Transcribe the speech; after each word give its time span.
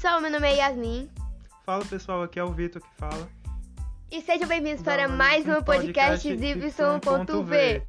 Pessoal, 0.00 0.18
meu 0.18 0.30
nome 0.30 0.48
é 0.48 0.56
Yasmin. 0.56 1.10
Fala 1.62 1.84
pessoal, 1.84 2.22
aqui 2.22 2.38
é 2.40 2.42
o 2.42 2.50
Vitor 2.50 2.80
que 2.80 2.88
fala. 2.96 3.28
E 4.10 4.22
sejam 4.22 4.48
bem-vindos 4.48 4.82
para 4.82 5.06
mais 5.06 5.46
um 5.46 5.62
podcast 5.62 6.26
Y.V. 6.26 6.68
Y.V. 6.68 7.82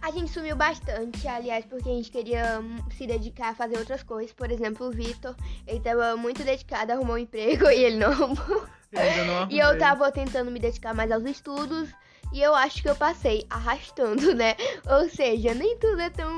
A 0.00 0.12
gente 0.12 0.30
sumiu 0.30 0.54
bastante, 0.54 1.26
aliás, 1.26 1.64
porque 1.64 1.88
a 1.88 1.92
gente 1.92 2.08
queria 2.08 2.60
hum, 2.60 2.76
se 2.92 3.04
dedicar 3.04 3.48
a 3.48 3.54
fazer 3.56 3.78
outras 3.78 4.04
coisas. 4.04 4.32
Por 4.32 4.48
exemplo, 4.48 4.86
o 4.86 4.92
Vitor, 4.92 5.34
ele 5.66 5.78
estava 5.78 6.16
muito 6.16 6.44
dedicado 6.44 6.92
a 6.92 6.94
arrumar 6.94 7.14
um 7.14 7.18
emprego 7.18 7.66
e 7.68 7.82
ele 7.82 7.96
não 7.96 8.12
arrumou. 8.12 8.68
Eu 8.92 9.24
não 9.24 9.50
E 9.50 9.58
eu 9.58 9.66
arrumei. 9.66 9.80
tava 9.80 10.12
tentando 10.12 10.52
me 10.52 10.60
dedicar 10.60 10.94
mais 10.94 11.10
aos 11.10 11.24
estudos. 11.24 11.92
E 12.32 12.40
eu 12.40 12.54
acho 12.54 12.80
que 12.82 12.88
eu 12.88 12.94
passei 12.96 13.44
arrastando, 13.50 14.32
né? 14.34 14.54
Ou 14.88 15.08
seja, 15.08 15.52
nem 15.54 15.76
tudo 15.78 16.00
é 16.00 16.10
tão 16.10 16.30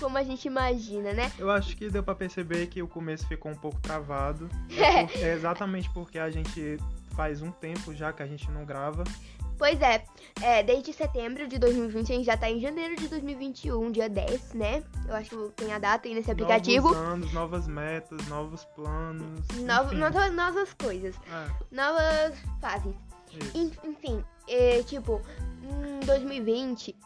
como 0.00 0.16
a 0.18 0.22
gente 0.24 0.46
imagina, 0.46 1.12
né? 1.12 1.30
Eu 1.38 1.50
acho 1.50 1.76
que 1.76 1.90
deu 1.90 2.02
pra 2.02 2.14
perceber 2.14 2.66
que 2.68 2.82
o 2.82 2.88
começo 2.88 3.26
ficou 3.28 3.52
um 3.52 3.56
pouco 3.56 3.78
travado. 3.80 4.48
É. 4.70 4.84
É, 5.04 5.06
por- 5.06 5.18
é 5.24 5.34
exatamente 5.34 5.90
porque 5.90 6.18
a 6.18 6.30
gente 6.30 6.78
faz 7.14 7.42
um 7.42 7.50
tempo 7.50 7.94
já 7.94 8.12
que 8.12 8.22
a 8.22 8.26
gente 8.26 8.50
não 8.50 8.64
grava. 8.64 9.04
Pois 9.56 9.80
é, 9.80 10.04
é, 10.42 10.62
desde 10.64 10.92
setembro 10.92 11.46
de 11.46 11.58
2020, 11.58 12.12
a 12.12 12.16
gente 12.16 12.26
já 12.26 12.36
tá 12.36 12.50
em 12.50 12.60
janeiro 12.60 12.96
de 12.96 13.06
2021, 13.06 13.92
dia 13.92 14.08
10, 14.08 14.52
né? 14.54 14.82
Eu 15.06 15.14
acho 15.14 15.30
que 15.30 15.52
tem 15.64 15.72
a 15.72 15.78
data 15.78 16.08
aí 16.08 16.14
nesse 16.14 16.30
aplicativo. 16.30 16.88
Novos 16.88 17.00
anos, 17.08 17.32
novas 17.32 17.68
metas, 17.68 18.26
novos 18.26 18.64
planos. 18.64 19.46
Novo- 19.58 19.94
novas, 19.94 20.32
novas 20.34 20.74
coisas, 20.74 21.14
É, 21.30 21.50
novas 21.70 22.34
fases. 22.60 22.94
isso. 23.32 23.56
En- 23.56 23.90
Enfim, 23.90 24.23
tipo, 24.84 25.20
em 25.62 26.06
2020 26.06 26.96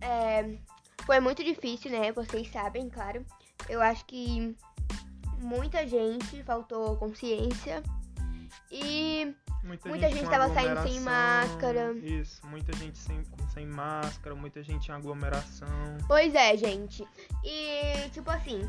é, 0.00 0.56
foi 1.04 1.20
muito 1.20 1.42
difícil, 1.44 1.90
né? 1.90 2.12
Vocês 2.12 2.50
sabem, 2.50 2.88
claro. 2.88 3.24
Eu 3.68 3.80
acho 3.80 4.04
que 4.04 4.56
muita 5.38 5.86
gente 5.86 6.42
faltou 6.42 6.96
consciência 6.96 7.82
e 8.70 9.34
muita 9.64 10.08
gente 10.08 10.24
com 10.24 10.30
tava 10.30 10.52
saindo 10.54 10.82
sem 10.82 11.00
máscara. 11.00 11.92
Isso, 11.94 12.46
muita 12.46 12.72
gente 12.76 12.98
sem, 12.98 13.22
sem 13.52 13.66
máscara, 13.66 14.34
muita 14.34 14.62
gente 14.62 14.88
em 14.88 14.94
aglomeração. 14.94 15.68
Pois 16.06 16.34
é, 16.34 16.56
gente. 16.56 17.06
E, 17.44 18.08
tipo 18.10 18.30
assim, 18.30 18.62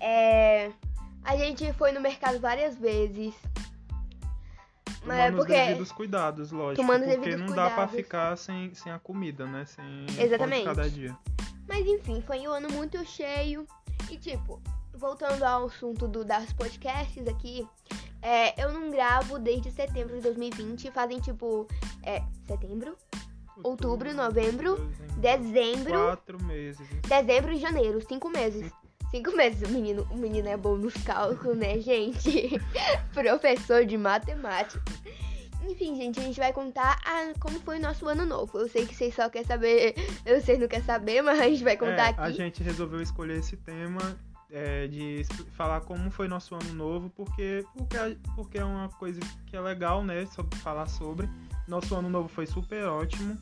é, 0.00 0.70
a 1.24 1.36
gente 1.36 1.72
foi 1.74 1.92
no 1.92 2.00
mercado 2.00 2.40
várias 2.40 2.76
vezes. 2.76 3.34
Mas 5.04 5.18
é 5.18 5.30
Tomando 5.30 5.36
porque. 5.38 5.52
os 5.52 5.66
devidos 5.66 5.92
cuidados, 5.92 6.52
lógico. 6.52 6.82
Tomando 6.86 7.04
porque 7.04 7.36
não 7.36 7.46
dá 7.46 7.54
pra 7.54 7.70
cuidados. 7.70 7.94
ficar 7.96 8.36
sem, 8.36 8.74
sem 8.74 8.92
a 8.92 8.98
comida, 8.98 9.46
né? 9.46 9.64
Sem 9.64 10.06
Exatamente. 10.18 10.64
cada 10.64 10.88
dia. 10.88 11.16
Mas 11.68 11.86
enfim, 11.86 12.22
foi 12.26 12.40
um 12.46 12.50
ano 12.50 12.68
muito 12.70 13.02
cheio. 13.04 13.66
E 14.10 14.16
tipo, 14.18 14.60
voltando 14.94 15.42
ao 15.42 15.66
assunto 15.66 16.06
do, 16.06 16.24
das 16.24 16.52
podcasts 16.52 17.26
aqui, 17.26 17.66
é, 18.20 18.62
eu 18.62 18.72
não 18.72 18.90
gravo 18.90 19.38
desde 19.38 19.70
setembro 19.70 20.16
de 20.16 20.22
2020. 20.22 20.90
Fazem 20.90 21.20
tipo. 21.20 21.66
É, 22.02 22.22
setembro? 22.46 22.96
Outubro, 23.62 24.14
novembro, 24.14 24.90
Dezembro. 25.18 25.92
Quatro 25.92 26.42
meses. 26.42 26.86
Dezembro 27.06 27.52
e 27.52 27.56
janeiro, 27.58 28.00
cinco 28.08 28.30
meses. 28.30 28.72
Cinco 29.10 29.36
meses, 29.36 29.68
o 29.68 29.72
menino, 29.72 30.06
o 30.10 30.16
menino 30.16 30.48
é 30.48 30.56
bom 30.56 30.76
nos 30.76 30.94
cálculos, 31.02 31.56
né, 31.56 31.78
gente? 31.80 32.50
Professor 33.12 33.84
de 33.84 33.96
matemática. 33.98 34.80
Enfim, 35.68 35.96
gente, 35.96 36.18
a 36.20 36.22
gente 36.22 36.38
vai 36.38 36.52
contar 36.52 36.98
a- 37.04 37.32
como 37.40 37.58
foi 37.60 37.78
o 37.78 37.82
nosso 37.82 38.06
ano 38.08 38.24
novo. 38.24 38.58
Eu 38.58 38.68
sei 38.68 38.86
que 38.86 38.94
vocês 38.94 39.14
só 39.14 39.28
querem 39.28 39.46
saber, 39.46 39.94
eu 40.24 40.40
sei 40.40 40.54
que 40.56 40.60
não 40.62 40.68
quer 40.68 40.82
saber, 40.82 41.22
mas 41.22 41.38
a 41.40 41.48
gente 41.48 41.62
vai 41.64 41.76
contar 41.76 42.06
É, 42.06 42.08
aqui. 42.10 42.20
A 42.20 42.30
gente 42.30 42.62
resolveu 42.62 43.00
escolher 43.02 43.38
esse 43.38 43.56
tema 43.56 44.00
é, 44.50 44.86
de 44.88 45.24
falar 45.56 45.80
como 45.82 46.10
foi 46.10 46.26
nosso 46.28 46.54
ano 46.54 46.72
novo, 46.72 47.10
porque, 47.10 47.64
porque, 47.76 47.96
porque 48.34 48.58
é 48.58 48.64
uma 48.64 48.88
coisa 48.90 49.20
que 49.46 49.56
é 49.56 49.60
legal, 49.60 50.02
né? 50.04 50.26
Sobre, 50.26 50.58
falar 50.58 50.86
sobre. 50.86 51.28
Nosso 51.68 51.94
ano 51.94 52.08
novo 52.08 52.28
foi 52.28 52.46
super 52.46 52.84
ótimo. 52.86 53.36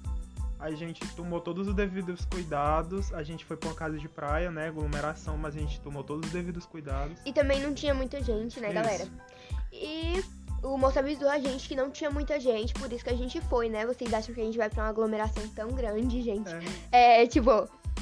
A 0.59 0.71
gente 0.73 1.07
tomou 1.15 1.41
todos 1.41 1.69
os 1.69 1.75
devidos 1.75 2.25
cuidados. 2.25 3.13
A 3.15 3.23
gente 3.23 3.45
foi 3.45 3.57
pra 3.57 3.69
uma 3.69 3.75
casa 3.75 3.97
de 3.97 4.09
praia, 4.09 4.51
né? 4.51 4.69
Aglomeração, 4.69 5.37
mas 5.37 5.57
a 5.57 5.61
gente 5.61 5.81
tomou 5.81 6.03
todos 6.03 6.27
os 6.27 6.33
devidos 6.33 6.67
cuidados. 6.67 7.19
E 7.25 7.33
também 7.33 7.61
não 7.61 7.73
tinha 7.73 7.95
muita 7.95 8.23
gente, 8.23 8.59
né, 8.61 8.69
Isso. 8.69 8.75
galera? 8.75 9.09
E 9.73 10.25
o 10.63 10.77
moço 10.77 10.99
avisou 10.99 11.29
a 11.29 11.39
gente 11.39 11.69
que 11.69 11.77
não 11.77 11.91
tinha 11.91 12.11
muita 12.11 12.41
gente, 12.41 12.75
por 12.75 12.93
isso 12.93 13.05
que 13.05 13.11
a 13.11 13.17
gente 13.17 13.41
foi, 13.43 13.69
né? 13.69 13.87
Vocês 13.87 14.13
acham 14.13 14.35
que 14.35 14.41
a 14.41 14.45
gente 14.45 14.59
vai 14.59 14.69
pra 14.69 14.83
uma 14.83 14.91
aglomeração 14.91 15.47
tão 15.51 15.69
grande, 15.69 16.23
gente? 16.23 16.51
É, 16.91 17.23
É, 17.23 17.27
tipo, 17.27 17.51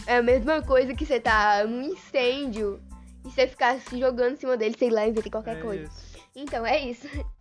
é 0.07 0.17
a 0.17 0.23
mesma 0.23 0.63
coisa 0.63 0.95
que 0.95 1.05
você 1.05 1.21
tá 1.21 1.65
num 1.65 1.83
incêndio 1.83 2.81
e 3.25 3.31
você 3.31 3.47
ficar 3.47 3.79
se 3.81 3.99
jogando 3.99 4.35
em 4.35 4.37
cima 4.37 4.57
dele, 4.57 4.75
sei 4.79 4.91
lá, 4.91 5.07
inventar 5.07 5.31
qualquer 5.31 5.59
é 5.59 5.61
coisa. 5.61 5.85
isso. 5.85 6.19
Então, 6.35 6.65
é 6.65 6.81
isso. 6.81 7.09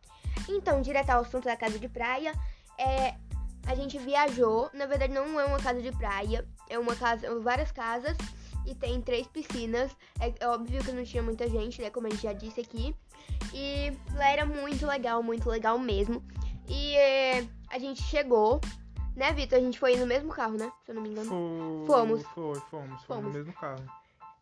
Então, 0.48 0.80
direto 0.80 1.10
ao 1.10 1.22
assunto 1.22 1.46
da 1.46 1.56
casa 1.56 1.80
de 1.80 1.90
praia, 1.90 2.32
é, 2.78 3.16
a 3.66 3.76
gente 3.76 3.98
viajou. 3.98 4.70
Na 4.74 4.86
verdade, 4.86 5.14
não 5.14 5.40
é 5.40 5.46
uma 5.46 5.60
casa 5.60 5.82
de 5.82 5.92
praia, 5.92 6.46
é 6.70 6.78
uma 6.78 6.96
casa, 6.96 7.40
várias 7.40 7.72
casas 7.72 8.18
e 8.66 8.74
tem 8.74 9.02
três 9.02 9.28
piscinas. 9.28 9.96
É, 10.20 10.34
é 10.40 10.48
óbvio 10.48 10.84
que 10.84 10.92
não 10.92 11.04
tinha 11.04 11.24
muita 11.24 11.48
gente, 11.50 11.82
né? 11.82 11.90
Como 11.90 12.08
a 12.08 12.10
gente 12.10 12.24
já 12.24 12.34
disse 12.34 12.62
aqui. 12.62 12.96
E 13.54 13.94
lá 14.14 14.30
era 14.30 14.46
muito 14.46 14.86
legal, 14.86 15.22
muito 15.22 15.50
legal 15.50 15.78
mesmo. 15.78 16.24
E 16.68 16.96
é, 16.96 17.48
a 17.70 17.78
gente 17.78 18.02
chegou, 18.04 18.60
né, 19.16 19.32
Vitor? 19.34 19.60
A 19.60 19.62
gente 19.62 19.80
foi 19.80 19.96
no 19.96 20.06
mesmo 20.06 20.30
carro, 20.30 20.58
né? 20.58 20.72
Se 20.84 20.92
eu 20.92 20.96
não 20.96 21.02
me 21.02 21.10
engano. 21.10 21.30
Foi, 21.30 21.96
Fomos. 21.96 22.24
Foi, 22.24 22.60
fomos. 22.72 22.90
No 22.90 23.08
Fomos. 23.08 23.34
mesmo 23.34 23.54
carro. 23.54 23.84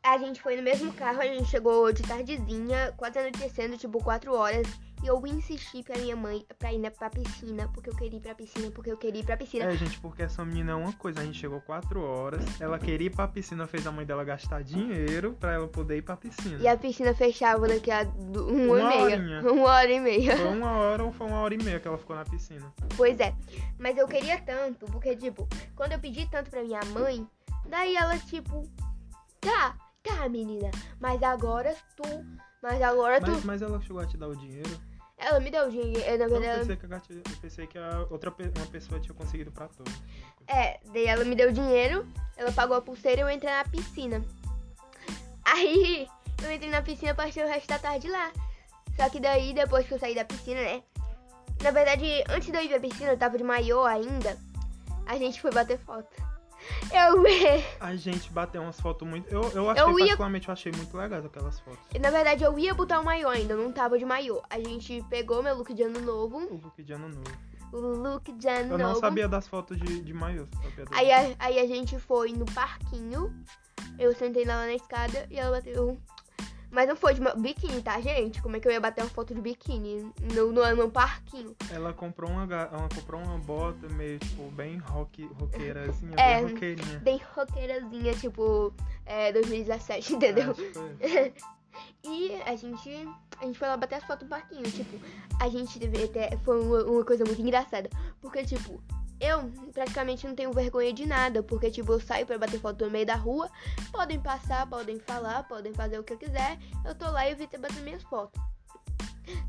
A 0.05 0.17
gente 0.17 0.41
foi 0.41 0.57
no 0.57 0.61
mesmo 0.63 0.91
carro, 0.93 1.21
a 1.21 1.25
gente 1.25 1.45
chegou 1.45 1.91
de 1.93 2.03
tardezinha, 2.03 2.93
quase 2.97 3.17
anoitecendo, 3.19 3.77
tipo 3.77 4.03
4 4.03 4.33
horas. 4.35 4.67
E 5.01 5.07
eu 5.07 5.25
insisti 5.27 5.81
pra 5.83 5.97
minha 5.97 6.15
mãe 6.15 6.45
pra 6.57 6.73
ir 6.73 6.91
pra 6.91 7.09
piscina, 7.09 7.69
porque 7.73 7.89
eu 7.89 7.95
queria 7.95 8.17
ir 8.17 8.21
pra 8.21 8.35
piscina, 8.35 8.69
porque 8.71 8.91
eu 8.91 8.97
queria 8.97 9.21
ir 9.21 9.25
pra 9.25 9.35
piscina. 9.37 9.65
É, 9.65 9.75
gente, 9.75 9.99
porque 9.99 10.23
essa 10.23 10.43
menina 10.45 10.71
é 10.73 10.75
uma 10.75 10.91
coisa. 10.93 11.21
A 11.21 11.25
gente 11.25 11.37
chegou 11.39 11.59
4 11.61 12.01
horas, 12.01 12.43
ela 12.59 12.77
queria 12.79 13.07
ir 13.07 13.09
pra 13.09 13.27
piscina, 13.27 13.65
fez 13.67 13.85
a 13.87 13.91
mãe 13.91 14.05
dela 14.05 14.23
gastar 14.25 14.61
dinheiro 14.61 15.33
pra 15.39 15.53
ela 15.53 15.67
poder 15.67 15.97
ir 15.97 16.01
pra 16.01 16.15
piscina. 16.17 16.57
E 16.61 16.67
a 16.67 16.77
piscina 16.77 17.13
fechava 17.13 17.67
daqui 17.67 17.89
a 17.91 18.01
uma, 18.03 18.41
Uma 18.41 18.79
e 18.79 18.87
meia. 18.87 19.03
horinha. 19.03 19.41
Uma 19.51 19.71
hora 19.71 19.91
e 19.91 19.99
meia. 20.01 20.37
Foi 20.37 20.47
uma 20.47 20.71
hora 20.71 21.03
ou 21.03 21.11
foi 21.13 21.27
uma 21.27 21.39
hora 21.41 21.53
e 21.53 21.57
meia 21.63 21.79
que 21.79 21.87
ela 21.87 21.97
ficou 21.97 22.15
na 22.15 22.23
piscina. 22.25 22.73
Pois 22.95 23.19
é. 23.19 23.33
Mas 23.79 23.97
eu 23.97 24.07
queria 24.07 24.37
tanto, 24.41 24.85
porque, 24.85 25.15
tipo, 25.15 25.47
quando 25.75 25.93
eu 25.93 25.99
pedi 25.99 26.29
tanto 26.29 26.49
pra 26.49 26.61
minha 26.63 26.81
mãe, 26.93 27.25
daí 27.67 27.95
ela, 27.95 28.17
tipo, 28.19 28.63
tá, 29.41 29.75
tá, 30.03 30.27
menina, 30.29 30.69
mas 30.99 31.21
agora 31.23 31.75
tu. 31.95 32.03
Mas 32.61 32.81
agora 32.81 33.19
tu. 33.21 33.31
Mas, 33.31 33.43
mas 33.43 33.61
ela 33.61 33.79
chegou 33.81 34.01
a 34.01 34.05
te 34.05 34.17
dar 34.17 34.27
o 34.27 34.35
dinheiro. 34.35 34.69
Ela 35.17 35.39
me 35.39 35.49
deu 35.49 35.69
dinheiro. 35.69 35.99
Na 36.17 36.25
Eu 36.25 36.29
verdade, 36.29 36.59
pensei 36.59 36.75
que 36.77 36.85
a, 36.85 37.01
eu 37.09 37.37
pensei 37.41 37.67
que 37.67 37.77
a 37.77 38.07
outra 38.09 38.31
pe- 38.31 38.51
uma 38.57 38.65
pessoa 38.67 38.99
tinha 38.99 39.13
conseguido 39.13 39.51
pra 39.51 39.67
todos. 39.67 39.93
É, 40.47 40.79
daí 40.91 41.05
ela 41.05 41.23
me 41.23 41.35
deu 41.35 41.51
dinheiro, 41.51 42.05
ela 42.35 42.51
pagou 42.51 42.75
a 42.75 42.81
pulseira 42.81 43.21
e 43.21 43.23
eu 43.23 43.29
entrei 43.29 43.51
na 43.53 43.63
piscina. 43.65 44.23
Aí 45.45 46.07
eu 46.43 46.51
entrei 46.51 46.69
na 46.69 46.81
piscina 46.81 47.13
passei 47.13 47.43
o 47.43 47.47
resto 47.47 47.67
da 47.67 47.79
tarde 47.79 48.09
lá. 48.09 48.31
Só 48.95 49.09
que 49.09 49.19
daí, 49.19 49.53
depois 49.53 49.87
que 49.87 49.93
eu 49.93 49.99
saí 49.99 50.13
da 50.15 50.25
piscina, 50.25 50.61
né? 50.61 50.83
Na 51.61 51.71
verdade, 51.71 52.05
antes 52.29 52.51
de 52.51 52.57
eu 52.57 52.61
ir 52.63 52.69
pra 52.69 52.79
piscina, 52.79 53.11
eu 53.11 53.17
tava 53.17 53.37
de 53.37 53.43
maiô 53.43 53.83
ainda. 53.85 54.37
A 55.05 55.17
gente 55.17 55.41
foi 55.41 55.51
bater 55.51 55.77
foto. 55.79 56.09
Eu, 56.91 57.23
A 57.79 57.95
gente 57.95 58.31
bateu 58.31 58.61
umas 58.61 58.79
fotos 58.79 59.07
muito. 59.07 59.27
Eu, 59.33 59.41
eu 59.51 59.69
achei, 59.69 59.83
Eu 59.83 59.91
ia- 59.91 59.97
particularmente, 60.05 60.47
eu 60.47 60.53
achei 60.53 60.71
muito 60.71 60.95
legais 60.97 61.25
aquelas 61.25 61.59
fotos. 61.59 61.79
na 61.99 62.09
verdade, 62.09 62.43
eu 62.43 62.57
ia 62.59 62.73
botar 62.73 62.99
o 62.99 63.05
maiô 63.05 63.29
ainda, 63.29 63.53
eu 63.53 63.57
não 63.63 63.71
tava 63.71 63.97
de 63.97 64.05
maiô. 64.05 64.41
A 64.49 64.59
gente 64.59 65.03
pegou 65.09 65.41
meu 65.43 65.55
look 65.55 65.73
de 65.73 65.83
ano 65.83 65.99
novo, 66.01 66.37
O 66.37 66.55
look 66.63 66.81
de 66.83 66.93
ano 66.93 67.09
novo. 67.09 67.37
o 67.71 67.77
look 67.79 68.31
de 68.33 68.47
ano 68.47 68.73
Eu 68.73 68.77
não 68.77 68.87
novo. 68.89 68.99
sabia 68.99 69.27
das 69.27 69.47
fotos 69.47 69.77
de, 69.77 70.01
de 70.01 70.13
maiô. 70.13 70.45
Aí 70.91 71.11
a, 71.11 71.35
aí 71.39 71.59
a 71.59 71.65
gente 71.67 71.97
foi 71.99 72.31
no 72.33 72.45
parquinho. 72.45 73.33
Eu 73.99 74.13
sentei 74.15 74.43
lá 74.45 74.65
na 74.65 74.73
escada 74.73 75.27
e 75.29 75.37
ela 75.37 75.57
bateu. 75.57 75.97
Mas 76.73 76.89
não 76.89 76.95
foi 76.95 77.13
de 77.13 77.21
ma- 77.21 77.35
biquíni, 77.35 77.81
tá, 77.83 78.01
gente? 78.01 78.41
Como 78.41 78.55
é 78.57 78.59
que 78.59 78.67
eu 78.67 78.71
ia 78.71 78.79
bater 78.81 79.03
uma 79.03 79.09
foto 79.09 79.33
de 79.33 79.39
biquíni 79.39 80.11
no, 80.33 80.51
no, 80.51 80.75
no 80.75 80.89
parquinho? 80.91 81.55
Ela 81.71 81.93
comprou 81.93 82.31
uma, 82.31 82.43
ela 82.51 82.89
comprou 82.93 83.21
uma 83.21 83.37
bota 83.37 83.87
meio, 83.89 84.17
tipo, 84.17 84.49
bem 84.51 84.77
rock, 84.77 85.23
roqueirazinha, 85.39 86.15
É. 86.17 86.41
bem 86.41 86.51
roqueirinha. 86.53 86.99
Bem 86.99 87.21
roqueirazinha, 87.35 88.13
tipo, 88.15 88.73
é, 89.05 89.31
2017, 89.31 90.15
entendeu? 90.15 90.49
É, 90.51 90.53
que 90.53 90.71
foi. 90.73 91.33
E 92.03 92.35
a 92.45 92.55
gente. 92.55 92.89
A 93.41 93.45
gente 93.45 93.57
foi 93.57 93.67
lá 93.67 93.75
bater 93.75 93.95
as 93.95 94.03
fotos 94.03 94.23
no 94.23 94.29
parquinho. 94.29 94.61
Tipo, 94.63 94.99
a 95.39 95.49
gente 95.49 95.79
deveria 95.79 96.07
ter. 96.07 96.37
Foi 96.39 96.61
uma, 96.61 96.83
uma 96.83 97.03
coisa 97.03 97.23
muito 97.25 97.41
engraçada. 97.41 97.89
Porque, 98.21 98.43
tipo, 98.45 98.79
eu 99.23 99.49
praticamente 99.71 100.27
não 100.27 100.35
tenho 100.35 100.51
vergonha 100.51 100.91
de 100.91 101.05
nada. 101.05 101.41
Porque, 101.41 101.71
tipo, 101.71 101.93
eu 101.93 101.99
saio 101.99 102.25
pra 102.25 102.37
bater 102.37 102.59
foto 102.59 102.83
no 102.83 102.91
meio 102.91 103.05
da 103.05 103.15
rua. 103.15 103.49
Podem 103.91 104.19
passar, 104.19 104.67
podem 104.67 104.99
falar, 104.99 105.43
podem 105.47 105.73
fazer 105.73 105.97
o 105.97 106.03
que 106.03 106.13
eu 106.13 106.17
quiser. 106.17 106.57
Eu 106.85 106.93
tô 106.93 107.09
lá 107.09 107.27
e 107.27 107.31
evito 107.31 107.59
bater 107.59 107.81
minhas 107.81 108.03
fotos. 108.03 108.41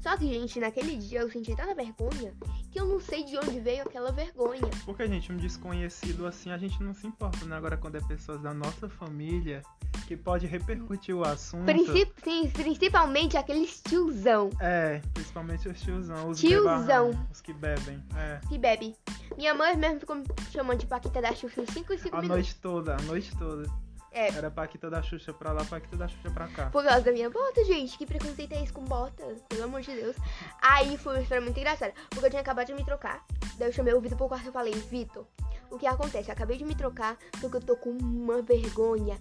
Só 0.01 0.17
que, 0.17 0.27
gente, 0.27 0.61
naquele 0.61 0.97
dia 0.97 1.21
eu 1.21 1.31
senti 1.31 1.55
tanta 1.57 1.75
vergonha 1.75 2.33
que 2.71 2.81
eu 2.81 2.87
não 2.87 3.01
sei 3.01 3.25
de 3.25 3.37
onde 3.39 3.61
veio 3.61 3.83
aquela 3.83 4.11
vergonha. 4.13 4.63
Porque, 4.85 5.07
gente, 5.07 5.33
um 5.33 5.37
desconhecido 5.37 6.27
assim, 6.27 6.51
a 6.51 6.59
gente 6.59 6.83
não 6.83 6.93
se 6.95 7.07
importa, 7.07 7.45
né? 7.47 7.57
Agora, 7.57 7.77
quando 7.77 7.97
é 7.97 8.01
pessoas 8.01 8.41
da 8.41 8.53
nossa 8.53 8.89
família, 8.89 9.63
que 10.07 10.17
pode 10.17 10.47
repercutir 10.47 11.15
o 11.17 11.23
assunto. 11.25 11.65
Princip 11.65 12.13
sim, 12.23 12.51
principalmente 12.51 13.37
aqueles 13.37 13.81
tiozão. 13.83 14.51
É, 14.61 15.01
principalmente 15.15 15.69
os 15.69 15.81
tiozão. 15.81 16.29
Os 16.31 16.41
Tiozão. 16.41 16.81
bebarrão, 17.11 17.27
Os 17.33 17.41
que 17.41 17.53
bebem. 17.53 18.03
É. 18.17 18.41
que 18.49 18.59
bebe. 18.59 18.97
Minha 19.37 19.55
mãe 19.55 19.77
mesmo 19.77 20.01
ficou 20.01 20.17
me 20.17 20.25
chamando 20.53 20.79
de 20.81 20.87
Paquita 20.87 21.21
da 21.23 21.33
Xuxa 21.35 21.63
em 21.63 21.67
5 21.67 21.93
e 21.93 21.99
5 21.99 22.17
A 22.17 22.21
minutos. 22.21 22.29
noite 22.29 22.57
toda, 22.61 22.97
a 22.97 23.03
noite 23.03 23.37
toda. 23.39 23.71
É. 24.15 24.29
Era 24.29 24.49
Paquita 24.49 24.89
da 24.89 25.03
Xuxa 25.03 25.33
pra 25.33 25.51
lá, 25.51 25.65
Paquita 25.65 25.97
da 25.97 26.07
Xuxa 26.07 26.31
pra 26.31 26.47
cá. 26.47 26.71
Por 26.71 26.85
causa 26.85 27.01
da 27.01 27.11
minha 27.11 27.29
bota, 27.29 27.65
gente. 27.65 27.99
Que 27.99 28.07
preconceito 28.07 28.53
é 28.53 28.63
esse 28.63 28.73
com 28.73 28.85
bota? 28.85 29.25
Pelo 29.49 29.65
amor 29.65 29.81
de 29.81 29.93
Deus. 29.93 30.17
Aí 30.63 30.97
foi 30.97 31.17
uma 31.17 31.23
história 31.23 31.43
muito 31.43 31.59
engraçada. 31.59 31.93
Porque 32.11 32.27
eu 32.27 32.31
tinha 32.31 32.41
acabado 32.41 32.69
de 32.69 32.75
me 32.75 32.85
trocar. 32.85 33.25
Daí 33.59 33.69
eu 33.69 33.73
chamei 33.73 33.93
o 33.93 34.01
Vitor 34.01 34.17
pro 34.17 34.29
quarto 34.29 34.49
e 34.49 34.53
falei, 34.53 34.73
Vitor, 34.73 35.27
o 35.69 35.77
que 35.79 35.87
acontece? 35.87 36.29
Eu 36.29 36.33
acabei 36.33 36.57
de 36.57 36.65
me 36.65 36.77
trocar, 36.77 37.19
só 37.41 37.49
que 37.49 37.57
eu 37.57 37.61
tô 37.61 37.77
com 37.77 37.91
uma 37.91 38.41
vergonha 38.41 39.19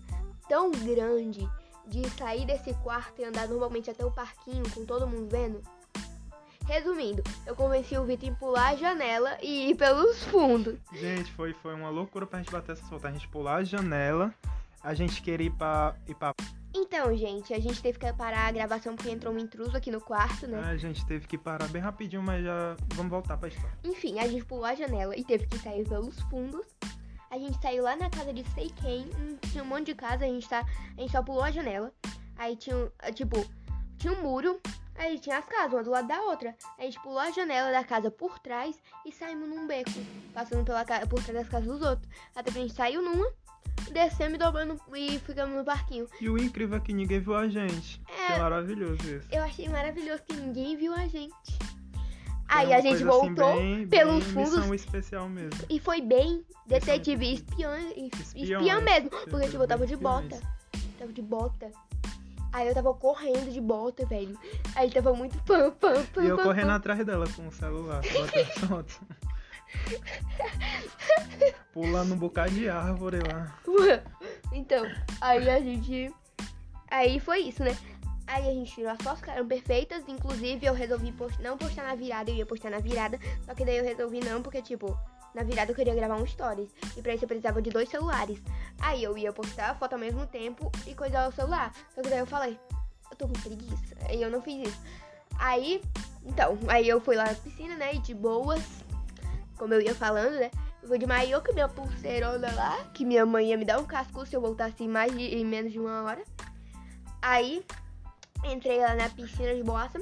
tão 0.48 0.70
grande 0.72 1.50
de 1.88 2.08
sair 2.12 2.46
desse 2.46 2.74
quarto 2.76 3.20
e 3.20 3.26
andar 3.26 3.48
normalmente 3.48 3.90
até 3.90 4.06
o 4.06 4.12
parquinho 4.12 4.64
com 4.76 4.86
todo 4.86 5.08
mundo 5.08 5.28
vendo. 5.30 5.62
Resumindo, 6.68 7.24
eu 7.46 7.56
convenci 7.56 7.98
o 7.98 8.06
Vitor 8.06 8.30
em 8.30 8.36
pular 8.36 8.70
a 8.70 8.76
janela 8.76 9.38
e 9.42 9.72
ir 9.72 9.76
pelos 9.76 10.24
fundos. 10.26 10.78
Gente, 10.94 11.32
foi, 11.34 11.54
foi 11.54 11.74
uma 11.74 11.90
loucura 11.90 12.26
pra 12.26 12.40
gente 12.40 12.52
bater 12.52 12.74
essa 12.74 12.86
solta. 12.86 13.08
A 13.08 13.12
gente 13.12 13.28
pular 13.28 13.56
a 13.56 13.64
janela, 13.64 14.34
a 14.84 14.94
gente 14.94 15.22
queria 15.22 15.48
ir 15.48 15.52
pra. 15.52 15.96
Ir 16.08 16.16
pra... 16.16 16.34
Então, 16.76 17.16
gente, 17.16 17.54
a 17.54 17.60
gente 17.60 17.82
teve 17.82 18.00
que 18.00 18.12
parar 18.14 18.48
a 18.48 18.52
gravação 18.52 18.96
porque 18.96 19.12
entrou 19.12 19.34
um 19.34 19.38
intruso 19.38 19.78
aqui 19.78 19.92
no 19.92 20.02
quarto, 20.02 20.48
né? 20.48 20.60
A 20.66 20.76
gente 20.76 21.06
teve 21.06 21.28
que 21.28 21.38
parar 21.38 21.68
bem 21.70 21.82
rapidinho, 21.82 22.24
mas 22.24 22.44
já. 22.44 22.76
Vamos 22.96 23.12
voltar 23.12 23.38
pra 23.38 23.48
história. 23.48 23.78
Enfim, 23.84 24.20
a 24.20 24.28
gente 24.28 24.44
pulou 24.46 24.66
a 24.66 24.74
janela 24.76 25.16
e 25.16 25.24
teve 25.24 25.46
que 25.48 25.58
sair 25.60 25.88
pelos 25.88 26.20
fundos. 26.24 26.66
A 27.30 27.38
gente 27.38 27.60
saiu 27.62 27.84
lá 27.84 27.96
na 27.96 28.10
casa 28.10 28.32
de 28.34 28.44
sei 28.52 28.70
quem, 28.82 29.06
hum, 29.18 29.38
tinha 29.52 29.64
um 29.64 29.68
monte 29.68 29.88
de 29.88 29.96
casa, 29.96 30.24
a 30.24 30.28
gente, 30.28 30.48
tá, 30.48 30.64
a 30.98 31.02
gente 31.02 31.12
só 31.12 31.24
pulou 31.24 31.44
a 31.44 31.50
janela. 31.52 31.92
Aí 32.38 32.56
tinha, 32.56 32.76
um- 32.76 32.90
ah, 33.00 33.12
tipo, 33.12 33.44
tinha 33.98 34.14
um 34.14 34.22
muro, 34.22 34.60
aí 34.96 35.18
tinha 35.20 35.38
as 35.40 35.46
casas, 35.46 35.74
uma 35.74 35.84
do 35.84 35.90
lado 35.90 36.08
da 36.08 36.22
outra. 36.22 36.56
A 36.78 36.84
gente 36.84 37.00
pulou 37.02 37.18
a 37.20 37.32
janela 37.32 37.72
da 37.72 37.84
casa 37.84 38.12
por 38.12 38.38
trás 38.40 38.76
e 39.06 39.12
saímos 39.12 39.50
num 39.50 39.66
beco, 39.66 39.90
passando 40.34 40.64
pela, 40.64 40.84
por 41.08 41.24
trás 41.24 41.40
das 41.40 41.50
casas 41.50 41.68
dos 41.68 41.82
outros. 41.82 42.08
Até 42.36 42.52
que 42.52 42.58
a 42.60 42.62
gente 42.62 42.74
saiu 42.76 43.02
numa, 43.02 43.26
descemos 43.92 44.36
e 44.36 44.38
dobrando 44.38 44.80
e 44.96 45.20
ficamos 45.20 45.56
no 45.56 45.64
parquinho. 45.64 46.08
E 46.20 46.30
o 46.30 46.38
incrível 46.38 46.78
é 46.78 46.80
que 46.80 46.94
ninguém 46.94 47.20
viu 47.20 47.36
a 47.36 47.48
gente. 47.48 48.02
É. 48.30 48.38
Maravilhoso 48.40 49.02
isso. 49.04 49.28
Eu 49.32 49.44
achei 49.44 49.68
maravilhoso 49.70 50.24
que 50.28 50.34
ninguém 50.36 50.76
viu 50.78 50.94
a 50.94 51.08
gente. 51.08 51.34
Foi 51.58 52.62
Aí 52.62 52.74
a 52.74 52.82
gente 52.82 52.96
assim, 52.96 53.06
voltou 53.06 53.56
bem- 53.56 53.88
pelos 53.88 54.24
bem 54.26 54.34
fundos 54.46 54.72
especial 54.82 55.28
mesmo. 55.28 55.60
E 55.70 55.80
foi 55.80 56.02
bem 56.02 56.46
detetive 56.68 57.26
Missão 57.26 57.46
espião, 57.50 57.78
Espião, 58.08 58.60
espião 58.62 58.82
né? 58.82 58.94
mesmo. 58.94 59.10
Porque, 59.10 59.48
tipo, 59.48 59.64
eu 59.64 59.68
tava 59.68 59.88
de 59.88 59.96
bota. 59.96 60.40
Tava 61.00 61.12
de 61.12 61.22
bota. 61.22 61.72
Aí 62.52 62.68
eu 62.68 62.74
tava 62.76 62.94
correndo 62.94 63.52
de 63.52 63.60
bota, 63.60 64.06
velho. 64.06 64.38
Aí 64.76 64.92
tava 64.92 65.12
muito 65.16 65.36
pam, 65.44 65.72
pam, 65.72 66.06
pam. 66.14 66.24
E 66.24 66.28
eu 66.28 66.36
pam, 66.38 66.44
correndo 66.44 66.68
pam. 66.68 66.76
atrás 66.76 67.04
dela 67.04 67.26
com 67.36 67.48
o 67.48 67.52
celular, 67.52 68.02
botando 68.04 68.46
foto. 68.70 69.02
Pulando 71.74 72.14
um 72.14 72.18
bocado 72.18 72.52
de 72.52 72.70
árvore 72.70 73.20
lá. 73.32 73.60
Então, 74.54 74.86
aí 75.20 75.50
a 75.50 75.60
gente. 75.60 76.14
Aí 76.92 77.20
foi 77.20 77.40
isso, 77.40 77.64
né? 77.64 77.76
Aí 78.28 78.48
a 78.48 78.54
gente 78.54 78.72
tirou 78.72 78.92
as 78.92 79.02
fotos, 79.02 79.20
ficaram 79.20 79.48
perfeitas. 79.48 80.04
Inclusive, 80.08 80.66
eu 80.66 80.74
resolvi 80.74 81.12
post... 81.12 81.42
não 81.42 81.58
postar 81.58 81.84
na 81.84 81.96
virada, 81.96 82.30
eu 82.30 82.36
ia 82.36 82.46
postar 82.46 82.70
na 82.70 82.80
virada. 82.80 83.20
Só 83.44 83.54
que 83.56 83.66
daí 83.66 83.78
eu 83.78 83.84
resolvi 83.84 84.20
não, 84.20 84.44
porque, 84.44 84.62
tipo, 84.62 84.98
na 85.34 85.44
virada 85.44 85.72
eu 85.72 85.76
queria 85.76 85.96
gravar 85.96 86.16
um 86.16 86.26
stories. 86.26 86.70
E 86.96 87.02
pra 87.02 87.16
isso 87.16 87.24
eu 87.24 87.28
precisava 87.28 87.62
de 87.62 87.72
dois 87.72 87.90
celulares. 87.90 88.42
Aí 88.80 89.04
eu 89.04 89.18
ia 89.18 89.34
postar 89.34 89.72
a 89.72 89.76
foto 89.76 89.94
ao 89.94 90.00
mesmo 90.00 90.26
tempo 90.28 90.72
e 90.86 90.94
coisar 90.94 91.28
o 91.28 91.32
celular. 91.32 91.74
Só 91.94 92.02
que 92.02 92.10
daí 92.10 92.20
eu 92.20 92.28
falei, 92.28 92.60
eu 93.12 93.18
tô 93.18 93.28
com 93.28 93.34
preguiça. 93.34 93.96
Aí 94.08 94.22
eu 94.22 94.30
não 94.30 94.42
fiz 94.42 94.68
isso. 94.68 94.82
Aí, 95.38 95.82
então, 96.24 96.58
aí 96.68 96.88
eu 96.88 97.02
fui 97.02 97.16
lá 97.16 97.26
na 97.26 97.34
piscina, 97.34 97.76
né? 97.76 97.96
E 97.96 98.00
de 98.00 98.14
boas, 98.14 98.62
como 99.58 99.74
eu 99.74 99.82
ia 99.82 99.96
falando, 99.96 100.34
né? 100.34 100.52
Eu 100.82 100.88
fui 100.90 100.98
de 100.98 101.06
maiô 101.06 101.42
com 101.42 101.54
minha 101.54 101.70
pulseirona 101.70 102.52
lá, 102.54 102.78
que 102.94 103.06
minha 103.06 103.26
mãe 103.26 103.50
ia 103.50 103.58
me 103.58 103.66
dar 103.66 103.80
um 103.80 103.86
casco 103.86 104.26
se 104.26 104.36
eu 104.36 104.42
voltasse 104.42 104.84
em, 104.84 104.88
mais 104.88 105.16
de, 105.16 105.24
em 105.24 105.46
menos 105.46 105.72
de 105.72 105.80
uma 105.80 106.04
hora. 106.04 106.24
Aí, 107.22 107.66
entrei 108.44 108.80
lá 108.80 108.96
na 108.96 109.10
piscina 109.10 109.56
de 109.56 109.64
boassa 109.64 110.02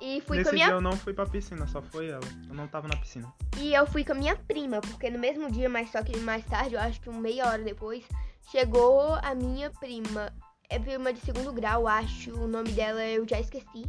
e 0.00 0.20
fui 0.20 0.38
Nesse 0.38 0.50
com 0.50 0.50
a 0.50 0.52
minha 0.52 0.66
dia 0.66 0.74
eu 0.74 0.80
não 0.80 0.92
fui 0.92 1.12
pra 1.12 1.26
piscina, 1.26 1.66
só 1.66 1.80
foi 1.80 2.08
ela. 2.08 2.24
Eu 2.48 2.54
não 2.54 2.68
tava 2.68 2.86
na 2.86 2.96
piscina. 2.96 3.32
e 3.58 3.74
eu 3.74 3.86
fui 3.86 4.04
com 4.04 4.12
a 4.12 4.14
minha 4.14 4.36
prima, 4.36 4.80
porque 4.80 5.10
no 5.10 5.18
mesmo 5.18 5.50
dia, 5.50 5.68
mas 5.68 5.90
só 5.90 6.02
que 6.02 6.16
mais 6.18 6.44
tarde, 6.44 6.74
eu 6.74 6.80
acho 6.80 7.00
que 7.00 7.08
uma 7.08 7.20
meia 7.20 7.46
hora 7.48 7.62
depois, 7.62 8.04
chegou 8.50 9.14
a 9.14 9.34
minha 9.34 9.70
prima. 9.70 10.32
É 10.68 10.78
prima 10.78 11.12
de 11.12 11.20
segundo 11.20 11.52
grau, 11.52 11.86
acho. 11.86 12.34
O 12.34 12.46
nome 12.46 12.72
dela 12.72 13.04
eu 13.04 13.26
já 13.26 13.40
esqueci. 13.40 13.84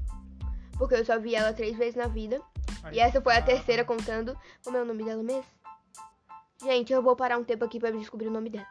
Porque 0.78 0.96
eu 0.96 1.06
só 1.06 1.20
vi 1.20 1.36
ela 1.36 1.54
três 1.54 1.78
vezes 1.78 1.96
na 1.96 2.08
vida. 2.08 2.42
E 2.92 3.00
essa 3.00 3.22
foi 3.22 3.36
a 3.36 3.42
terceira 3.42 3.84
contando. 3.84 4.38
Como 4.64 4.78
é 4.78 4.82
o 4.82 4.86
nome 4.86 5.04
dela 5.04 5.24
mesmo? 5.24 5.46
Gente, 6.64 6.94
eu 6.94 7.02
vou 7.02 7.16
parar 7.16 7.38
um 7.38 7.44
tempo 7.44 7.66
aqui 7.66 7.80
pra 7.80 7.92
descobrir 7.92 8.28
o 8.28 8.32
nome 8.32 8.50
dela. 8.50 8.68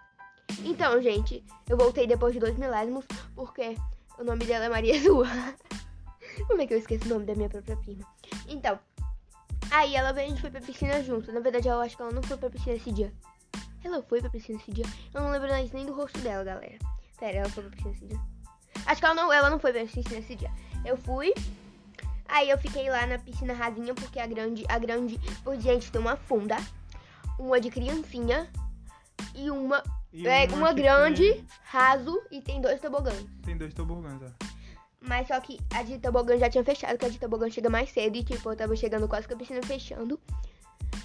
Então, 0.64 1.00
gente, 1.00 1.44
eu 1.68 1.76
voltei 1.76 2.06
depois 2.06 2.32
de 2.32 2.40
dois 2.40 2.56
milésimos, 2.56 3.04
porque 3.34 3.76
o 4.18 4.24
nome 4.24 4.44
dela 4.44 4.64
é 4.66 4.68
Maria 4.68 4.98
Sua. 5.02 5.26
Como 6.46 6.60
é 6.60 6.66
que 6.66 6.74
eu 6.74 6.78
esqueço 6.78 7.04
o 7.06 7.08
nome 7.08 7.24
da 7.24 7.34
minha 7.34 7.48
própria 7.48 7.76
prima? 7.76 8.04
Então, 8.48 8.78
aí 9.70 9.94
ela 9.94 10.12
veio 10.12 10.24
e 10.24 10.26
a 10.26 10.28
gente 10.30 10.40
foi 10.40 10.50
pra 10.50 10.60
piscina 10.60 11.02
junto. 11.02 11.32
Na 11.32 11.40
verdade, 11.40 11.68
eu 11.68 11.80
acho 11.80 11.96
que 11.96 12.02
ela 12.02 12.12
não 12.12 12.22
foi 12.22 12.36
pra 12.36 12.50
piscina 12.50 12.76
esse 12.76 12.90
dia. 12.92 13.12
Ela 13.82 14.02
foi 14.02 14.20
pra 14.20 14.30
piscina 14.30 14.58
esse 14.58 14.72
dia. 14.72 14.84
Eu 15.12 15.20
não 15.20 15.30
lembro 15.30 15.48
mais 15.48 15.70
nem 15.72 15.84
do 15.84 15.92
rosto 15.92 16.18
dela, 16.20 16.42
galera. 16.42 16.78
Pera, 17.18 17.38
ela 17.38 17.48
foi 17.50 17.64
pra 17.64 17.72
piscina 17.72 17.94
esse 17.94 18.06
dia. 18.06 18.20
Acho 18.86 19.00
que 19.00 19.06
ela 19.06 19.14
não, 19.14 19.32
ela 19.32 19.50
não 19.50 19.58
foi 19.58 19.72
pra 19.72 19.82
piscina 19.82 20.18
esse 20.18 20.34
dia. 20.34 20.50
Eu 20.84 20.96
fui. 20.96 21.32
Aí 22.26 22.50
eu 22.50 22.58
fiquei 22.58 22.88
lá 22.88 23.06
na 23.06 23.18
piscina 23.18 23.52
rasinha, 23.52 23.94
porque 23.94 24.18
a 24.18 24.26
grande, 24.26 24.64
a 24.68 24.78
grande, 24.78 25.18
por 25.42 25.58
gente, 25.60 25.90
tem 25.92 26.00
uma 26.00 26.16
funda, 26.16 26.56
uma 27.38 27.60
de 27.60 27.70
criancinha 27.70 28.50
e 29.34 29.50
uma, 29.50 29.82
E 30.12 30.26
é, 30.26 30.46
uma 30.46 30.74
que 30.74 30.82
grande, 30.82 31.32
Tem, 31.32 31.46
raso 31.64 32.22
e 32.30 32.40
tem 32.40 32.60
dois 32.60 32.80
tobogãs. 32.80 33.24
tem 33.44 33.56
dois 33.56 33.74
tobogãs, 33.74 34.20
ó. 34.22 34.46
Mas 35.00 35.28
só 35.28 35.38
que 35.38 35.58
a 35.74 35.82
de 35.82 35.98
tobogã 35.98 36.38
já 36.38 36.48
tinha 36.48 36.64
fechado, 36.64 36.92
porque 36.92 37.04
a 37.06 37.08
de 37.10 37.18
tobogã 37.18 37.50
chega 37.50 37.68
mais 37.68 37.90
cedo 37.90 38.16
e, 38.16 38.24
tipo, 38.24 38.50
eu 38.50 38.56
tava 38.56 38.74
chegando 38.74 39.06
quase 39.06 39.28
com 39.28 39.34
a 39.34 39.36
piscina 39.36 39.60
fechando. 39.62 40.18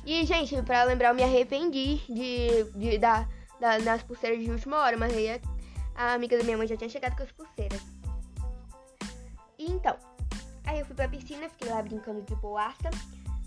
E, 0.06 0.26
gente, 0.26 0.62
pra 0.62 0.86
lembrar, 0.86 1.10
eu 1.10 1.16
me 1.16 1.24
arrependi 1.24 2.02
de, 2.08 2.64
de 2.76 2.98
dar 2.98 3.28
da, 3.60 3.78
nas 3.80 4.02
pulseiras 4.02 4.42
de 4.42 4.50
última 4.50 4.78
hora, 4.78 4.98
mas 4.98 5.14
aí 5.14 5.30
a, 5.30 5.40
a 5.96 6.14
amiga 6.14 6.38
da 6.38 6.44
minha 6.46 6.58
mãe 6.58 6.66
já 6.66 6.78
tinha 6.78 6.90
chegado 6.90 7.18
com 7.18 7.24
as 7.24 7.32
pulseiras. 7.32 7.82
E 9.58 9.70
então, 9.70 9.98
pra 11.00 11.08
piscina, 11.08 11.48
fiquei 11.48 11.70
lá 11.70 11.82
brincando 11.82 12.22
de 12.24 12.36
boaça. 12.36 12.90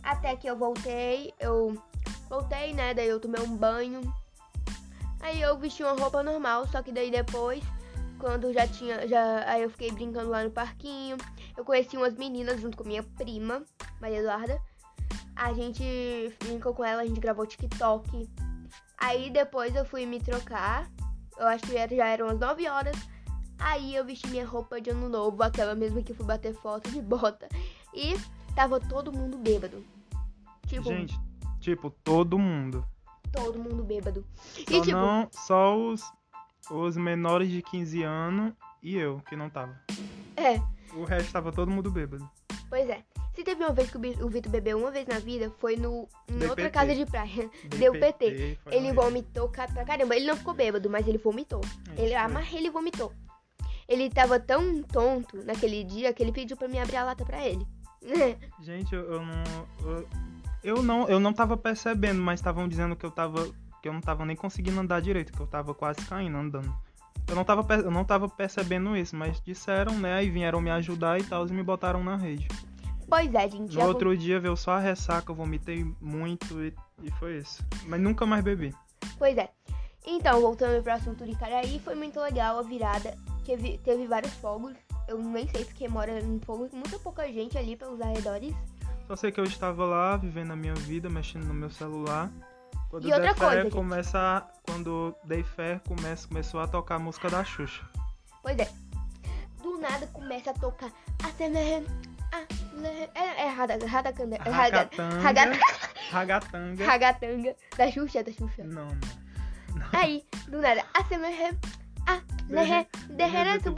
Até 0.03 0.35
que 0.37 0.47
eu 0.47 0.57
voltei, 0.57 1.35
eu 1.39 1.77
voltei, 2.27 2.73
né? 2.73 2.95
Daí 2.95 3.09
eu 3.09 3.21
tomei 3.21 3.43
um 3.43 3.55
banho. 3.55 4.01
Aí 5.21 5.39
eu 5.43 5.59
vesti 5.59 5.83
uma 5.83 5.93
roupa 5.93 6.23
normal, 6.23 6.67
só 6.69 6.83
que 6.83 6.91
daí 6.91 7.11
depois 7.11 7.63
quando 8.19 8.51
já 8.55 8.67
tinha. 8.67 9.07
Já, 9.07 9.45
aí 9.47 9.63
eu 9.63 9.69
fiquei 9.69 9.93
brincando 9.93 10.31
lá 10.31 10.43
no 10.43 10.51
parquinho. 10.51 11.19
Eu 11.55 11.63
conheci 11.63 11.95
umas 11.95 12.15
meninas 12.15 12.59
junto 12.59 12.75
com 12.75 12.85
minha 12.85 13.03
prima, 13.03 13.63
Maria 14.01 14.21
Eduarda. 14.21 14.59
A 15.37 15.53
gente 15.53 16.35
brincou 16.43 16.73
com 16.73 16.83
ela, 16.83 17.03
a 17.03 17.07
gente 17.07 17.21
gravou 17.21 17.47
TikTok. 17.47 18.31
Aí 18.97 19.29
depois 19.29 19.77
eu 19.77 19.85
fui 19.85 20.07
me 20.07 20.21
trocar. 20.21 20.91
Eu 21.37 21.47
acho 21.47 21.65
que 21.65 21.97
já 21.97 22.07
eram 22.07 22.29
umas 22.29 22.41
9 22.41 22.67
horas. 22.67 22.97
Aí 23.65 23.95
eu 23.95 24.05
vesti 24.05 24.27
minha 24.29 24.47
roupa 24.47 24.81
de 24.81 24.91
ano 24.91 25.09
novo, 25.09 25.43
aquela 25.43 25.75
mesma 25.75 26.03
que 26.03 26.13
eu 26.13 26.17
fui 26.17 26.27
bater 26.27 26.55
foto 26.55 26.91
de 26.91 27.01
bota. 27.01 27.49
E 27.95 28.15
tava 28.55 28.81
todo 28.81 29.13
mundo 29.13 29.39
bêbado. 29.39 29.85
Tipo, 30.67 30.85
Gente, 30.89 31.19
tipo, 31.61 31.91
todo 31.91 32.39
mundo. 32.39 32.85
todo 33.33 33.59
mundo 33.59 33.83
bêbado. 33.85 34.25
Só 34.37 34.61
e 34.77 34.81
tipo, 34.81 34.91
não, 34.93 35.29
só 35.31 35.77
os, 35.77 36.03
os 36.71 36.97
menores 36.97 37.51
de 37.51 37.63
15 37.63 38.03
anos 38.03 38.53
e 38.83 38.97
eu, 38.97 39.21
que 39.29 39.37
não 39.37 39.49
tava. 39.51 39.79
é, 40.37 40.61
O 40.95 41.05
resto 41.05 41.33
tava 41.33 41.53
todo 41.53 41.71
mundo 41.71 41.91
bêbado. 41.91 42.29
Pois 42.69 42.89
é. 42.89 43.03
Se 43.35 43.43
teve 43.45 43.65
uma 43.65 43.73
vez 43.73 43.91
que 43.91 43.97
o 43.97 44.29
Vitor 44.29 44.53
bebeu 44.53 44.79
uma 44.79 44.91
vez 44.91 45.07
na 45.07 45.19
vida, 45.19 45.51
foi 45.59 45.75
no, 45.77 46.07
em 46.29 46.37
Dei 46.37 46.49
outra 46.51 46.65
PT. 46.67 46.71
casa 46.71 46.95
de 46.95 47.07
praia. 47.07 47.51
Deu 47.79 47.93
PT. 47.99 48.59
Ele 48.71 48.93
vomitou 48.93 49.49
pra 49.49 49.67
caramba. 49.87 50.15
Ele 50.15 50.27
não 50.27 50.37
ficou 50.37 50.53
bêbado, 50.53 50.91
mas 50.91 51.09
ele 51.09 51.17
vomitou. 51.17 51.63
É, 51.97 52.03
Ele 52.03 52.15
amarrei 52.15 52.59
ele 52.61 52.69
vomitou. 52.71 53.11
Ele 53.89 54.09
tava 54.11 54.39
tão 54.39 54.83
tonto 54.83 55.45
naquele 55.45 55.85
dia 55.85 56.13
que 56.13 56.23
ele 56.23 56.33
pediu 56.33 56.57
pra 56.57 56.69
mim 56.69 56.79
abrir 56.79 56.97
a 56.97 57.05
lata 57.05 57.25
pra 57.25 57.47
ele. 57.47 57.67
Gente, 58.61 58.95
eu, 58.95 59.03
eu 59.13 59.23
não. 59.25 59.67
Eu, 59.85 60.09
eu 60.63 60.83
não, 60.83 61.09
eu 61.09 61.21
não 61.21 61.33
tava 61.33 61.57
percebendo, 61.57 62.21
mas 62.21 62.41
estavam 62.41 62.69
dizendo 62.69 62.97
que 62.97 63.05
eu 63.05 63.11
tava. 63.11 63.51
Que 63.83 63.89
eu 63.89 63.93
não 63.93 64.01
tava 64.01 64.25
nem 64.25 64.37
conseguindo 64.37 64.79
andar 64.79 65.01
direito, 65.01 65.33
que 65.33 65.41
eu 65.41 65.47
tava 65.47 65.75
quase 65.75 66.01
caindo 66.07 66.37
andando. 66.37 66.73
Eu 67.27 67.35
não 67.35 67.45
tava, 67.45 67.75
eu 67.75 67.91
não 67.91 68.05
tava 68.05 68.29
percebendo 68.29 68.97
isso, 68.97 69.17
mas 69.17 69.41
disseram, 69.41 69.99
né? 69.99 70.15
Aí 70.15 70.31
vieram 70.31 70.61
me 70.61 70.71
ajudar 70.71 71.21
e 71.21 71.25
tal, 71.25 71.47
e 71.47 71.53
me 71.53 71.63
botaram 71.63 72.03
na 72.03 72.17
rede. 72.17 72.47
Pois 73.09 73.35
é, 73.35 73.49
gente. 73.49 73.77
No 73.77 73.85
outro 73.85 74.17
dia 74.17 74.41
veio 74.41 74.57
só 74.57 74.73
a 74.73 74.79
ressaca, 74.79 75.31
eu 75.31 75.37
vomitei 75.37 75.85
muito 76.01 76.63
e, 76.63 76.75
e 77.03 77.11
foi 77.13 77.39
isso. 77.39 77.65
Mas 77.87 78.01
nunca 78.01 78.25
mais 78.25 78.43
bebi. 78.43 78.75
Pois 79.19 79.37
é. 79.37 79.51
Então, 80.05 80.41
voltando 80.41 80.83
pro 80.83 80.93
assunto 80.93 81.25
de 81.25 81.37
Caraí, 81.37 81.79
foi 81.79 81.95
muito 81.95 82.21
legal 82.21 82.59
a 82.59 82.63
virada. 82.63 83.17
Teve, 83.45 83.79
teve 83.79 84.07
vários 84.07 84.33
fogos. 84.35 84.75
Eu 85.09 85.19
nem 85.19 85.49
sei 85.49 85.65
porque 85.65 85.89
mora 85.89 86.19
em 86.21 86.41
fogo, 86.41 86.69
muita 86.73 86.99
pouca 86.99 87.27
gente 87.33 87.59
ali 87.59 87.77
pelos 87.77 88.01
arredores. 88.01 88.55
Só 89.07 89.17
sei 89.17 89.33
que 89.33 89.41
eu 89.41 89.45
estava 89.45 89.85
lá, 89.85 90.17
vivendo 90.17 90.53
a 90.53 90.57
minha 90.57 90.75
vida, 90.75 91.11
mexendo 91.11 91.45
no 91.45 91.55
meu 91.55 91.71
celular. 91.71 92.31
Quando 92.89 93.09
E 93.09 93.13
outra 93.13 93.35
coisa, 93.35 93.63
gente. 93.63 93.73
começa 93.73 94.19
a- 94.19 94.41
Quando 94.65 95.15
dei 95.25 95.43
fé, 95.43 95.81
começa, 95.89 96.29
começou 96.29 96.61
a 96.61 96.69
tocar 96.69 96.97
a 96.97 96.99
música 96.99 97.29
da 97.29 97.43
Xuxa. 97.45 97.83
Pois 98.43 98.57
é. 98.59 98.71
Do 99.63 99.79
nada 99.79 100.07
começa 100.09 100.51
a 100.51 100.55
tocar. 100.55 100.91
Né, 102.73 103.09
É, 103.15 103.45
é 103.45 103.49
rada- 103.49 103.79
radacanda. 103.87 104.37
é 104.37 104.49
raga- 104.51 104.79
Ragatanga. 104.79 105.21
raga- 106.11 106.87
Ragatanga. 106.87 107.57
Da 107.77 107.91
Xuxa, 107.91 108.23
da 108.25 108.33
Xuxa. 108.33 108.65
Não, 108.65 108.87
não. 108.87 109.89
Aí, 109.93 110.25
do 110.49 110.61
nada. 110.61 110.85
ASMR. 110.95 111.57
Ah, 112.07 112.21
tu 113.63 113.73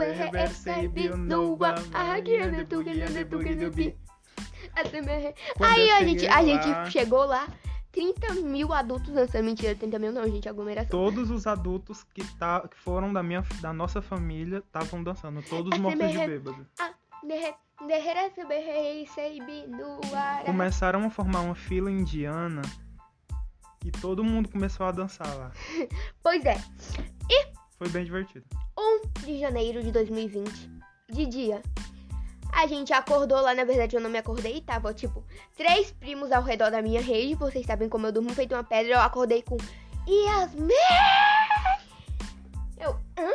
tu 2.65 2.75
tu 2.75 2.83
Aí 5.65 5.89
eu 5.89 5.97
a 5.97 6.03
gente, 6.03 6.27
a 6.27 6.43
gente 6.43 6.91
chegou 6.91 7.25
lá, 7.25 7.47
30 7.93 8.35
mil 8.35 8.73
adultos 8.73 9.15
dançando. 9.15 9.45
Mentira, 9.45 9.75
30 9.75 9.99
mil 9.99 10.13
não, 10.13 10.25
gente, 10.25 10.49
aglomeração. 10.49 10.91
Todos 10.91 11.31
os 11.31 11.47
adultos 11.47 12.03
que, 12.03 12.25
tá, 12.37 12.67
que 12.67 12.77
foram 12.77 13.13
da, 13.13 13.23
minha, 13.23 13.45
da 13.61 13.73
nossa 13.73 14.03
família 14.03 14.59
estavam 14.59 15.03
dançando, 15.03 15.43
todos 15.43 15.79
mortos 15.79 16.11
de 16.11 16.19
bêbado. 16.19 16.67
Começaram 20.45 21.07
a 21.07 21.11
formar 21.11 21.41
uma 21.41 21.55
fila 21.55 21.91
indiana 21.91 22.63
e 23.85 23.91
todo 23.91 24.25
mundo 24.25 24.49
começou 24.49 24.87
a 24.87 24.93
dançar 24.93 25.33
lá. 25.37 25.53
Pois 26.23 26.45
é, 26.45 26.57
Foi 27.85 27.91
bem 27.91 28.05
divertido. 28.07 28.47
1 28.79 29.27
de 29.27 29.39
janeiro 29.39 29.83
de 29.83 29.93
2020, 29.93 30.71
de 31.11 31.27
dia. 31.27 31.61
A 32.51 32.67
gente 32.67 32.95
acordou 32.95 33.39
lá, 33.43 33.55
na 33.55 33.65
verdade 33.65 33.95
eu 33.95 34.01
não 34.01 34.09
me 34.09 34.17
acordei, 34.17 34.63
tava 34.63 34.95
tipo 34.95 35.23
três 35.55 35.93
primos 35.93 36.33
ao 36.33 36.43
redor 36.43 36.71
da 36.71 36.81
minha 36.81 37.03
rede. 37.03 37.35
Vocês 37.35 37.67
sabem 37.67 37.91
como 37.91 38.07
eu 38.07 38.13
durmo 38.13 38.33
feito 38.33 38.55
uma 38.55 38.65
pedra. 38.65 38.95
Eu 38.95 39.01
acordei 39.01 39.43
com 39.43 39.59
Yasmin! 40.09 40.73
Eu, 42.81 42.93
hã? 43.19 43.33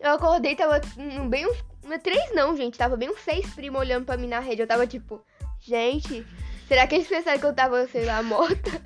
Eu 0.00 0.14
acordei, 0.14 0.56
tava 0.56 0.80
bem 1.28 1.46
uns. 1.46 1.64
é 1.88 1.98
Três 1.98 2.34
não, 2.34 2.56
gente, 2.56 2.76
tava 2.76 2.96
bem 2.96 3.08
uns 3.08 3.20
seis 3.20 3.48
primos 3.54 3.80
olhando 3.80 4.04
pra 4.04 4.16
mim 4.16 4.26
na 4.26 4.40
rede. 4.40 4.62
Eu 4.62 4.66
tava 4.66 4.84
tipo, 4.84 5.24
gente, 5.60 6.26
será 6.66 6.88
que 6.88 6.96
eles 6.96 7.06
pensaram 7.06 7.38
que 7.38 7.46
eu 7.46 7.54
tava, 7.54 7.86
sei 7.86 8.04
lá, 8.04 8.20
morta? 8.24 8.82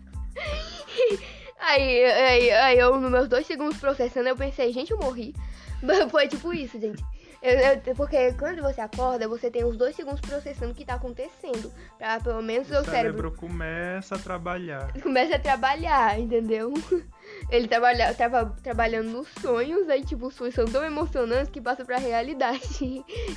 Aí, 1.60 2.04
aí, 2.04 2.50
aí 2.50 2.78
eu, 2.78 2.98
nos 2.98 3.10
meus 3.10 3.28
dois 3.28 3.46
segundos 3.46 3.78
processando, 3.78 4.28
eu 4.28 4.36
pensei, 4.36 4.72
gente, 4.72 4.90
eu 4.90 4.98
morri. 4.98 5.34
Foi 6.10 6.26
tipo 6.28 6.52
isso, 6.52 6.80
gente. 6.80 7.04
Eu- 7.42 7.58
eu- 7.58 7.94
porque 7.96 8.32
quando 8.34 8.60
você 8.60 8.80
acorda, 8.82 9.26
você 9.26 9.50
tem 9.50 9.64
os 9.64 9.74
dois 9.76 9.96
segundos 9.96 10.20
processando 10.20 10.72
o 10.72 10.74
que 10.74 10.84
tá 10.84 10.94
acontecendo. 10.94 11.72
Pra 11.96 12.20
pelo 12.20 12.42
menos 12.42 12.68
o 12.68 12.72
O 12.72 12.74
seu 12.76 12.84
cérebro 12.84 13.32
começa 13.32 14.14
a 14.14 14.18
trabalhar. 14.18 14.92
comece 15.02 15.32
a 15.34 15.38
trabalhar, 15.38 16.18
entendeu? 16.20 16.72
Ele 17.50 17.66
trabalha, 17.66 18.12
tava 18.14 18.54
trabalhando 18.62 19.08
nos 19.10 19.28
sonhos, 19.40 19.88
aí 19.88 20.04
tipo, 20.04 20.26
os 20.26 20.34
sonhos 20.34 20.54
são 20.54 20.66
tão 20.66 20.84
emocionantes 20.84 21.50
que 21.50 21.60
passa 21.62 21.82
pra 21.84 21.96
realidade 21.98 22.60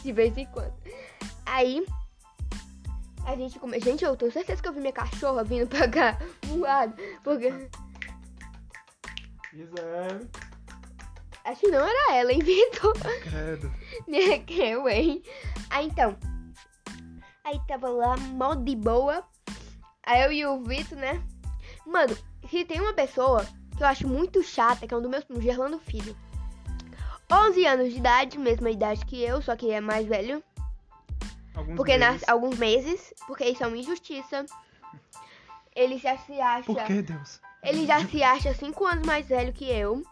de 0.03 0.11
vez 0.11 0.37
em 0.37 0.45
quando. 0.47 0.73
Aí 1.45 1.85
a 3.25 3.35
gente 3.37 3.57
come... 3.57 3.79
Gente, 3.79 4.03
eu 4.03 4.17
tenho 4.17 4.31
certeza 4.33 4.61
que 4.61 4.67
eu 4.67 4.73
vi 4.73 4.81
minha 4.81 4.91
cachorra 4.91 5.43
vindo 5.45 5.67
pra 5.67 5.87
cá 5.87 6.17
voado. 6.43 6.93
Porque. 7.23 7.53
Gisele. 9.53 10.29
Acho 11.45 11.59
que 11.61 11.67
não 11.67 11.85
era 11.85 12.15
ela, 12.15 12.31
hein, 12.31 12.39
Vitor? 12.39 12.93
Credo. 13.21 13.71
que 14.45 14.61
eu, 14.63 14.89
hein? 14.89 15.21
Aí 15.69 15.87
então. 15.87 16.17
Aí 17.43 17.59
tava 17.67 17.89
lá, 17.89 18.17
mó 18.17 18.55
de 18.55 18.75
boa. 18.75 19.23
Aí 20.05 20.23
eu 20.23 20.31
e 20.31 20.45
o 20.45 20.63
Vitor, 20.63 20.97
né? 20.97 21.21
Mano, 21.85 22.17
se 22.49 22.65
tem 22.65 22.79
uma 22.79 22.93
pessoa 22.93 23.45
que 23.77 23.83
eu 23.83 23.87
acho 23.87 24.07
muito 24.07 24.41
chata, 24.41 24.87
que 24.87 24.93
é 24.93 24.97
um 24.97 25.01
dos 25.01 25.11
meus 25.11 25.23
primos, 25.23 25.43
Gerlando 25.43 25.79
Filho. 25.79 26.15
11 27.31 27.65
anos 27.65 27.91
de 27.91 27.97
idade, 27.97 28.37
mesma 28.37 28.71
idade 28.71 29.05
que 29.05 29.21
eu, 29.21 29.41
só 29.41 29.55
que 29.55 29.71
é 29.71 29.81
mais 29.81 30.07
velho. 30.07 30.43
Alguns 31.55 31.75
Porque 31.75 31.97
meses. 31.97 32.21
nas 32.21 32.29
alguns 32.29 32.57
meses, 32.57 33.13
porque 33.27 33.45
isso 33.45 33.63
é 33.63 33.67
uma 33.67 33.77
injustiça. 33.77 34.45
Ele 35.75 35.99
se 35.99 36.07
acha. 36.07 36.63
Por 36.63 36.83
que, 36.83 37.01
Deus? 37.01 37.41
Ele 37.63 37.85
já 37.85 38.05
se 38.07 38.21
acha 38.21 38.53
5 38.53 38.85
anos 38.85 39.05
mais 39.07 39.27
velho 39.27 39.53
que 39.53 39.65
eu. 39.69 40.03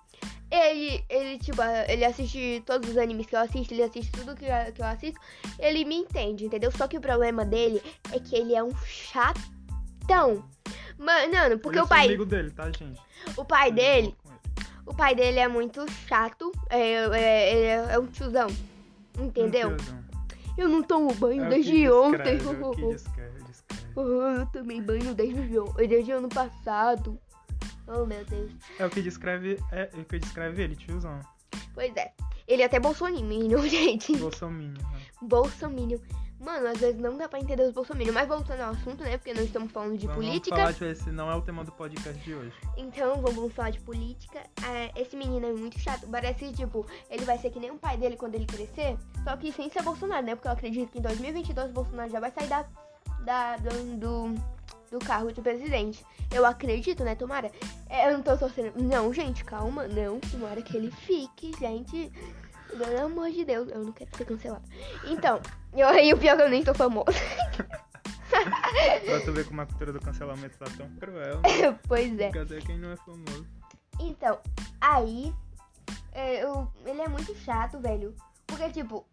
Ele, 0.49 1.03
ele, 1.09 1.37
tipo, 1.39 1.61
ele 1.87 2.03
assiste 2.03 2.61
todos 2.65 2.89
os 2.89 2.97
animes 2.97 3.25
que 3.25 3.35
eu 3.35 3.39
assisto, 3.39 3.73
ele 3.73 3.83
assiste 3.83 4.11
tudo 4.11 4.35
que 4.35 4.43
eu, 4.45 4.73
que 4.73 4.81
eu 4.81 4.85
assisto. 4.85 5.19
Ele 5.57 5.85
me 5.85 5.95
entende, 5.95 6.45
entendeu? 6.45 6.71
Só 6.71 6.87
que 6.87 6.97
o 6.97 7.01
problema 7.01 7.45
dele 7.45 7.81
é 8.11 8.19
que 8.19 8.35
ele 8.35 8.53
é 8.53 8.61
um 8.63 8.75
chatão. 8.85 10.43
Mano, 10.97 11.57
porque 11.59 11.79
eu 11.79 11.83
o 11.83 11.87
pai, 11.87 12.05
amigo 12.07 12.25
dele, 12.25 12.51
tá, 12.51 12.65
gente? 12.71 13.01
o 13.37 13.45
pai 13.45 13.69
Eu 13.69 13.73
dele, 13.73 14.15
o 14.85 14.93
pai 14.93 15.15
dele 15.15 15.39
é 15.39 15.47
muito 15.47 15.85
chato. 16.05 16.51
É, 16.69 16.79
é, 16.79 17.53
ele 17.53 17.65
é, 17.65 17.93
é 17.93 17.99
um 17.99 18.07
tiozão. 18.07 18.47
Entendeu? 19.17 19.69
Um 19.71 19.77
tiozão. 19.77 20.01
Eu 20.57 20.67
não 20.67 20.83
tomo 20.83 21.13
banho 21.15 21.43
É 21.43 21.47
o 21.47 21.49
desde 21.49 21.89
ontem. 21.89 22.17
descreve, 22.17 22.45
é 22.45 22.67
o 22.67 22.75
descreve, 22.93 23.43
descreve. 23.43 23.93
eu 23.95 24.45
tomei 24.47 24.81
banho 24.81 25.15
desde, 25.15 25.57
o- 25.57 25.73
desde 25.73 26.11
ano 26.11 26.27
passado. 26.27 27.17
Oh, 27.87 28.05
meu 28.05 28.23
Deus. 28.25 28.51
É 28.79 28.85
o 28.85 28.89
que 28.89 29.01
descreve, 29.01 29.59
é, 29.71 29.89
é 29.93 29.97
o 29.99 30.05
que 30.05 30.19
descreve 30.19 30.61
ele, 30.61 30.75
tiozão. 30.75 31.19
Pois 31.73 31.95
é. 31.95 32.11
Ele 32.47 32.61
é 32.61 32.65
até 32.65 32.79
bolsominion, 32.79 33.61
gente. 33.67 34.15
Bolsominho. 34.17 34.73
né? 34.73 35.01
Bolsominion. 35.21 35.99
Mano, 36.39 36.67
às 36.69 36.79
vezes 36.79 36.99
não 36.99 37.15
dá 37.17 37.29
pra 37.29 37.39
entender 37.39 37.61
os 37.61 37.71
bolsominion. 37.71 38.13
Mas 38.13 38.27
voltando 38.27 38.61
ao 38.61 38.71
assunto, 38.71 39.03
né? 39.03 39.15
Porque 39.15 39.31
não 39.31 39.43
estamos 39.43 39.71
falando 39.71 39.95
de 39.95 40.07
Vamos 40.07 40.25
política. 40.25 40.55
falar 40.55 40.71
de 40.71 40.85
esse 40.85 41.11
não 41.11 41.29
é 41.29 41.35
o 41.35 41.41
tema 41.41 41.63
do 41.63 41.71
podcast 41.71 42.19
de 42.23 42.33
hoje. 42.33 42.53
Então, 42.75 43.21
vamos 43.21 43.53
falar 43.53 43.69
de 43.69 43.79
política. 43.81 44.39
É, 44.67 44.99
esse 44.99 45.15
menino 45.15 45.45
é 45.45 45.53
muito 45.53 45.77
chato. 45.79 46.07
Parece, 46.07 46.51
tipo, 46.51 46.83
ele 47.11 47.23
vai 47.25 47.37
ser 47.37 47.51
que 47.51 47.59
nem 47.59 47.69
o 47.69 47.77
pai 47.77 47.95
dele 47.95 48.17
quando 48.17 48.33
ele 48.33 48.47
crescer. 48.47 48.97
Só 49.23 49.37
que 49.37 49.51
sem 49.51 49.69
ser 49.69 49.83
Bolsonaro, 49.83 50.25
né? 50.25 50.33
Porque 50.35 50.47
eu 50.47 50.51
acredito 50.53 50.89
que 50.91 50.97
em 50.97 51.01
2022 51.01 51.69
o 51.69 51.73
Bolsonaro 51.73 52.09
já 52.09 52.19
vai 52.19 52.31
sair 52.31 52.47
da, 52.47 52.65
da, 53.23 53.57
do, 53.57 53.97
do, 53.97 54.41
do 54.91 54.99
cargo 54.99 55.31
de 55.31 55.41
presidente. 55.41 56.05
Eu 56.31 56.45
acredito, 56.45 57.03
né? 57.03 57.15
Tomara. 57.15 57.49
É, 57.89 58.07
eu 58.09 58.13
não 58.13 58.21
tô 58.21 58.37
torcendo. 58.37 58.73
Não, 58.75 59.11
gente, 59.13 59.43
calma. 59.45 59.87
Não. 59.87 60.19
Tomara 60.19 60.61
que 60.61 60.75
ele 60.75 60.91
fique, 60.91 61.51
gente. 61.57 62.11
Pelo 62.69 63.05
amor 63.05 63.31
de 63.31 63.43
Deus, 63.45 63.69
eu 63.69 63.83
não 63.83 63.91
quero 63.91 64.15
ser 64.15 64.25
cancelado. 64.25 64.63
Então, 65.05 65.41
eu 65.73 65.87
aí 65.87 66.11
o 66.13 66.17
pior 66.17 66.33
é 66.33 66.37
que 66.37 66.41
eu 66.43 66.49
nem 66.49 66.63
sou 66.63 66.73
famosa. 66.75 67.05
pra 68.29 69.19
tu 69.25 69.31
ver 69.33 69.45
como 69.45 69.61
a 69.61 69.65
cultura 69.65 69.91
do 69.93 69.99
cancelamento 69.99 70.57
tá 70.57 70.65
tão 70.77 70.89
cruel. 70.97 71.37
Né? 71.41 71.79
pois 71.87 72.19
é. 72.19 72.29
Cadê 72.31 72.59
quem 72.61 72.77
não 72.77 72.91
é 72.91 72.97
famoso? 72.97 73.45
Então, 73.99 74.39
aí. 74.79 75.33
é, 76.11 76.43
eu- 76.43 76.67
ele 76.85 77.01
é 77.01 77.07
muito 77.07 77.33
chato, 77.35 77.79
velho. 77.79 78.13
Porque, 78.45 78.69
tipo. 78.69 79.05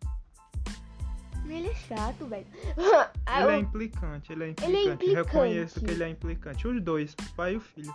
Ele 1.49 1.69
é 1.69 1.75
chato, 1.75 2.27
velho. 2.27 2.47
Ele 3.41 3.51
é 3.51 3.59
implicante, 3.59 4.33
ele 4.33 4.45
é 4.45 4.47
Ele 4.47 4.53
implicante. 4.53 4.89
é 4.89 4.93
implicante. 4.95 5.15
Reconheço 5.27 5.81
que 5.81 5.91
ele 5.91 6.03
é 6.05 6.09
implicante. 6.09 6.69
Os 6.69 6.83
dois, 6.83 7.13
o 7.13 7.35
pai 7.35 7.55
e 7.55 7.57
o 7.57 7.61
filho. 7.61 7.95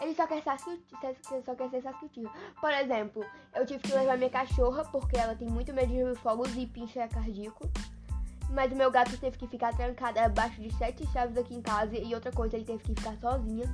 ele 0.00 0.14
só 0.14 0.26
quer, 0.26 0.42
só 1.44 1.54
quer 1.54 1.68
ser 1.70 1.82
Sasuke. 1.82 2.24
Por 2.60 2.70
exemplo, 2.72 3.24
eu 3.54 3.66
tive 3.66 3.80
que 3.80 3.92
levar 3.92 4.16
minha 4.16 4.30
cachorra 4.30 4.84
porque 4.86 5.16
ela 5.16 5.34
tem 5.34 5.48
muito 5.48 5.72
medo 5.74 5.92
de 5.92 6.18
fogos 6.20 6.54
e 6.56 6.66
pincha 6.66 7.06
cardíaco. 7.08 7.68
Mas 8.50 8.72
o 8.72 8.76
meu 8.76 8.90
gato 8.90 9.16
teve 9.18 9.38
que 9.38 9.46
ficar 9.46 9.74
trancado 9.74 10.18
abaixo 10.18 10.60
de 10.60 10.70
sete 10.74 11.06
chaves 11.12 11.36
aqui 11.38 11.54
em 11.54 11.62
casa. 11.62 11.96
E 11.96 12.14
outra 12.14 12.30
coisa, 12.32 12.56
ele 12.56 12.64
teve 12.64 12.82
que 12.82 12.94
ficar 12.94 13.16
sozinha. 13.18 13.64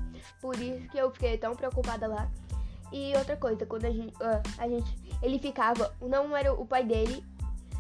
Por 0.41 0.57
isso 0.57 0.89
que 0.89 0.99
eu 0.99 1.11
fiquei 1.11 1.37
tão 1.39 1.55
preocupada 1.55 2.07
lá. 2.07 2.31
E 2.93 3.13
outra 3.17 3.37
coisa, 3.37 3.67
quando 3.67 3.85
a 3.87 3.91
gente, 3.91 4.15
ah, 4.21 4.41
a 4.59 4.69
gente. 4.69 4.95
Ele 5.23 5.39
ficava. 5.39 5.93
Não 6.01 6.37
era 6.37 6.53
o 6.53 6.65
pai 6.67 6.85
dele. 6.85 7.25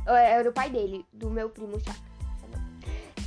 É, 0.08 0.32
era 0.32 0.48
o 0.48 0.52
pai 0.52 0.70
dele, 0.70 1.04
do 1.12 1.30
meu 1.30 1.50
primo 1.50 1.78
chato. 1.80 2.08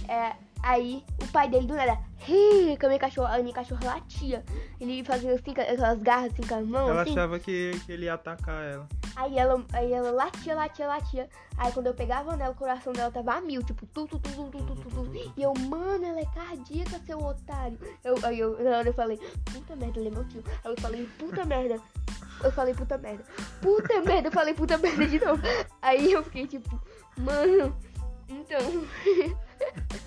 É, 0.07 0.35
aí 0.63 1.03
o 1.21 1.27
pai 1.27 1.49
dele 1.49 1.67
do 1.67 1.75
nada. 1.75 1.97
Ri, 2.19 2.77
que 2.77 2.85
a 2.85 2.89
minha 2.89 2.99
cachorra, 2.99 3.35
a 3.35 3.39
minha 3.39 3.53
cachorra 3.53 3.85
latia. 3.85 4.43
Ele 4.79 5.03
fazia 5.03 5.33
assim, 5.33 5.51
aquelas 5.51 6.01
garras 6.01 6.31
assim 6.33 6.43
com 6.43 6.55
as 6.55 6.65
mãos. 6.65 6.89
Ela 6.89 7.01
assim. 7.01 7.11
achava 7.11 7.39
que, 7.39 7.71
que 7.85 7.91
ele 7.91 8.05
ia 8.05 8.13
atacar 8.13 8.63
ela. 8.63 8.87
Aí 9.15 9.37
ela, 9.37 9.63
aí 9.73 9.91
ela 9.91 10.11
latia, 10.11 10.55
latia, 10.55 10.87
latia. 10.87 11.29
Aí 11.57 11.71
quando 11.71 11.87
eu 11.87 11.93
pegava 11.93 12.35
nela, 12.35 12.51
o 12.51 12.55
coração 12.55 12.93
dela 12.93 13.11
tava 13.11 13.33
a 13.33 13.41
mil, 13.41 13.61
tipo, 13.63 13.85
tu, 13.87 14.07
tu, 14.07 14.19
tu, 14.19 14.29
tu, 14.29 14.63
tu, 14.63 14.75
tu, 14.75 14.89
tu, 14.89 15.33
E 15.35 15.41
eu, 15.41 15.53
mano, 15.53 16.05
ela 16.05 16.19
é 16.19 16.25
cardíaca, 16.25 16.99
seu 17.05 17.19
otário. 17.19 17.77
Eu, 18.03 18.15
aí 18.23 18.39
eu, 18.39 18.63
na 18.63 18.77
hora 18.77 18.89
eu 18.89 18.93
falei, 18.93 19.17
puta 19.45 19.75
merda, 19.75 19.99
ele 19.99 20.09
é 20.09 20.11
meu 20.11 20.27
tio. 20.27 20.43
Aí 20.63 20.71
eu 20.71 20.81
falei, 20.81 21.09
puta 21.17 21.45
merda. 21.45 21.79
Eu 22.43 22.51
falei, 22.51 22.73
puta 22.73 22.97
merda. 22.97 23.23
Puta 23.61 24.01
merda, 24.01 24.27
eu 24.27 24.31
falei, 24.31 24.53
puta 24.53 24.77
merda 24.77 25.07
de 25.07 25.23
novo. 25.23 25.41
Aí 25.81 26.11
eu 26.11 26.23
fiquei 26.23 26.47
tipo, 26.47 26.81
mano, 27.17 27.75
então. 28.27 28.59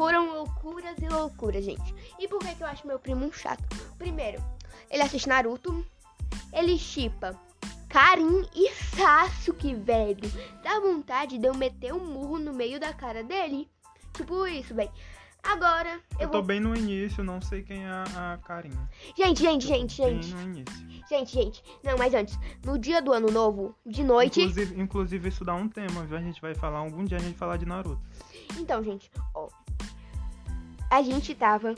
foram 0.00 0.32
loucuras 0.32 0.96
e 0.96 1.08
loucuras, 1.10 1.62
gente. 1.62 1.94
E 2.18 2.26
por 2.26 2.38
que, 2.38 2.54
que 2.54 2.62
eu 2.62 2.66
acho 2.66 2.86
meu 2.86 2.98
primo 2.98 3.26
um 3.26 3.30
chato? 3.30 3.62
Primeiro, 3.98 4.42
ele 4.90 5.02
assiste 5.02 5.28
Naruto, 5.28 5.84
ele 6.54 6.78
chipa 6.78 7.38
Karin 7.86 8.48
e 8.54 8.72
Sasuke, 8.72 9.74
velho. 9.74 10.32
Dá 10.62 10.80
vontade 10.80 11.36
de 11.36 11.46
eu 11.46 11.54
meter 11.54 11.92
um 11.92 12.02
murro 12.02 12.38
no 12.38 12.54
meio 12.54 12.80
da 12.80 12.94
cara 12.94 13.22
dele. 13.22 13.68
Tipo 14.14 14.46
isso, 14.46 14.74
velho. 14.74 14.90
Agora, 15.42 16.00
eu, 16.18 16.26
Eu 16.26 16.28
tô 16.28 16.38
vou... 16.38 16.42
bem 16.42 16.60
no 16.60 16.76
início, 16.76 17.24
não 17.24 17.40
sei 17.40 17.62
quem 17.62 17.84
é 17.84 17.90
a 17.90 18.38
Karina. 18.44 18.88
Gente, 19.16 19.40
gente, 19.40 19.66
gente, 19.66 20.02
Bem 20.02 20.22
gente. 20.22 20.34
no 20.34 20.42
início. 20.42 20.86
Gente, 21.08 21.32
gente. 21.32 21.64
Não, 21.82 21.96
mas 21.96 22.14
antes. 22.14 22.38
No 22.64 22.78
dia 22.78 23.00
do 23.00 23.12
ano 23.12 23.30
novo, 23.30 23.74
de 23.84 24.02
noite... 24.02 24.40
Inclusive, 24.40 24.80
inclusive, 24.80 25.28
isso 25.28 25.44
dá 25.44 25.54
um 25.54 25.68
tema, 25.68 26.04
viu? 26.04 26.16
A 26.16 26.20
gente 26.20 26.40
vai 26.40 26.54
falar, 26.54 26.78
algum 26.78 27.04
dia 27.04 27.16
a 27.16 27.20
gente 27.20 27.30
vai 27.30 27.38
falar 27.38 27.56
de 27.56 27.66
Naruto. 27.66 28.00
Então, 28.58 28.82
gente, 28.82 29.10
ó. 29.34 29.48
A 30.90 31.02
gente 31.02 31.34
tava 31.34 31.74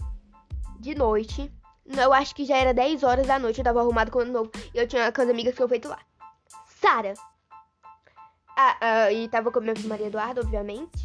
de 0.80 0.94
noite. 0.94 1.52
Eu 1.86 2.12
acho 2.12 2.34
que 2.34 2.44
já 2.44 2.56
era 2.56 2.74
10 2.74 3.02
horas 3.02 3.26
da 3.26 3.38
noite. 3.38 3.58
Eu 3.58 3.64
tava 3.64 3.80
arrumado 3.80 4.10
com 4.10 4.18
o 4.18 4.22
ano 4.22 4.32
novo. 4.32 4.50
E 4.74 4.78
eu 4.78 4.88
tinha 4.88 5.12
com 5.12 5.22
as 5.22 5.28
amigas 5.28 5.54
que 5.54 5.62
eu 5.62 5.68
feito 5.68 5.88
lá. 5.88 5.98
Sara. 6.66 7.14
Ah, 8.56 8.76
ah, 8.80 9.12
e 9.12 9.28
tava 9.28 9.50
com 9.50 9.58
a 9.58 9.62
minha 9.62 9.74
Maria 9.86 10.06
Eduarda, 10.08 10.40
obviamente. 10.40 11.04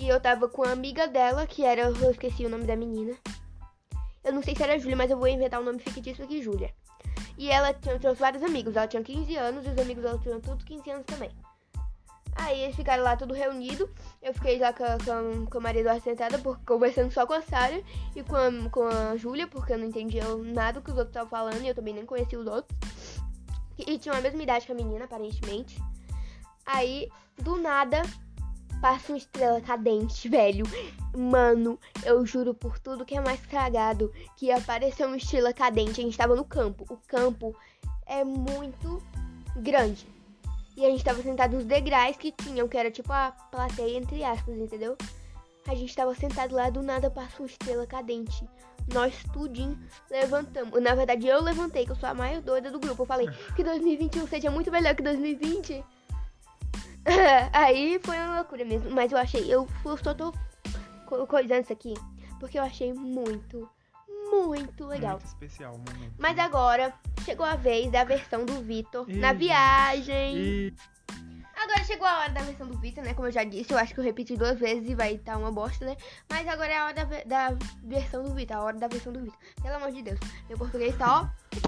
E 0.00 0.08
eu 0.08 0.18
tava 0.18 0.48
com 0.48 0.62
a 0.62 0.72
amiga 0.72 1.06
dela, 1.06 1.46
que 1.46 1.62
era. 1.62 1.82
Eu 1.82 2.10
esqueci 2.10 2.46
o 2.46 2.48
nome 2.48 2.64
da 2.64 2.74
menina. 2.74 3.14
Eu 4.24 4.32
não 4.32 4.42
sei 4.42 4.56
se 4.56 4.62
era 4.62 4.78
Júlia, 4.78 4.96
mas 4.96 5.10
eu 5.10 5.18
vou 5.18 5.28
inventar 5.28 5.60
o 5.60 5.64
nome 5.64 5.78
fictício 5.78 6.24
aqui, 6.24 6.42
Júlia. 6.42 6.74
E 7.36 7.50
ela 7.50 7.74
tinha, 7.74 7.98
trouxe 7.98 8.18
vários 8.18 8.42
amigos. 8.42 8.74
Ela 8.74 8.88
tinha 8.88 9.02
15 9.02 9.36
anos 9.36 9.66
e 9.66 9.68
os 9.68 9.78
amigos 9.78 10.02
dela 10.02 10.18
tinham 10.18 10.40
todos 10.40 10.64
15 10.64 10.90
anos 10.90 11.04
também. 11.04 11.30
Aí 12.34 12.62
eles 12.62 12.76
ficaram 12.76 13.02
lá 13.02 13.14
tudo 13.14 13.34
reunido. 13.34 13.90
Eu 14.22 14.32
fiquei 14.32 14.58
lá 14.58 14.72
com 14.72 14.84
com 15.04 15.46
com 15.50 15.58
a 15.58 15.60
Maria 15.60 15.82
Eduarda 15.82 16.00
sentada, 16.00 16.38
conversando 16.66 17.12
só 17.12 17.26
com 17.26 17.34
a 17.34 17.42
Sara 17.42 17.82
e 18.16 18.22
com 18.22 18.36
a, 18.36 18.70
com 18.70 18.84
a 18.84 19.16
Júlia, 19.18 19.46
porque 19.48 19.74
eu 19.74 19.78
não 19.78 19.86
entendia 19.86 20.24
nada 20.36 20.80
que 20.80 20.90
os 20.90 20.96
outros 20.96 21.10
estavam 21.10 21.28
falando 21.28 21.62
e 21.62 21.68
eu 21.68 21.74
também 21.74 21.92
nem 21.92 22.06
conhecia 22.06 22.40
os 22.40 22.46
outros. 22.46 22.74
E, 23.76 23.92
e 23.92 23.98
tinham 23.98 24.16
a 24.16 24.20
mesma 24.22 24.42
idade 24.42 24.64
que 24.64 24.72
a 24.72 24.74
menina, 24.74 25.04
aparentemente. 25.04 25.78
Aí, 26.64 27.10
do 27.36 27.58
nada, 27.58 28.00
passa 28.80 29.12
uma 29.12 29.18
estrela 29.18 29.60
cadente, 29.60 30.28
velho. 30.28 30.64
Mano, 31.16 31.78
eu 32.04 32.24
juro 32.24 32.54
por 32.54 32.78
tudo 32.78 33.04
que 33.04 33.16
é 33.16 33.20
mais 33.20 33.44
cagado 33.46 34.12
que 34.36 34.50
apareceu 34.50 35.06
uma 35.06 35.16
estrela 35.16 35.52
cadente. 35.52 36.00
A 36.00 36.04
gente 36.04 36.16
tava 36.16 36.34
no 36.34 36.44
campo. 36.44 36.84
O 36.88 36.96
campo 37.06 37.54
é 38.06 38.24
muito 38.24 39.02
grande. 39.56 40.06
E 40.76 40.84
a 40.86 40.90
gente 40.90 41.04
tava 41.04 41.22
sentado 41.22 41.56
nos 41.56 41.64
degraus 41.64 42.16
que 42.16 42.32
tinham, 42.32 42.68
que 42.68 42.76
era 42.76 42.90
tipo 42.90 43.12
a 43.12 43.32
plateia, 43.50 43.98
entre 43.98 44.24
aspas, 44.24 44.56
entendeu? 44.56 44.96
A 45.66 45.74
gente 45.74 45.94
tava 45.94 46.14
sentado 46.14 46.54
lá, 46.54 46.70
do 46.70 46.82
nada 46.82 47.10
passou 47.10 47.44
uma 47.44 47.46
estrela 47.46 47.86
cadente. 47.86 48.48
Nós 48.92 49.14
tudinho 49.32 49.78
levantamos. 50.10 50.80
Na 50.82 50.94
verdade, 50.94 51.26
eu 51.26 51.42
levantei, 51.42 51.84
que 51.84 51.92
eu 51.92 51.96
sou 51.96 52.08
a 52.08 52.14
mais 52.14 52.42
doida 52.42 52.70
do 52.70 52.80
grupo. 52.80 53.02
Eu 53.02 53.06
falei 53.06 53.28
que 53.54 53.62
2021 53.62 54.26
seja 54.26 54.50
muito 54.50 54.70
melhor 54.70 54.94
que 54.94 55.02
2020. 55.02 55.84
Aí 57.52 58.00
foi 58.02 58.16
uma 58.16 58.36
loucura 58.36 58.64
mesmo. 58.64 58.90
Mas 58.90 59.12
eu 59.12 59.18
achei, 59.18 59.52
eu 59.52 59.66
só 60.02 60.14
tô 60.14 60.32
co- 61.06 61.26
coisando 61.26 61.62
isso 61.62 61.72
aqui, 61.72 61.94
porque 62.38 62.58
eu 62.58 62.62
achei 62.62 62.92
muito, 62.92 63.68
muito 64.30 64.86
legal. 64.86 65.12
Muito 65.18 65.26
especial 65.26 65.72
momento. 65.76 66.14
Mas 66.18 66.38
agora 66.38 66.92
chegou 67.24 67.44
a 67.46 67.56
vez 67.56 67.90
da 67.90 68.04
versão 68.04 68.44
do 68.44 68.60
Vitor 68.62 69.08
Ih, 69.08 69.16
na 69.18 69.32
viagem. 69.32 70.36
E 70.38 70.74
Agora 71.62 71.84
chegou 71.84 72.06
a 72.06 72.20
hora 72.20 72.32
da 72.32 72.40
versão 72.40 72.66
do 72.66 72.78
Vitor, 72.78 73.04
né? 73.04 73.12
Como 73.12 73.28
eu 73.28 73.32
já 73.32 73.44
disse, 73.44 73.70
eu 73.70 73.76
acho 73.76 73.92
que 73.92 74.00
eu 74.00 74.04
repeti 74.04 74.34
duas 74.34 74.58
vezes 74.58 74.88
e 74.88 74.94
vai 74.94 75.16
estar 75.16 75.36
uma 75.36 75.52
bosta, 75.52 75.84
né? 75.84 75.94
Mas 76.30 76.48
agora 76.48 76.72
é 76.72 76.76
a 76.78 76.84
hora 76.86 76.94
da, 77.04 77.48
da 77.50 77.56
versão 77.82 78.22
do 78.24 78.32
Vitor, 78.34 78.56
a 78.56 78.62
hora 78.62 78.78
da 78.78 78.88
versão 78.88 79.12
do 79.12 79.20
Vitor. 79.20 79.38
Pelo 79.60 79.76
amor 79.76 79.92
de 79.92 80.00
Deus, 80.00 80.18
meu 80.48 80.56
português 80.56 80.96
tá, 80.96 81.20
ó, 81.20 81.60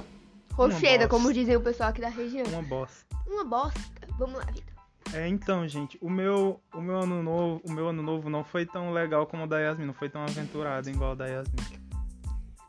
rocheira, 0.54 1.06
bosta. 1.06 1.08
como 1.08 1.30
dizem 1.32 1.56
o 1.56 1.60
pessoal 1.60 1.90
aqui 1.90 2.00
da 2.00 2.08
região. 2.08 2.46
uma 2.46 2.62
bosta. 2.62 3.04
Uma 3.26 3.44
bosta. 3.44 3.80
Vamos 4.18 4.36
lá, 4.38 4.46
Vitor. 4.50 4.71
É, 5.14 5.28
então, 5.28 5.66
gente, 5.68 5.98
o 6.00 6.08
meu, 6.08 6.60
o 6.74 6.80
meu 6.80 7.00
ano 7.00 7.22
novo, 7.22 7.60
o 7.68 7.70
meu 7.72 7.88
ano 7.88 8.02
novo 8.02 8.30
não 8.30 8.42
foi 8.42 8.64
tão 8.64 8.92
legal 8.92 9.26
como 9.26 9.44
o 9.44 9.46
da 9.46 9.58
Yasmin, 9.60 9.84
não 9.86 9.92
foi 9.94 10.08
tão 10.08 10.22
aventurado 10.22 10.88
igual 10.88 11.12
o 11.12 11.16
da 11.16 11.26
Yasmin. 11.26 11.56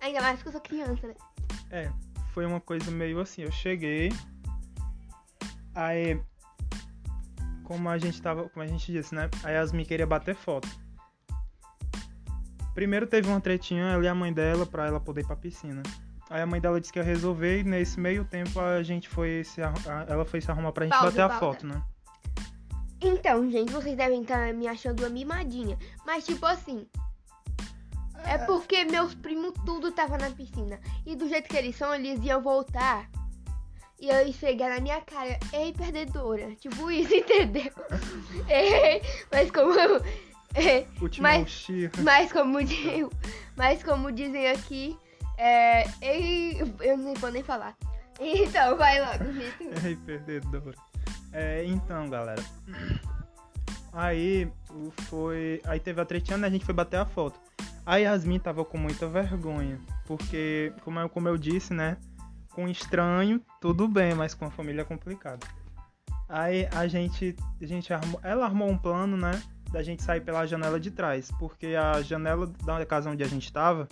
Ainda 0.01 0.21
mais 0.21 0.41
que 0.41 0.49
eu 0.49 0.51
sou 0.51 0.59
criança, 0.59 1.07
né? 1.07 1.13
É, 1.71 1.89
foi 2.33 2.45
uma 2.45 2.59
coisa 2.59 2.91
meio 2.91 3.21
assim, 3.21 3.43
eu 3.43 3.51
cheguei, 3.51 4.11
aí, 5.73 6.19
como 7.63 7.87
a 7.89 7.97
gente 7.97 8.21
tava, 8.21 8.49
como 8.49 8.61
a 8.63 8.67
gente 8.67 8.91
disse, 8.91 9.15
né, 9.15 9.29
a 9.43 9.49
Yasmin 9.49 9.85
queria 9.85 10.05
bater 10.05 10.35
foto. 10.35 10.67
Primeiro 12.73 13.07
teve 13.07 13.29
uma 13.29 13.39
tretinha, 13.39 13.83
ela 13.85 14.03
e 14.03 14.07
a 14.07 14.15
mãe 14.15 14.33
dela, 14.33 14.65
pra 14.65 14.87
ela 14.87 14.99
poder 14.99 15.21
ir 15.21 15.27
pra 15.27 15.35
piscina. 15.35 15.81
Aí 16.29 16.41
a 16.41 16.45
mãe 16.45 16.59
dela 16.59 16.81
disse 16.81 16.91
que 16.91 16.99
ia 16.99 17.05
resolver 17.05 17.59
e 17.59 17.63
nesse 17.63 17.99
meio 17.99 18.25
tempo 18.25 18.59
a 18.59 18.81
gente 18.81 19.07
foi 19.07 19.43
se 19.45 19.61
a- 19.61 19.73
ela 20.09 20.25
foi 20.25 20.41
se 20.41 20.49
arrumar 20.49 20.71
pra 20.71 20.85
gente 20.85 20.93
Pausa, 20.93 21.05
bater 21.11 21.21
a 21.21 21.29
pausa. 21.29 21.39
foto, 21.39 21.67
né? 21.67 21.81
Então, 23.03 23.49
gente, 23.51 23.71
vocês 23.71 23.97
devem 23.97 24.21
estar 24.21 24.53
me 24.53 24.67
achando 24.67 25.01
uma 25.01 25.09
mimadinha. 25.09 25.77
Mas, 26.05 26.25
tipo 26.25 26.45
assim. 26.45 26.87
É 28.25 28.37
porque 28.37 28.85
meus 28.85 29.13
primos 29.13 29.53
tudo 29.65 29.91
tava 29.91 30.17
na 30.17 30.29
piscina. 30.31 30.79
E 31.05 31.15
do 31.15 31.27
jeito 31.27 31.49
que 31.49 31.57
eles 31.57 31.75
são, 31.75 31.93
eles 31.93 32.23
iam 32.23 32.41
voltar. 32.41 33.09
E 33.99 34.07
eu 34.09 34.25
esfregar 34.27 34.69
na 34.69 34.79
minha 34.79 35.01
cara. 35.01 35.37
Ei, 35.51 35.73
perdedora. 35.73 36.55
Tipo 36.55 36.89
isso, 36.89 37.13
entendeu? 37.15 37.71
Ei, 38.47 39.01
mas 39.31 39.51
como. 39.51 39.73
é, 40.55 40.85
Mas- 41.21 41.65
mas 42.03 42.31
como 42.31 42.57
mas 43.57 43.83
como 43.83 44.11
dizem 44.11 44.47
aqui. 44.49 44.97
É, 45.37 45.85
ei, 46.01 46.61
eu 46.81 46.97
não 46.97 47.13
vou 47.15 47.31
nem 47.31 47.43
falar. 47.43 47.75
Então, 48.19 48.77
vai 48.77 49.01
logo, 49.01 49.23
Vitor. 49.33 49.85
Ei, 49.85 49.95
perdedora. 49.97 50.77
É, 51.33 51.65
então, 51.65 52.09
galera. 52.09 52.43
Aí 53.91 54.51
foi. 55.09 55.61
Aí 55.65 55.79
teve 55.79 55.99
a 55.99 56.05
tretinha, 56.05 56.37
né? 56.37 56.47
A 56.47 56.49
gente 56.49 56.65
foi 56.65 56.73
bater 56.73 56.97
a 56.97 57.05
foto. 57.05 57.39
A 57.85 57.97
Yasmin 57.97 58.39
tava 58.39 58.63
com 58.63 58.77
muita 58.77 59.07
vergonha. 59.07 59.79
Porque, 60.05 60.73
como 60.83 60.99
eu, 60.99 61.09
como 61.09 61.27
eu 61.27 61.37
disse, 61.37 61.73
né? 61.73 61.97
Com 62.53 62.67
estranho, 62.67 63.41
tudo 63.59 63.87
bem, 63.87 64.13
mas 64.13 64.33
com 64.33 64.45
a 64.45 64.51
família 64.51 64.81
é 64.81 64.85
complicado. 64.85 65.45
Aí 66.29 66.67
a 66.71 66.87
gente. 66.87 67.35
A 67.61 67.65
gente 67.65 67.93
armou, 67.93 68.19
ela 68.23 68.45
armou 68.45 68.69
um 68.69 68.77
plano, 68.77 69.17
né? 69.17 69.41
Da 69.71 69.81
gente 69.81 70.03
sair 70.03 70.21
pela 70.21 70.45
janela 70.45 70.79
de 70.79 70.91
trás. 70.91 71.31
Porque 71.39 71.75
a 71.75 72.01
janela 72.01 72.47
da 72.63 72.85
casa 72.85 73.09
onde 73.09 73.23
a 73.23 73.27
gente 73.27 73.51
tava 73.51 73.87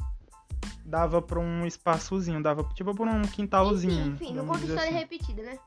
dava 0.85 1.21
pra 1.21 1.39
um 1.39 1.65
espaçozinho, 1.65 2.41
dava 2.41 2.63
tipo 2.73 2.93
pra 2.93 3.05
um 3.05 3.21
quintalzinho. 3.21 4.13
Enfim, 4.13 4.25
enfim, 4.25 4.33
não 4.35 4.45
conta 4.45 4.65
história 4.65 4.89
assim. 4.89 4.93
repetida, 4.93 5.43
né? 5.43 5.57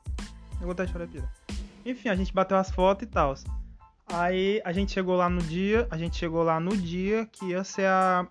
Eu 0.53 0.61
vou 0.61 0.71
até 0.71 0.87
chorar 0.87 1.07
pira. 1.07 1.29
Enfim, 1.85 2.09
a 2.09 2.15
gente 2.15 2.33
bateu 2.33 2.57
as 2.57 2.71
fotos 2.71 3.07
e 3.07 3.11
tal. 3.11 3.35
Aí 4.07 4.61
a 4.65 4.71
gente 4.71 4.91
chegou 4.91 5.15
lá 5.15 5.29
no 5.29 5.41
dia, 5.41 5.87
a 5.91 5.97
gente 5.97 6.17
chegou 6.17 6.43
lá 6.43 6.59
no 6.59 6.75
dia 6.75 7.27
que 7.31 7.49
ia 7.49 7.63
ser 7.63 7.85
a 7.87 8.27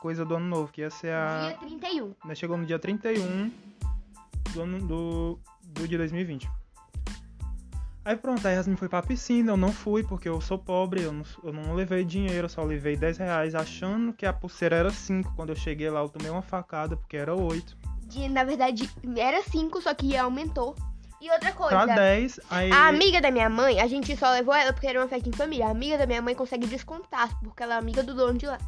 coisa 0.00 0.24
do 0.24 0.36
ano 0.36 0.46
novo, 0.46 0.72
que 0.72 0.82
ia 0.82 0.90
ser 0.90 1.12
a. 1.12 1.48
Dia 1.48 1.58
31. 1.58 2.14
Nós 2.24 2.38
chegou 2.38 2.56
no 2.56 2.66
dia 2.66 2.78
31 2.78 3.50
do, 4.52 4.62
ano, 4.62 4.78
do, 4.86 5.38
do 5.62 5.88
dia 5.88 5.98
2020. 5.98 6.48
Aí 8.04 8.16
pronto, 8.16 8.46
a 8.46 8.50
Yasmin 8.50 8.76
foi 8.76 8.88
pra 8.88 9.02
piscina, 9.02 9.52
eu 9.52 9.56
não 9.56 9.70
fui 9.70 10.02
porque 10.02 10.26
eu 10.26 10.40
sou 10.40 10.58
pobre, 10.58 11.02
eu 11.02 11.12
não, 11.12 11.24
eu 11.44 11.52
não 11.52 11.74
levei 11.74 12.04
dinheiro, 12.04 12.46
eu 12.46 12.48
só 12.48 12.62
levei 12.62 12.96
10 12.96 13.18
reais, 13.18 13.54
achando 13.54 14.14
que 14.14 14.24
a 14.24 14.32
pulseira 14.32 14.76
era 14.76 14.90
5. 14.90 15.34
Quando 15.36 15.50
eu 15.50 15.56
cheguei 15.56 15.90
lá, 15.90 16.00
eu 16.00 16.08
tomei 16.08 16.30
uma 16.30 16.40
facada 16.40 16.96
porque 16.96 17.18
era 17.18 17.34
8. 17.34 17.76
De, 18.06 18.26
na 18.30 18.44
verdade, 18.44 18.88
era 19.14 19.42
5, 19.42 19.82
só 19.82 19.92
que 19.92 20.16
aumentou. 20.16 20.74
E 21.20 21.30
outra 21.30 21.52
coisa, 21.52 21.84
Pra 21.84 21.94
10, 21.94 22.40
aí. 22.48 22.70
a 22.70 22.86
amiga 22.88 23.20
da 23.20 23.30
minha 23.30 23.50
mãe, 23.50 23.80
a 23.80 23.88
gente 23.88 24.16
só 24.16 24.30
levou 24.30 24.54
ela 24.54 24.72
porque 24.72 24.86
era 24.86 25.00
uma 25.00 25.08
festa 25.08 25.28
em 25.28 25.32
família. 25.32 25.66
A 25.66 25.70
amiga 25.70 25.98
da 25.98 26.06
minha 26.06 26.22
mãe 26.22 26.34
consegue 26.34 26.66
descontar, 26.66 27.38
porque 27.40 27.62
ela 27.62 27.74
é 27.74 27.78
amiga 27.78 28.02
do 28.02 28.14
dono 28.14 28.38
de 28.38 28.46
lá. 28.46 28.58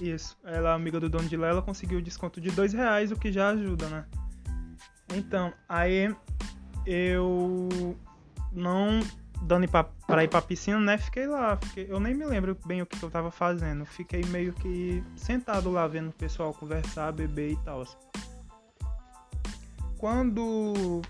Isso, 0.00 0.36
ela 0.44 0.70
é 0.70 0.72
amiga 0.74 1.00
do 1.00 1.08
dono 1.08 1.28
de 1.28 1.36
lá, 1.36 1.48
ela 1.48 1.60
conseguiu 1.62 1.98
o 1.98 2.02
desconto 2.02 2.40
de 2.40 2.50
dois 2.50 2.72
reais, 2.72 3.10
o 3.10 3.16
que 3.16 3.32
já 3.32 3.48
ajuda, 3.48 3.88
né? 3.88 4.04
Então, 5.14 5.52
aí 5.68 6.14
eu 6.86 7.68
não 8.52 9.00
dando 9.42 9.68
pra, 9.68 9.84
pra 9.84 10.22
ir 10.24 10.28
pra 10.28 10.40
piscina, 10.40 10.78
né? 10.78 10.98
Fiquei 10.98 11.26
lá, 11.26 11.56
fiquei, 11.60 11.86
eu 11.90 11.98
nem 11.98 12.14
me 12.14 12.24
lembro 12.24 12.56
bem 12.64 12.80
o 12.80 12.86
que, 12.86 12.96
que 12.96 13.04
eu 13.04 13.10
tava 13.10 13.30
fazendo. 13.30 13.84
Fiquei 13.84 14.24
meio 14.26 14.52
que 14.52 15.02
sentado 15.16 15.70
lá 15.70 15.86
vendo 15.86 16.10
o 16.10 16.14
pessoal 16.14 16.54
conversar, 16.54 17.12
beber 17.12 17.52
e 17.52 17.56
tal. 17.64 17.84
Quando 19.98 21.02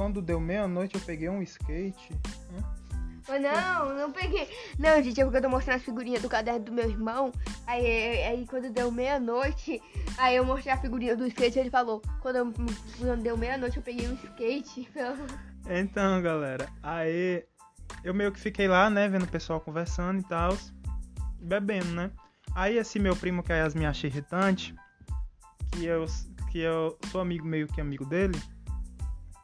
quando 0.00 0.22
deu 0.22 0.40
meia-noite 0.40 0.94
eu 0.94 1.00
peguei 1.02 1.28
um 1.28 1.42
skate. 1.42 2.18
Mas 3.28 3.42
não, 3.42 3.94
não 3.98 4.10
peguei. 4.10 4.48
Não, 4.78 5.02
gente, 5.02 5.20
é 5.20 5.24
porque 5.24 5.36
eu 5.36 5.42
tô 5.42 5.50
mostrando 5.50 5.76
as 5.76 5.82
figurinhas 5.82 6.22
do 6.22 6.28
caderno 6.28 6.60
do 6.60 6.72
meu 6.72 6.88
irmão. 6.88 7.30
Aí, 7.66 7.84
aí, 7.84 8.22
aí 8.22 8.46
quando 8.46 8.72
deu 8.72 8.90
meia-noite, 8.90 9.78
aí 10.16 10.36
eu 10.36 10.44
mostrei 10.46 10.72
a 10.72 10.78
figurinha 10.78 11.14
do 11.14 11.26
skate 11.26 11.58
e 11.58 11.60
ele 11.60 11.70
falou, 11.70 12.00
quando, 12.22 12.36
eu- 12.36 12.52
quando 12.98 13.22
deu 13.22 13.36
meia-noite 13.36 13.76
eu 13.76 13.82
peguei 13.82 14.08
um 14.08 14.14
skate. 14.14 14.88
Então, 15.68 16.22
galera, 16.22 16.66
aí 16.82 17.44
eu 18.02 18.14
meio 18.14 18.32
que 18.32 18.40
fiquei 18.40 18.66
lá, 18.66 18.88
né, 18.88 19.06
vendo 19.06 19.24
o 19.24 19.30
pessoal 19.30 19.60
conversando 19.60 20.18
e 20.18 20.24
tal. 20.24 20.56
bebendo, 21.38 21.90
né? 21.90 22.10
Aí 22.54 22.78
esse 22.78 22.98
meu 22.98 23.14
primo, 23.14 23.42
que 23.42 23.52
a 23.52 23.56
Yasmin 23.56 23.84
acha 23.84 24.06
irritante, 24.06 24.74
que 25.72 25.84
eu, 25.84 26.06
que 26.50 26.60
eu 26.60 26.98
sou 27.12 27.20
amigo 27.20 27.46
meio 27.46 27.66
que 27.66 27.82
amigo 27.82 28.06
dele, 28.06 28.40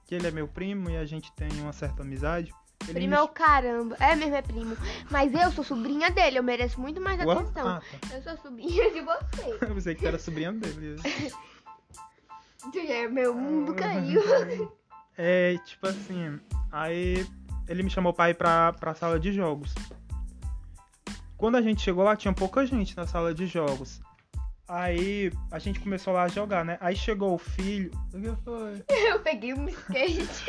que 0.07 0.15
ele 0.15 0.27
é 0.27 0.31
meu 0.31 0.47
primo 0.47 0.89
e 0.89 0.97
a 0.97 1.05
gente 1.05 1.33
tem 1.33 1.49
uma 1.61 1.73
certa 1.73 2.03
amizade. 2.03 2.53
Ele 2.85 2.93
Primo 2.95 3.11
me 3.11 3.17
é 3.17 3.23
o 3.23 3.29
caramba. 3.29 3.97
É 3.99 4.15
mesmo, 4.15 4.35
é 4.35 4.43
primo. 4.43 4.77
Mas 5.11 5.35
eu 5.35 5.51
sou 5.51 5.65
sobrinha 5.65 6.11
dele, 6.11 6.39
eu 6.39 6.43
mereço 6.43 6.81
muito 6.81 7.01
mais 7.01 7.21
Ua- 7.25 7.41
atenção. 7.41 7.69
Ah, 7.69 7.81
tá. 7.81 8.15
Eu 8.15 8.23
sou 8.23 8.37
sobrinha 8.37 8.93
de 8.93 9.01
você. 9.01 9.59
Eu 9.61 9.75
pensei 9.75 9.95
que 9.95 10.03
tu 10.03 10.07
era 10.07 10.19
sobrinha 10.19 10.53
dele. 10.53 10.97
É, 12.89 13.09
Meu 13.09 13.35
mundo 13.35 13.75
caiu. 13.75 14.23
É, 15.19 15.57
tipo 15.65 15.87
assim, 15.89 16.39
aí 16.71 17.27
ele 17.67 17.83
me 17.83 17.89
chamou 17.89 18.13
pra 18.13 18.29
ir 18.29 18.35
pra, 18.35 18.75
pra 18.75 18.95
sala 18.95 19.19
de 19.19 19.33
jogos. 19.33 19.75
Quando 21.39 21.57
a 21.57 21.63
gente 21.63 21.81
chegou 21.81 22.05
lá, 22.05 22.15
tinha 22.15 22.35
pouca 22.35 22.67
gente 22.67 22.95
na 22.95 23.07
sala 23.07 23.33
de 23.33 23.47
jogos. 23.47 23.99
Aí 24.69 25.31
a 25.53 25.59
gente 25.61 25.79
começou 25.79 26.13
lá 26.13 26.25
a 26.25 26.29
jogar, 26.29 26.65
né? 26.65 26.77
Aí 26.81 26.97
chegou 26.97 27.35
o 27.35 27.39
filho. 27.39 27.91
O 28.13 28.21
que 28.21 28.43
foi? 28.43 28.83
Eu 29.09 29.21
peguei 29.21 29.55
um 29.55 29.69
skate. 29.69 30.45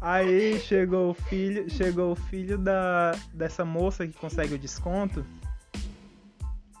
Aí 0.00 0.58
chegou 0.60 1.10
o 1.10 1.14
filho, 1.14 1.68
chegou 1.68 2.12
o 2.12 2.16
filho 2.16 2.56
da 2.56 3.12
dessa 3.34 3.64
moça 3.64 4.06
que 4.06 4.14
consegue 4.14 4.54
o 4.54 4.58
desconto. 4.58 5.24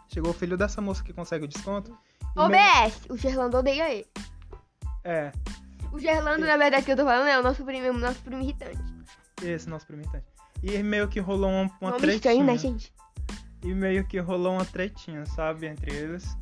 Chegou 0.08 0.30
o 0.30 0.34
filho 0.34 0.56
dessa 0.56 0.80
moça 0.80 1.02
que 1.04 1.12
consegue 1.12 1.44
o 1.44 1.48
desconto. 1.48 1.90
e 2.36 2.48
meio- 2.48 2.62
OBS, 2.62 3.00
o 3.10 3.16
Gerlando 3.16 3.58
odeia 3.58 3.90
ele. 3.92 4.06
É, 5.04 5.30
O 5.92 5.98
Gerlando, 5.98 6.44
na 6.46 6.56
verdade, 6.56 6.84
que 6.84 6.92
eu 6.92 6.96
tô 6.96 7.04
falando 7.04 7.28
é 7.28 7.38
o 7.38 7.42
nosso 7.42 7.64
primo, 7.64 7.92
nosso 7.98 8.20
primo 8.22 8.42
irritante. 8.42 8.78
esse 9.42 9.68
nosso 9.68 9.86
primo 9.86 10.02
irritante. 10.02 10.24
E 10.62 10.82
meio 10.82 11.06
que 11.08 11.20
rolou 11.20 11.50
uma, 11.50 11.70
uma 11.80 11.90
Nome 11.90 12.00
tretinha. 12.00 12.16
estranho, 12.16 12.44
né, 12.44 12.56
gente? 12.58 12.92
E 13.62 13.72
meio 13.74 14.04
que 14.06 14.18
rolou 14.18 14.54
uma 14.54 14.64
tretinha, 14.64 15.24
sabe, 15.26 15.66
entre 15.66 15.94
eles. 15.94 16.36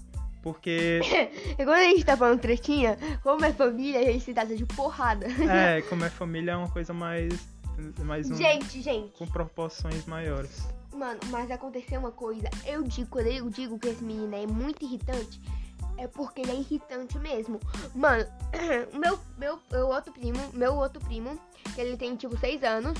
Porque, 0.47 1.01
E 1.59 1.65
quando 1.65 1.71
a 1.71 1.83
gente 1.83 2.05
tá 2.05 2.17
falando 2.17 2.39
tretinha, 2.39 2.97
como 3.25 3.45
é 3.45 3.53
família, 3.53 3.99
a 3.99 4.05
gente 4.05 4.27
se 4.27 4.33
trata 4.33 4.55
de 4.55 4.65
porrada. 4.65 5.27
é, 5.27 5.83
como 5.91 6.05
é 6.05 6.09
família, 6.09 6.53
é 6.53 6.57
uma 6.57 6.71
coisa 6.71 6.93
mais. 6.93 7.49
mais 8.05 8.31
um, 8.31 8.37
Gente, 8.37 8.81
gente. 8.81 9.19
com 9.19 9.27
proporções 9.27 10.07
maiores. 10.07 10.69
Mano, 10.95 11.19
mas 11.31 11.51
aconteceu 11.51 11.99
uma 11.99 12.13
coisa. 12.13 12.49
Eu 12.65 12.85
digo, 12.85 13.11
quando 13.11 13.27
eu 13.27 13.51
digo 13.51 13.77
que 13.77 13.89
esse 13.89 14.05
menino 14.05 14.33
é 14.37 14.47
muito 14.47 14.85
irritante, 14.85 15.41
é 15.99 16.07
porque 16.07 16.43
ele 16.43 16.53
é 16.53 16.61
irritante 16.61 17.19
mesmo. 17.19 17.59
Mano, 17.93 18.25
meu, 18.97 19.19
meu, 19.37 19.59
meu 19.69 19.89
outro 19.89 20.13
primo, 20.13 20.39
meu 20.53 20.77
outro 20.77 21.01
primo, 21.01 21.37
que 21.75 21.81
ele 21.81 21.97
tem 21.97 22.15
tipo 22.15 22.39
6 22.39 22.63
anos, 22.63 22.97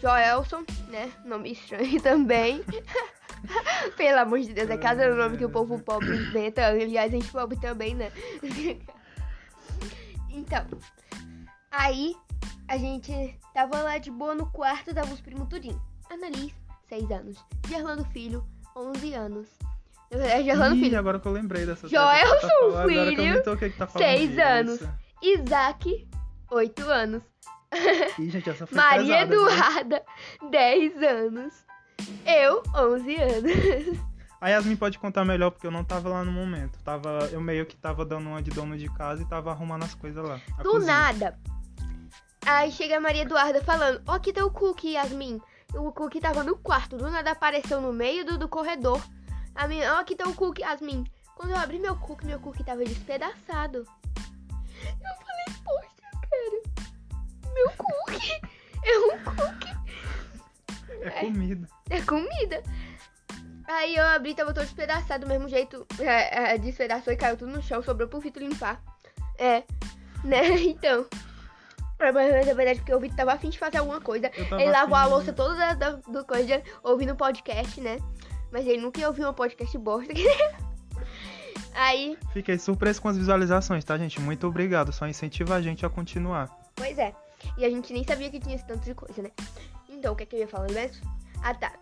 Joelson, 0.00 0.64
né? 0.88 1.12
Nome 1.24 1.52
estranho 1.52 2.00
também. 2.02 2.64
Pelo 3.96 4.20
amor 4.20 4.40
de 4.40 4.52
Deus, 4.52 4.70
é 4.70 4.76
cada 4.76 5.14
nome 5.14 5.36
que 5.36 5.44
o 5.44 5.50
povo 5.50 5.78
pobre 5.78 6.16
inventa. 6.16 6.66
Aliás, 6.66 7.12
a 7.12 7.16
gente 7.16 7.30
pobre 7.30 7.58
também, 7.58 7.94
né? 7.94 8.10
então, 10.30 10.64
aí 11.70 12.16
a 12.66 12.76
gente 12.76 13.38
tava 13.54 13.80
lá 13.80 13.98
de 13.98 14.10
boa 14.10 14.34
no 14.34 14.46
quarto, 14.46 14.94
tava 14.94 15.12
os 15.12 15.20
primos 15.20 15.48
tudinho. 15.48 15.80
Annalise, 16.10 16.54
6 16.88 17.10
anos. 17.10 17.44
Gerlando 17.68 18.04
Filho, 18.06 18.44
11 18.74 19.14
anos. 19.14 19.48
Na 20.10 20.18
verdade, 20.18 20.44
Gerlando 20.44 20.76
Ih, 20.76 20.80
Filho. 20.80 20.98
agora 20.98 21.20
que 21.20 21.28
eu 21.28 21.32
lembrei 21.32 21.66
dessa 21.66 21.86
Joelson 21.86 22.34
tá 22.34 22.48
falando, 22.48 22.88
Filho, 22.88 23.22
me 23.34 23.40
toquei 23.42 23.70
que 23.70 23.78
tá 23.78 23.86
anos. 24.38 24.80
Isaac, 25.22 26.08
8 26.50 26.82
anos. 26.82 27.22
Ih, 28.18 28.30
gente, 28.30 28.48
essa 28.50 28.66
foi 28.66 28.76
Maria 28.76 29.26
pesada? 29.26 29.34
Eduarda, 29.34 30.02
10 30.50 31.02
anos. 31.02 31.54
Eu, 32.24 32.62
11 32.74 33.16
anos. 33.16 33.98
A 34.40 34.48
Yasmin 34.50 34.76
pode 34.76 34.98
contar 34.98 35.24
melhor 35.24 35.50
porque 35.50 35.66
eu 35.66 35.70
não 35.70 35.82
tava 35.82 36.08
lá 36.08 36.24
no 36.24 36.30
momento. 36.30 36.78
Tava, 36.84 37.28
eu 37.32 37.40
meio 37.40 37.66
que 37.66 37.76
tava 37.76 38.04
dando 38.04 38.28
uma 38.28 38.40
de 38.40 38.50
dono 38.50 38.76
de 38.78 38.88
casa 38.94 39.22
e 39.22 39.26
tava 39.26 39.50
arrumando 39.50 39.82
as 39.82 39.94
coisas 39.94 40.24
lá. 40.24 40.40
Do 40.62 40.70
cozinha. 40.70 40.92
nada. 40.92 41.38
Aí 42.46 42.70
chega 42.70 42.96
a 42.96 43.00
Maria 43.00 43.22
Eduarda 43.22 43.62
falando: 43.62 44.00
Ó, 44.06 44.12
aqui 44.12 44.32
tá 44.32 44.44
o 44.44 44.50
cookie, 44.50 44.92
Yasmin. 44.92 45.40
O 45.74 45.92
cookie 45.92 46.20
tava 46.20 46.44
no 46.44 46.56
quarto. 46.56 46.96
Do 46.96 47.10
nada 47.10 47.32
apareceu 47.32 47.80
no 47.80 47.92
meio 47.92 48.24
do, 48.24 48.38
do 48.38 48.48
corredor. 48.48 49.02
A 49.54 49.66
minha, 49.66 49.94
ó, 49.94 50.00
aqui 50.00 50.14
tá 50.14 50.26
o 50.28 50.34
cookie, 50.34 50.62
Yasmin. 50.62 51.04
Quando 51.34 51.50
eu 51.50 51.56
abri 51.56 51.78
meu 51.80 51.96
cookie, 51.96 52.24
meu 52.24 52.38
cookie 52.38 52.64
tava 52.64 52.84
despedaçado. 52.84 53.78
Eu 53.78 55.14
falei: 55.26 55.62
Poxa. 55.64 55.97
Meu 57.58 57.70
cookie. 57.76 58.40
É 58.84 58.98
um 58.98 59.18
cookie. 59.24 59.78
É 61.02 61.10
comida. 61.10 61.68
É 61.90 62.00
comida. 62.02 62.62
Aí 63.66 63.96
eu 63.96 64.04
abri, 64.06 64.34
tava 64.34 64.54
todo 64.54 64.64
despedaçado 64.64 65.24
do 65.26 65.28
mesmo 65.28 65.48
jeito. 65.48 65.86
É, 65.98 66.54
é, 66.54 66.58
despedaçou 66.58 67.12
e 67.12 67.16
caiu 67.16 67.36
tudo 67.36 67.52
no 67.52 67.62
chão, 67.62 67.82
sobrou 67.82 68.08
pro 68.08 68.20
Vitor 68.20 68.42
limpar. 68.42 68.80
É, 69.38 69.62
né? 70.24 70.40
Então. 70.58 71.06
É, 72.00 72.12
Mas 72.12 72.46
na 72.46 72.54
verdade, 72.54 72.78
porque 72.78 72.94
o 72.94 73.00
Vitor 73.00 73.16
tava 73.16 73.32
afim 73.32 73.50
de 73.50 73.58
fazer 73.58 73.78
alguma 73.78 74.00
coisa. 74.00 74.30
Ele 74.36 74.70
lavou 74.70 74.94
a 74.96 75.02
afim- 75.02 75.10
louça 75.10 75.32
toda 75.32 75.54
da, 75.56 75.72
da- 75.74 75.90
do 75.96 76.24
coisa, 76.24 76.62
ouvindo 76.82 77.14
podcast, 77.16 77.80
né? 77.80 77.98
Mas 78.52 78.66
ele 78.66 78.80
nunca 78.80 79.00
ia 79.00 79.08
ouvir 79.08 79.26
um 79.26 79.32
podcast 79.34 79.76
bosta. 79.78 80.12
Aí, 81.74 82.16
Fiquei 82.32 82.58
surpreso 82.58 83.00
com 83.00 83.08
as 83.08 83.16
visualizações, 83.16 83.84
tá, 83.84 83.96
gente? 83.98 84.20
Muito 84.20 84.46
obrigado. 84.46 84.92
Só 84.92 85.06
incentiva 85.06 85.54
a 85.54 85.60
gente 85.62 85.84
a 85.86 85.90
continuar. 85.90 86.48
pois 86.74 86.98
é. 86.98 87.14
E 87.56 87.64
a 87.64 87.70
gente 87.70 87.92
nem 87.92 88.04
sabia 88.04 88.30
que 88.30 88.40
tinha 88.40 88.54
esse 88.56 88.66
tanto 88.66 88.84
de 88.84 88.94
coisa, 88.94 89.22
né? 89.22 89.30
Então, 89.88 90.12
o 90.12 90.16
que 90.16 90.22
é 90.22 90.26
que 90.26 90.36
eu 90.36 90.40
ia 90.40 90.48
falar 90.48 90.70
mesmo? 90.70 91.06
Ah, 91.42 91.54
tá. 91.54 91.72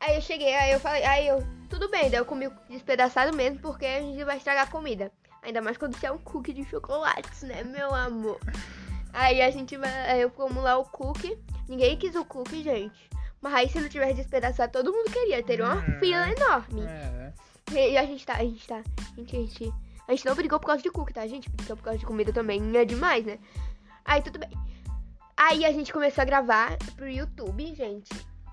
Aí 0.00 0.16
eu 0.16 0.20
cheguei, 0.22 0.54
aí 0.54 0.72
eu 0.72 0.80
falei, 0.80 1.04
aí 1.04 1.28
eu, 1.28 1.44
tudo 1.68 1.88
bem, 1.90 2.08
daí 2.10 2.18
eu 2.20 2.24
comi 2.24 2.48
despedaçado 2.68 3.36
mesmo, 3.36 3.58
porque 3.60 3.84
a 3.84 4.00
gente 4.00 4.24
vai 4.24 4.38
estragar 4.38 4.66
a 4.66 4.70
comida. 4.70 5.12
Ainda 5.42 5.60
mais 5.60 5.76
quando 5.76 5.94
você 5.96 6.06
é 6.06 6.12
um 6.12 6.18
cookie 6.18 6.52
de 6.52 6.64
chocolate, 6.64 7.44
né, 7.46 7.62
meu 7.62 7.94
amor? 7.94 8.38
Aí 9.12 9.42
a 9.42 9.50
gente 9.50 9.76
vai, 9.76 10.10
aí 10.10 10.20
eu 10.22 10.30
como 10.30 10.60
lá 10.60 10.76
o 10.78 10.84
cookie. 10.84 11.38
Ninguém 11.68 11.96
quis 11.96 12.14
o 12.14 12.24
cookie, 12.24 12.62
gente. 12.62 13.10
Mas 13.40 13.54
aí 13.54 13.68
se 13.68 13.80
não 13.80 13.88
tivesse 13.88 14.14
despedaçado, 14.14 14.72
todo 14.72 14.92
mundo 14.92 15.10
queria. 15.10 15.42
Teria 15.42 15.64
uma 15.64 15.76
Hum. 15.76 15.98
fila 15.98 16.30
enorme. 16.30 16.82
É. 16.82 17.32
E 17.72 17.96
a 17.96 18.04
gente 18.04 18.26
tá, 18.26 18.34
a 18.34 18.44
gente 18.44 18.66
tá. 18.66 18.82
Gente, 19.16 19.36
a 19.36 19.40
gente. 19.40 19.72
A 20.08 20.12
gente 20.12 20.26
não 20.26 20.34
brigou 20.34 20.58
por 20.58 20.66
causa 20.66 20.82
de 20.82 20.90
cookie, 20.90 21.12
tá? 21.12 21.22
A 21.22 21.26
gente 21.28 21.48
brigou 21.48 21.76
por 21.76 21.84
causa 21.84 21.98
de 21.98 22.04
comida 22.04 22.32
também. 22.32 22.76
É 22.76 22.84
demais, 22.84 23.24
né? 23.24 23.38
Aí 24.04 24.22
tudo 24.22 24.38
bem. 24.38 24.50
Aí 25.36 25.64
a 25.64 25.72
gente 25.72 25.92
começou 25.92 26.22
a 26.22 26.24
gravar 26.24 26.76
pro 26.96 27.08
YouTube, 27.08 27.74
gente. 27.74 28.10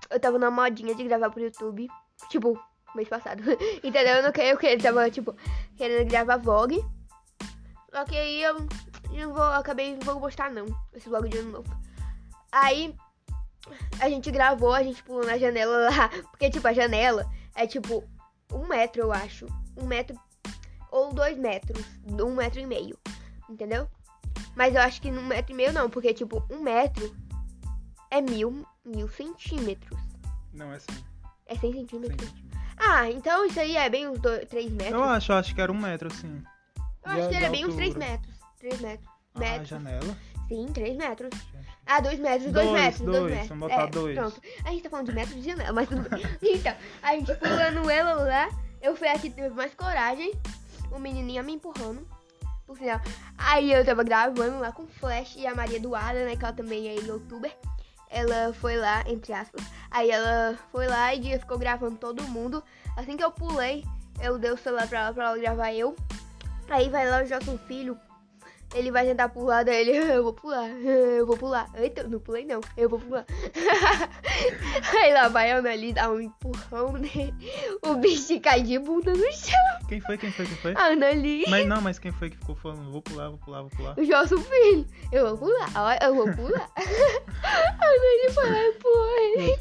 Eu 0.10 0.20
tava 0.20 0.40
na 0.40 0.50
modinha 0.50 0.96
de 0.96 1.04
gravar 1.04 1.30
pro 1.30 1.42
YouTube. 1.42 1.88
Tipo, 2.30 2.60
mês 2.96 3.10
passado. 3.10 3.44
Entendeu? 3.84 4.16
Eu 4.16 4.24
não 4.24 4.32
queria, 4.32 4.52
eu 4.52 4.58
queria, 4.58 4.82
tava, 4.82 5.10
tipo, 5.12 5.36
querendo 5.76 6.10
gravar 6.10 6.38
vlog. 6.38 6.84
Só 7.92 8.06
que 8.06 8.18
aí 8.18 8.42
eu 8.42 8.68
não 9.12 9.34
vou, 9.34 9.44
acabei, 9.44 9.96
não 9.96 10.02
vou 10.02 10.20
postar 10.20 10.52
não. 10.52 10.66
Esse 10.94 11.10
vlog 11.10 11.28
de 11.30 11.38
ano 11.38 11.52
novo. 11.52 11.78
Aí 12.52 12.96
a 14.00 14.10
gente 14.10 14.32
gravou, 14.32 14.74
a 14.74 14.84
gente 14.84 15.04
pulou 15.04 15.26
na 15.26 15.38
janela 15.38 15.90
lá. 15.90 16.10
Porque, 16.32 16.50
tipo, 16.50 16.68
a 16.68 16.74
janela 16.74 17.30
é 17.56 17.68
tipo 17.68 18.04
um 18.54 18.66
metro, 18.68 19.02
eu 19.02 19.12
acho. 19.12 19.46
Um 19.76 19.86
metro 19.86 20.18
ou 20.92 21.14
dois 21.14 21.38
metros. 21.38 21.86
Um 22.06 22.34
metro 22.34 22.60
e 22.60 22.66
meio. 22.66 22.98
Entendeu? 23.50 23.90
Mas 24.58 24.74
eu 24.74 24.82
acho 24.82 25.00
que 25.00 25.10
um 25.10 25.28
metro 25.28 25.54
e 25.54 25.56
meio 25.56 25.72
não, 25.72 25.88
porque 25.88 26.12
tipo, 26.16 26.44
um 26.50 26.60
metro 26.62 27.16
é 28.10 28.20
mil, 28.20 28.66
mil 28.84 29.08
centímetros. 29.08 30.00
Não, 30.52 30.74
é 30.74 30.78
assim. 30.78 31.04
É 31.46 31.56
100 31.56 31.74
centímetros. 31.74 32.34
Ah, 32.76 33.10
então 33.12 33.46
isso 33.46 33.60
aí 33.60 33.78
é 33.78 33.88
bem 33.88 34.08
uns 34.08 34.20
dois, 34.20 34.48
3 34.50 34.72
metros. 34.72 34.92
Eu 34.92 35.04
acho, 35.04 35.32
eu 35.32 35.36
acho 35.38 35.54
que 35.54 35.62
era 35.62 35.72
um 35.72 35.80
metro, 35.80 36.08
assim. 36.12 36.42
Eu 37.06 37.12
acho 37.12 37.30
que 37.30 37.36
é 37.36 37.40
de 37.42 37.50
bem 37.50 37.66
uns 37.68 37.76
3 37.76 37.90
altura. 37.94 38.12
metros. 38.12 38.36
3 38.60 38.82
metros. 38.82 39.10
Ah, 39.10 39.38
a 39.38 39.40
Metros. 39.40 39.68
janela. 39.68 40.18
Sim, 40.48 40.68
3 40.74 40.98
metros. 40.98 41.30
Ah, 41.86 42.02
2 42.02 42.20
metros, 42.20 42.52
2 42.52 42.54
Dois, 42.54 42.72
metros, 42.72 43.02
2 43.02 43.18
dois, 43.20 43.32
metros. 43.32 43.50
vamos 43.50 43.70
botar 43.70 43.84
é, 43.84 43.88
dois. 43.88 44.16
Pronto. 44.18 44.42
A 44.66 44.70
gente 44.72 44.82
tá 44.84 44.90
falando 44.90 45.06
de 45.08 45.14
metros 45.14 45.36
de 45.36 45.44
janela, 45.44 45.74
mas 45.74 45.88
tudo 45.88 46.10
bem. 46.10 46.24
Então, 46.42 46.76
a 47.04 47.12
gente 47.14 47.36
pulando 47.36 47.90
ela 47.90 48.14
lá. 48.14 48.50
Eu 48.82 48.96
fui 48.96 49.08
aqui 49.08 49.30
teve 49.30 49.50
mais 49.50 49.74
coragem. 49.76 50.34
O 50.92 50.98
menininho 51.00 51.44
me 51.44 51.54
empurrando. 51.54 52.08
Por 52.68 52.78
sinal. 52.78 53.00
Aí 53.38 53.72
eu 53.72 53.86
tava 53.86 54.04
gravando 54.04 54.60
lá 54.60 54.74
com 54.74 54.86
Flash 54.86 55.36
e 55.38 55.48
a 55.48 55.56
Maria 55.56 55.78
Eduarda, 55.78 56.26
né? 56.26 56.36
Que 56.36 56.44
ela 56.44 56.54
também 56.54 56.90
é 56.90 56.96
youtuber. 56.96 57.56
Ela 58.10 58.54
foi 58.54 58.76
lá, 58.78 59.04
entre 59.08 59.32
aspas. 59.34 59.64
Aí 59.90 60.12
ela 60.12 60.58
foi 60.72 60.86
lá 60.86 61.16
e 61.16 61.40
ficou 61.40 61.58
gravando 61.58 61.98
todo 61.98 62.22
mundo. 62.24 62.62
Assim 62.98 63.16
que 63.16 63.24
eu 63.24 63.32
pulei, 63.32 63.86
eu 64.22 64.38
dei 64.38 64.52
o 64.52 64.58
celular 64.58 64.88
pra 64.88 65.00
ela 65.00 65.14
pra 65.14 65.26
ela 65.30 65.38
gravar 65.38 65.74
eu. 65.74 65.96
Aí 66.70 66.90
vai 66.90 67.10
lá 67.10 67.24
o 67.24 67.26
Jota 67.26 67.58
Filho. 67.60 67.98
Ele 68.76 68.92
vai 68.92 69.06
tentar 69.06 69.30
pular, 69.30 69.64
daí 69.64 69.88
ele, 69.88 69.98
eu 70.12 70.24
vou 70.24 70.34
pular, 70.34 70.70
eu 70.82 71.26
vou 71.26 71.38
pular. 71.38 71.70
Eita, 71.76 72.04
não 72.04 72.20
pulei 72.20 72.46
não, 72.46 72.60
eu 72.76 72.90
vou 72.90 73.00
pular. 73.00 73.26
Aí 74.94 75.14
lá 75.14 75.28
vai 75.30 75.52
a 75.52 75.58
Annalise 75.58 75.94
dar 75.94 76.12
um 76.12 76.20
empurrão 76.20 76.94
nele. 76.94 77.34
O 77.82 77.96
bicho 77.96 78.40
cai 78.40 78.62
de 78.62 78.78
bunda 78.78 79.14
no 79.14 79.32
chão. 79.32 79.58
Quem 79.88 80.00
foi? 80.02 80.18
Quem 80.18 80.32
foi? 80.32 80.46
Quem 80.46 80.56
foi? 80.58 80.74
A 80.76 80.88
Annalise. 80.88 81.50
Mas 81.50 81.66
não, 81.66 81.82
mas 81.82 81.98
quem 81.98 82.12
foi 82.12 82.30
que 82.30 82.38
ficou 82.38 82.56
falando? 82.56 82.92
Vou 82.92 83.02
pular, 83.02 83.30
vou 83.30 83.38
pular, 83.38 83.62
vou 83.62 83.70
pular. 83.72 83.98
O 83.98 84.04
Josso 84.04 84.38
Filho. 84.38 84.86
Eu 85.12 85.30
vou 85.30 85.38
pular, 85.38 85.98
eu 86.02 86.16
vou 86.16 86.32
pular. 86.34 86.70
a 86.76 87.86
Annalise 87.86 88.34
foi 88.34 88.50
lá 88.50 88.60
e 88.60 88.70
empurrou 88.70 89.18
ele. 89.18 89.58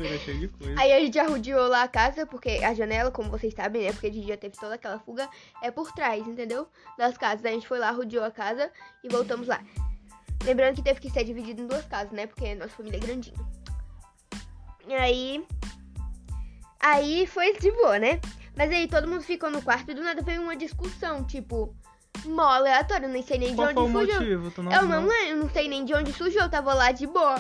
De. 0.49 0.51
Aí 0.77 0.93
a 0.93 1.01
gente 1.01 1.19
arrodeou 1.19 1.69
lá 1.69 1.85
a 1.85 1.89
casa, 1.89 2.27
porque 2.27 2.51
a 2.63 2.75
janela, 2.75 3.11
como 3.11 3.31
vocês 3.31 3.55
sabem, 3.55 3.85
né? 3.85 3.93
Porque 3.93 4.09
a 4.09 4.13
gente 4.13 4.27
já 4.27 4.37
teve 4.37 4.57
toda 4.57 4.75
aquela 4.75 4.99
fuga, 4.99 5.29
é 5.63 5.71
por 5.71 5.93
trás, 5.93 6.27
entendeu? 6.27 6.69
Das 6.99 7.17
casas. 7.17 7.45
A 7.45 7.51
gente 7.51 7.67
foi 7.67 7.79
lá, 7.79 7.91
rodeou 7.91 8.25
a 8.25 8.31
casa 8.31 8.71
e 9.03 9.09
voltamos 9.09 9.47
lá. 9.47 9.63
Lembrando 10.45 10.77
que 10.77 10.83
teve 10.83 11.01
que 11.01 11.11
ser 11.11 11.25
dividido 11.25 11.63
em 11.63 11.67
duas 11.67 11.87
casas, 11.87 12.13
né? 12.13 12.27
Porque 12.27 12.55
nossa 12.55 12.77
família 12.77 12.99
é 12.99 13.01
grandinha. 13.01 13.37
E 14.87 14.95
aí. 14.95 15.47
Aí 16.79 17.27
foi 17.27 17.59
de 17.59 17.71
boa, 17.73 17.99
né? 17.99 18.21
Mas 18.57 18.71
aí 18.71 18.87
todo 18.89 19.09
mundo 19.09 19.23
ficou 19.23 19.51
no 19.51 19.61
quarto 19.61 19.91
e 19.91 19.95
do 19.95 20.03
nada 20.03 20.23
veio 20.23 20.43
uma 20.43 20.57
discussão, 20.57 21.25
tipo, 21.25 21.75
mó 22.25 22.43
aleatória, 22.43 23.07
nem 23.09 23.23
sei 23.23 23.39
nem 23.39 23.55
Qual 23.55 23.73
de 23.73 23.79
onde 23.79 23.93
surgiu. 23.93 24.15
motivo? 24.21 24.51
Tu 24.51 24.63
não, 24.63 24.73
Eu 24.73 24.83
não 24.83 25.07
lembro, 25.07 25.37
não 25.45 25.51
sei 25.51 25.69
nem 25.69 25.85
de 25.85 25.95
onde 25.95 26.13
surgiu, 26.13 26.43
eu 26.43 26.49
tava 26.51 26.73
lá 26.75 26.91
de 26.93 27.07
boa. 27.07 27.37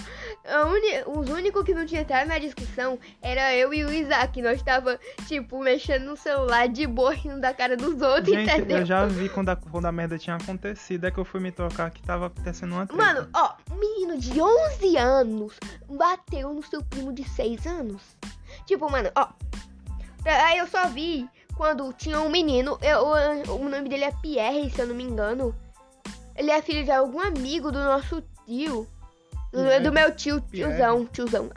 Uni- 0.70 1.02
Os 1.18 1.28
únicos 1.30 1.64
que 1.64 1.74
não 1.74 1.84
tinham 1.86 2.02
entrado 2.02 2.28
na 2.28 2.38
discussão 2.38 2.98
era 3.22 3.54
eu 3.54 3.72
e 3.74 3.84
o 3.84 3.92
Isaac. 3.92 4.40
Nós 4.42 4.62
tava, 4.62 4.98
tipo, 5.26 5.58
mexendo 5.62 6.04
no 6.04 6.16
celular 6.16 6.68
de 6.68 6.86
boa, 6.86 7.12
rindo 7.12 7.40
da 7.40 7.52
cara 7.54 7.76
dos 7.76 8.00
outros, 8.00 8.34
Gente, 8.34 8.50
entendeu? 8.50 8.78
eu 8.78 8.84
já 8.86 9.04
vi 9.06 9.28
quando 9.28 9.48
a, 9.50 9.56
quando 9.56 9.86
a 9.86 9.92
merda 9.92 10.18
tinha 10.18 10.36
acontecido, 10.36 11.04
é 11.06 11.10
que 11.10 11.18
eu 11.18 11.24
fui 11.24 11.40
me 11.40 11.50
tocar 11.50 11.90
que 11.90 12.02
tava 12.02 12.26
acontecendo 12.26 12.72
uma 12.74 12.86
treta. 12.86 13.02
Mano, 13.02 13.28
ó, 13.34 13.54
menino 13.78 14.18
de 14.18 14.40
11 14.40 14.96
anos 14.96 15.54
bateu 15.88 16.52
no 16.52 16.62
seu 16.62 16.82
primo 16.82 17.12
de 17.12 17.24
6 17.28 17.66
anos. 17.66 18.02
Tipo, 18.66 18.90
mano, 18.90 19.10
ó. 19.16 19.28
Aí 20.24 20.58
eu 20.58 20.66
só 20.66 20.88
vi 20.88 21.28
quando 21.56 21.92
tinha 21.94 22.20
um 22.20 22.28
menino, 22.28 22.78
eu, 22.82 23.54
o 23.54 23.68
nome 23.68 23.88
dele 23.88 24.04
é 24.04 24.12
Pierre, 24.12 24.70
se 24.70 24.80
eu 24.80 24.86
não 24.86 24.94
me 24.94 25.02
engano. 25.02 25.54
Ele 26.36 26.50
é 26.50 26.60
filho 26.60 26.84
de 26.84 26.92
algum 26.92 27.18
amigo 27.18 27.72
do 27.72 27.82
nosso 27.82 28.22
tio. 28.44 28.86
Do, 29.50 29.62
Pierre. 29.62 29.80
do 29.80 29.92
meu 29.92 30.14
tio, 30.14 30.42
Pierre. 30.42 30.70
tiozão, 30.70 31.06
tiozão. 31.06 31.50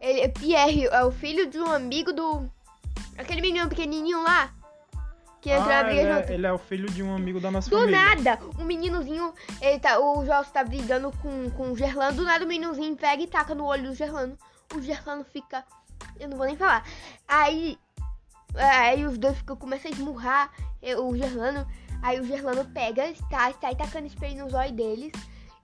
Ele 0.00 0.20
é 0.20 0.28
Pierre, 0.28 0.86
é 0.86 1.04
o 1.04 1.10
filho 1.10 1.50
de 1.50 1.58
um 1.58 1.66
amigo 1.66 2.12
do. 2.12 2.48
Aquele 3.18 3.40
menino 3.40 3.68
pequenininho 3.68 4.22
lá. 4.22 4.52
Que 5.40 5.50
entrou 5.50 5.68
na 5.68 5.80
ah, 5.80 5.84
briga 5.84 6.00
ele, 6.00 6.14
junto. 6.14 6.30
é, 6.30 6.34
ele 6.34 6.46
é 6.46 6.52
o 6.52 6.58
filho 6.58 6.90
de 6.90 7.02
um 7.02 7.14
amigo 7.14 7.38
da 7.38 7.50
nossa 7.50 7.68
Do 7.68 7.76
família. 7.76 8.00
nada, 8.00 8.38
um 8.58 8.64
meninozinho, 8.64 9.34
ele 9.60 9.78
tá, 9.78 9.98
o 9.98 10.24
Joss 10.24 10.50
tá 10.50 10.64
brigando 10.64 11.12
com, 11.20 11.50
com 11.50 11.72
o 11.72 11.76
Gerlano, 11.76 12.16
do 12.16 12.24
nada 12.24 12.46
o 12.46 12.48
meninozinho 12.48 12.96
pega 12.96 13.22
e 13.22 13.26
taca 13.26 13.54
no 13.54 13.66
olho 13.66 13.90
do 13.90 13.94
Gerlano. 13.94 14.38
O 14.74 14.80
Gerlano 14.80 15.22
fica, 15.22 15.62
eu 16.18 16.30
não 16.30 16.38
vou 16.38 16.46
nem 16.46 16.56
falar. 16.56 16.82
Aí, 17.28 17.78
aí 18.56 19.04
os 19.04 19.18
dois 19.18 19.36
ficam, 19.36 19.56
começam 19.56 19.90
a 19.90 19.94
esmurrar 19.94 20.50
eh, 20.82 20.96
o 20.96 21.16
Gerlano, 21.16 21.66
aí 22.02 22.20
o 22.20 22.24
Gerlano 22.24 22.64
pega, 22.66 23.12
tá, 23.30 23.52
sai 23.60 23.74
tacando 23.74 24.06
spray 24.06 24.34
nos 24.34 24.52
olhos 24.52 24.72
deles. 24.72 25.12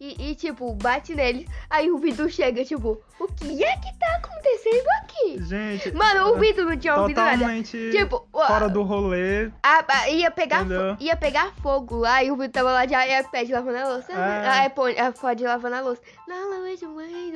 E, 0.00 0.30
e, 0.30 0.34
tipo, 0.34 0.72
bate 0.76 1.14
neles. 1.14 1.46
Aí 1.68 1.90
o 1.90 1.98
Vitor 1.98 2.30
chega, 2.30 2.64
tipo, 2.64 3.02
o 3.18 3.26
que 3.28 3.62
é 3.62 3.76
que 3.76 3.98
tá 3.98 4.16
acontecendo 4.16 4.86
aqui? 5.02 5.42
Gente, 5.44 5.92
Mano, 5.92 6.32
o 6.32 6.38
Vitor 6.38 6.64
não 6.64 6.74
tinha 6.74 6.96
ouvido 6.96 7.20
nada. 7.20 7.44
Tipo, 7.90 8.26
fora 8.32 8.68
do 8.70 8.82
rolê. 8.82 9.50
a- 9.62 9.84
a- 9.86 10.08
ia, 10.08 10.30
pegar 10.30 10.64
ia 10.98 11.14
pegar 11.16 11.52
fogo 11.62 11.96
lá 11.98 12.24
e 12.24 12.30
o 12.30 12.36
Vitor 12.36 12.50
tava 12.50 12.72
lá 12.72 12.86
de 12.86 12.94
aí 12.94 13.22
pede 13.24 13.52
lavando 13.52 13.76
a 13.76 13.88
louça. 13.88 14.10
É. 14.12 14.48
Aí 14.48 14.70
pô, 14.70 14.86
a 14.86 15.12
pode 15.12 15.44
lavando 15.44 15.76
a 15.76 15.80
louça. 15.82 16.00
Não, 16.26 16.50
não, 16.50 16.62
wait, 16.62 16.82
wait, 16.82 17.34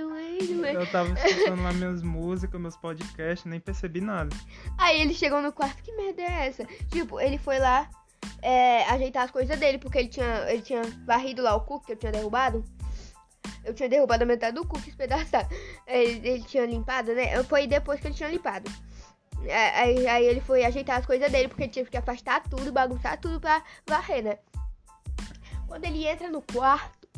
wait. 0.59 0.75
Eu 0.75 0.87
tava 0.91 1.13
escutando 1.13 1.63
lá 1.63 1.71
minhas 1.75 2.03
músicas, 2.03 2.59
meus 2.59 2.77
podcasts, 2.79 3.45
nem 3.45 3.61
percebi 3.61 4.01
nada. 4.01 4.35
Aí 4.79 5.03
ele 5.03 5.13
chegou 5.13 5.43
no 5.43 5.53
quarto, 5.53 5.83
que 5.83 5.93
merda 5.93 6.23
é 6.23 6.47
essa? 6.47 6.65
Tipo, 6.91 7.21
ele 7.21 7.37
foi 7.37 7.59
lá 7.59 7.87
é, 8.43 8.85
ajeitar 8.85 9.25
as 9.25 9.31
coisas 9.31 9.59
dele, 9.59 9.79
porque 9.79 9.99
ele 9.99 10.09
tinha, 10.09 10.51
ele 10.51 10.63
tinha 10.63 10.83
varrido 11.07 11.43
lá 11.43 11.55
o 11.55 11.61
cookie 11.63 11.87
que 11.87 11.93
eu 11.93 11.97
tinha 11.97 12.13
derrubado. 12.13 12.65
Eu 13.65 13.75
tinha 13.75 13.89
derrubado 13.89 14.23
a 14.25 14.27
metade 14.27 14.55
do 14.57 14.67
cookie 14.67 14.91
espedaçado. 14.91 15.49
Ele, 15.87 16.29
ele 16.29 16.43
tinha 16.43 16.67
limpado, 16.67 17.15
né? 17.15 17.43
Foi 17.45 17.67
depois 17.67 18.01
que 18.01 18.07
ele 18.07 18.15
tinha 18.15 18.29
limpado. 18.29 18.71
É, 19.47 19.81
Aí, 19.81 20.07
aí 20.07 20.25
ele 20.25 20.41
foi 20.41 20.65
ajeitar 20.65 20.99
as 20.99 21.07
coisas 21.07 21.31
dele, 21.31 21.49
porque 21.49 21.65
ele 21.65 21.73
tinha 21.73 21.85
que 21.85 21.97
afastar 21.97 22.43
tudo, 22.43 22.73
bagunçar 22.73 23.19
tudo 23.21 23.41
pra 23.41 23.63
varrer, 23.87 24.23
né? 24.23 24.39
Quando 25.67 25.85
ele 25.85 26.07
entra 26.07 26.31
no 26.31 26.41
quarto, 26.43 27.09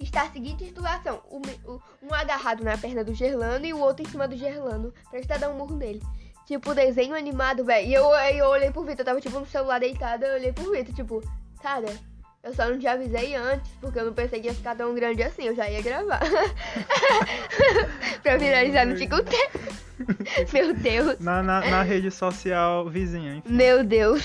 está 0.00 0.22
a 0.22 0.30
seguinte 0.32 0.64
situação: 0.64 1.20
o- 1.30 1.80
um 2.02 2.12
agarrado 2.14 2.64
na 2.64 2.76
perna 2.78 3.04
do 3.04 3.14
Gerlano 3.14 3.64
e 3.66 3.72
o 3.72 3.78
outro 3.78 4.04
em 4.04 4.08
cima 4.08 4.26
do 4.26 4.36
Gerlano, 4.36 4.92
pra 5.10 5.18
estar 5.20 5.38
dar 5.38 5.50
um 5.50 5.56
murro 5.58 5.76
nele. 5.76 6.02
Tipo, 6.48 6.74
desenho 6.74 7.14
animado, 7.14 7.62
velho. 7.64 7.86
E 7.86 7.92
eu, 7.94 8.04
eu 8.06 8.46
olhei 8.46 8.70
pro 8.70 8.82
Vitor, 8.82 9.00
eu 9.00 9.04
tava 9.04 9.20
tipo 9.20 9.38
no 9.38 9.46
celular 9.46 9.78
deitada, 9.78 10.26
eu 10.26 10.34
olhei 10.34 10.50
pro 10.50 10.72
Vitor, 10.72 10.94
tipo, 10.94 11.22
cara, 11.62 11.86
eu 12.42 12.54
só 12.54 12.66
não 12.70 12.78
te 12.78 12.86
avisei 12.86 13.34
antes, 13.34 13.70
porque 13.82 13.98
eu 13.98 14.06
não 14.06 14.14
pensei 14.14 14.40
que 14.40 14.46
ia 14.46 14.54
ficar 14.54 14.74
tão 14.74 14.94
grande 14.94 15.22
assim, 15.22 15.42
eu 15.44 15.54
já 15.54 15.68
ia 15.68 15.82
gravar. 15.82 16.20
pra 18.22 18.36
viralizar 18.38 18.86
no 18.86 18.96
TikTok. 18.96 19.30
Meu 20.52 20.74
Deus. 20.74 21.18
Na, 21.20 21.42
na, 21.42 21.60
na 21.60 21.82
rede 21.82 22.10
social 22.10 22.88
vizinha, 22.88 23.36
enfim. 23.36 23.52
Meu 23.52 23.84
Deus. 23.84 24.24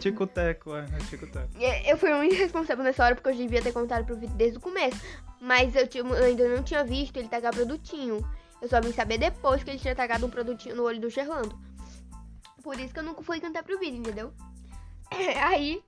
Ticoteco, 0.00 0.74
é, 0.76 0.84
é 0.84 0.98
Ticoteco. 1.10 1.48
É, 1.58 1.92
Eu 1.92 1.98
fui 1.98 2.12
muito 2.14 2.34
irresponsável 2.34 2.84
nessa 2.84 3.04
hora 3.04 3.14
porque 3.16 3.30
eu 3.30 3.34
devia 3.34 3.60
ter 3.60 3.72
contado 3.72 4.04
pro 4.04 4.16
Vitor 4.16 4.36
desde 4.36 4.58
o 4.58 4.60
começo. 4.60 5.00
Mas 5.40 5.74
eu, 5.74 5.86
tinha- 5.88 6.04
eu 6.04 6.24
ainda 6.24 6.48
não 6.48 6.62
tinha 6.62 6.84
visto 6.84 7.16
ele 7.16 7.28
tacar 7.28 7.52
produtinho. 7.52 8.24
Eu 8.60 8.68
só 8.68 8.80
vim 8.80 8.92
saber 8.92 9.18
depois 9.18 9.62
que 9.62 9.70
ele 9.70 9.78
tinha 9.78 9.94
tacado 9.94 10.26
um 10.26 10.30
produtinho 10.30 10.76
no 10.76 10.84
olho 10.84 11.00
do 11.00 11.10
Gerlando. 11.10 11.58
Por 12.62 12.78
isso 12.78 12.92
que 12.92 12.98
eu 12.98 13.04
nunca 13.04 13.22
fui 13.22 13.40
cantar 13.40 13.62
pro 13.62 13.78
Vitor, 13.78 13.98
entendeu? 13.98 14.32
Aí. 15.42 15.82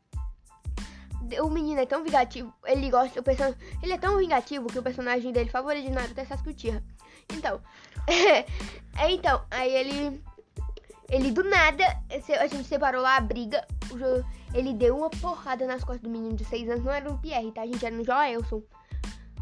O 1.42 1.50
menino 1.50 1.81
é 1.81 1.85
tão 1.85 2.04
vingativo, 2.04 2.54
ele 2.64 2.88
gosta, 2.88 3.20
o 3.20 3.22
person... 3.22 3.52
ele 3.83 3.92
é 3.92 3.98
tão 3.98 4.16
vingativo 4.16 4.68
que 4.68 4.78
o 4.78 4.83
personagem 4.83 5.31
dele 5.33 5.50
favorito 5.50 5.85
de 5.85 5.90
Naruto 5.90 6.18
é 6.18 6.24
Sasuke 6.24 6.50
Uchiha. 6.50 6.83
Então, 7.35 7.61
é, 8.09 9.11
então, 9.11 9.44
aí 9.50 9.70
ele 9.70 10.22
ele 11.11 11.31
do 11.31 11.42
nada, 11.42 11.85
a 12.38 12.46
gente 12.46 12.68
separou 12.68 13.00
lá 13.00 13.16
a 13.16 13.20
briga. 13.20 13.66
Ele 14.52 14.74
deu 14.74 14.96
uma 14.96 15.09
porrada 15.09 15.66
nas 15.66 15.83
costas 15.83 16.02
do 16.02 16.11
menino 16.11 16.37
de 16.37 16.44
6 16.44 16.68
anos. 16.68 16.85
Não 16.85 16.92
era 16.92 17.11
um 17.11 17.16
Pierre, 17.16 17.50
tá? 17.50 17.62
A 17.62 17.66
gente 17.66 17.85
era 17.85 17.94
um 17.94 18.04
Joelson. 18.04 18.62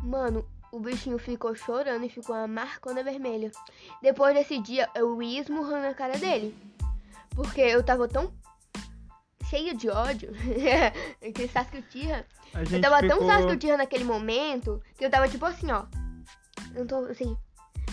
Mano, 0.02 0.46
o 0.76 0.80
bichinho 0.80 1.18
ficou 1.18 1.54
chorando 1.54 2.04
e 2.04 2.08
ficou 2.08 2.36
uma 2.36 2.46
marcona 2.46 3.02
vermelha. 3.02 3.50
Depois 4.02 4.34
desse 4.34 4.60
dia, 4.60 4.88
eu 4.94 5.22
ia 5.22 5.40
esmurrando 5.40 5.86
a 5.86 5.94
cara 5.94 6.18
dele. 6.18 6.54
Porque 7.30 7.62
eu 7.62 7.82
tava 7.82 8.06
tão 8.06 8.30
cheia 9.48 9.74
de 9.74 9.88
ódio. 9.88 10.32
que 11.34 11.48
Sasuke 11.48 11.78
Uchiha. 11.78 12.26
A 12.52 12.62
Eu 12.62 12.80
tava 12.80 13.00
ficou... 13.00 13.18
tão 13.18 13.26
Sasuke 13.26 13.56
Uchiha 13.56 13.76
naquele 13.76 14.04
momento 14.04 14.82
que 14.96 15.04
eu 15.04 15.10
tava 15.10 15.28
tipo 15.28 15.46
assim, 15.46 15.70
ó. 15.70 15.86
Eu 16.74 16.80
não 16.80 16.86
tô, 16.86 16.96
assim. 17.10 17.36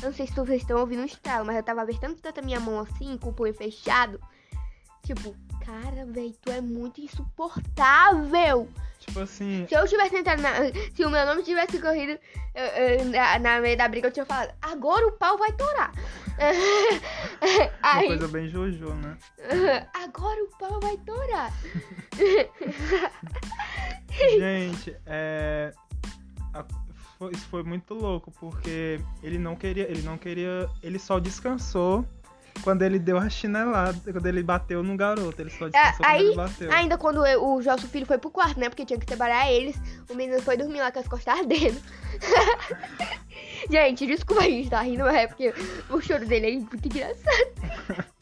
Eu 0.02 0.10
não 0.10 0.13
sei 0.13 0.28
se 0.28 0.34
vocês 0.34 0.62
estão 0.62 0.80
ouvindo 0.80 1.02
um 1.02 1.06
estralo, 1.06 1.46
mas 1.46 1.56
eu 1.56 1.63
tava 1.63 1.82
apertando 1.82 2.19
tanto 2.19 2.39
a 2.39 2.43
minha 2.43 2.60
mão 2.60 2.80
assim, 2.80 3.17
com 3.17 3.30
o 3.30 3.34
punho 3.34 3.54
fechado. 3.54 4.19
Tipo, 5.06 5.36
cara, 5.65 6.06
velho, 6.06 6.34
tu 6.41 6.52
é 6.52 6.62
muito 6.62 7.02
insuportável. 7.02 8.67
Tipo 8.99 9.19
assim, 9.19 9.65
Se 9.67 9.76
eu 9.76 9.86
tivesse 9.88 10.15
entrado 10.15 10.41
na. 10.41 10.52
Se 10.95 11.04
o 11.06 11.10
meu 11.10 11.26
nome 11.26 11.43
tivesse 11.43 11.78
corrido 11.80 12.17
eu- 12.56 12.63
eu- 12.65 13.06
na, 13.06 13.38
na 13.39 13.60
meio 13.60 13.78
da 13.78 13.88
briga, 13.89 14.08
eu 14.08 14.12
tinha 14.12 14.26
falado, 14.26 14.54
agora 14.62 15.06
o 15.08 15.12
pau 15.13 15.38
vai 15.38 15.52
torar. 15.54 15.91
uma 16.39 17.69
Aí, 17.82 18.08
coisa 18.08 18.28
bem 18.30 18.47
Jojo, 18.47 18.93
né? 18.95 19.17
agora 19.93 20.43
o 20.43 20.47
pau 20.58 20.80
vai 20.80 20.97
torar. 20.97 21.52
Gente, 24.38 24.95
é. 25.06 25.73
a- 26.54 26.65
foi- 27.17 27.32
Isso 27.34 27.47
foi 27.47 27.63
muito 27.63 27.93
louco, 27.93 28.32
porque 28.32 28.99
ele 29.21 29.38
não 29.38 29.56
queria. 29.56 29.89
Ele 29.89 30.02
não 30.02 30.17
queria. 30.17 30.69
Ele 30.82 30.99
só 30.99 31.19
descansou 31.19 32.06
quando 32.62 32.82
ele 32.82 33.00
deu 33.00 33.18
a 33.18 33.30
chinelada. 33.30 33.98
Quando 34.12 34.26
ele 34.26 34.44
bateu 34.44 34.84
no 34.84 34.96
garoto. 34.96 35.42
Ele 35.42 35.50
só 35.50 35.66
descansou 35.68 35.98
quando 35.98 36.06
É, 36.06 36.12
aí- 36.13 36.26
ele 36.28 36.36
bateu. 36.36 36.72
Ainda 36.72 36.98
quando 36.98 37.26
eu- 37.26 37.46
o 37.46 37.62
Josso 37.62 37.88
Filho 37.88 38.06
foi 38.06 38.18
pro 38.18 38.30
quarto, 38.32 38.60
né? 38.60 38.70
Porque 38.70 38.86
tinha 38.86 39.00
que 39.00 39.10
separar 39.10 39.52
eles. 39.52 39.76
O 40.10 40.13
menino 40.16 40.42
foi 40.42 40.56
dormir 40.58 40.80
lá 40.80 40.92
com 40.92 41.00
as 41.00 41.08
costas 41.08 41.39
ardendo. 41.39 41.82
gente, 43.70 44.06
desculpa 44.06 44.44
a 44.44 44.50
gente 44.50 44.70
tá 44.70 44.82
rindo, 44.82 45.04
mas 45.04 45.16
é 45.16 45.28
porque 45.28 45.54
o 45.89 46.02
choro 46.02 46.26
dele 46.26 46.48
é 46.48 46.56
muito 46.56 46.86
engraçado. 46.86 48.04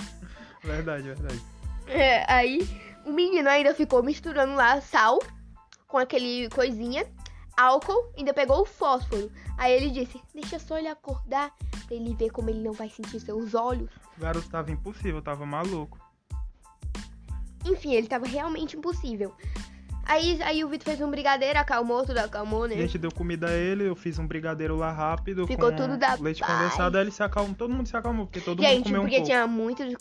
Verdade, 0.64 1.04
verdade. 1.04 1.42
É, 1.88 2.24
aí 2.32 2.68
o 3.04 3.12
menino 3.12 3.50
ainda 3.50 3.74
ficou 3.74 4.04
misturando 4.04 4.54
lá 4.54 4.80
sal 4.80 5.20
com 5.88 5.98
aquele 5.98 6.48
coisinha, 6.50 7.06
álcool, 7.58 8.12
ainda 8.16 8.32
pegou 8.34 8.62
o 8.62 8.66
fósforo. 8.66 9.32
Aí 9.58 9.74
ele 9.74 9.90
disse, 9.90 10.22
deixa 10.34 10.60
só 10.60 10.78
ele 10.78 10.88
acordar 10.88 11.52
pra 11.92 11.96
ele 11.98 12.16
ver 12.16 12.30
como 12.30 12.50
ele 12.50 12.62
não 12.62 12.72
vai 12.72 12.90
sentir 12.90 13.20
seus 13.20 13.54
olhos. 13.54 13.90
O 14.18 14.22
garoto 14.22 14.48
tava 14.50 14.72
impossível, 14.72 15.22
tava 15.22 15.46
maluco. 15.46 16.00
Enfim, 17.66 17.94
ele 17.94 18.08
tava 18.08 18.26
realmente 18.26 18.78
impossível. 18.78 19.36
Aí, 20.06 20.42
aí 20.42 20.64
o 20.64 20.68
Vitor 20.70 20.86
fez 20.86 21.02
um 21.02 21.12
brigadeiro, 21.12 21.60
acalmou, 21.60 22.04
tudo 22.06 22.18
acalmou, 22.18 22.64
A 22.64 22.68
né? 22.70 22.76
gente 22.76 22.98
deu 22.98 23.12
comida 23.12 23.48
a 23.50 23.54
ele, 23.54 23.88
eu 23.88 23.96
fiz 23.96 24.18
um 24.18 24.26
brigadeiro 24.26 24.76
lá 24.76 24.92
rápido. 24.92 25.46
Ficou 25.46 25.72
tudo 25.74 25.96
da 25.98 26.16
leite 26.16 26.40
paz. 26.42 26.52
condensado, 26.52 26.98
aí 26.98 27.04
ele 27.04 27.12
se 27.12 27.22
acalmou. 27.22 27.56
Todo 27.56 27.74
mundo 27.74 27.88
se 27.88 27.96
acalmou, 27.96 28.26
porque 28.26 28.40
todo 28.42 28.58
mundo 28.62 28.68
Gente, 28.70 28.86
comeu 28.86 29.02
um 29.02 29.04
porque 29.04 29.18
pouco. 29.18 29.30
tinha 29.30 29.48
muito 29.48 29.88
de. 29.88 29.96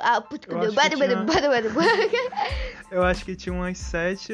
Ah, 0.00 0.22
Eu 0.48 0.60
acho 0.60 0.70
que 0.70 0.96
tinha- 0.96 1.16
bada, 1.24 1.48
bada, 1.48 1.70
bada. 1.70 1.70
Eu 2.90 3.02
acho 3.04 3.24
que 3.24 3.36
tinha 3.36 3.52
umas 3.54 3.78
sete 3.78 4.32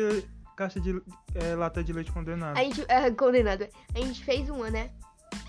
caixas 0.56 0.82
de 0.82 1.00
é, 1.34 1.54
lata 1.54 1.84
de 1.84 1.92
leite 1.92 2.10
condenado. 2.12 2.56
A 2.56 2.62
gente. 2.62 2.84
Ah, 2.88 3.10
condenado. 3.10 3.68
A 3.94 3.98
gente 3.98 4.24
fez 4.24 4.48
uma, 4.48 4.70
né? 4.70 4.90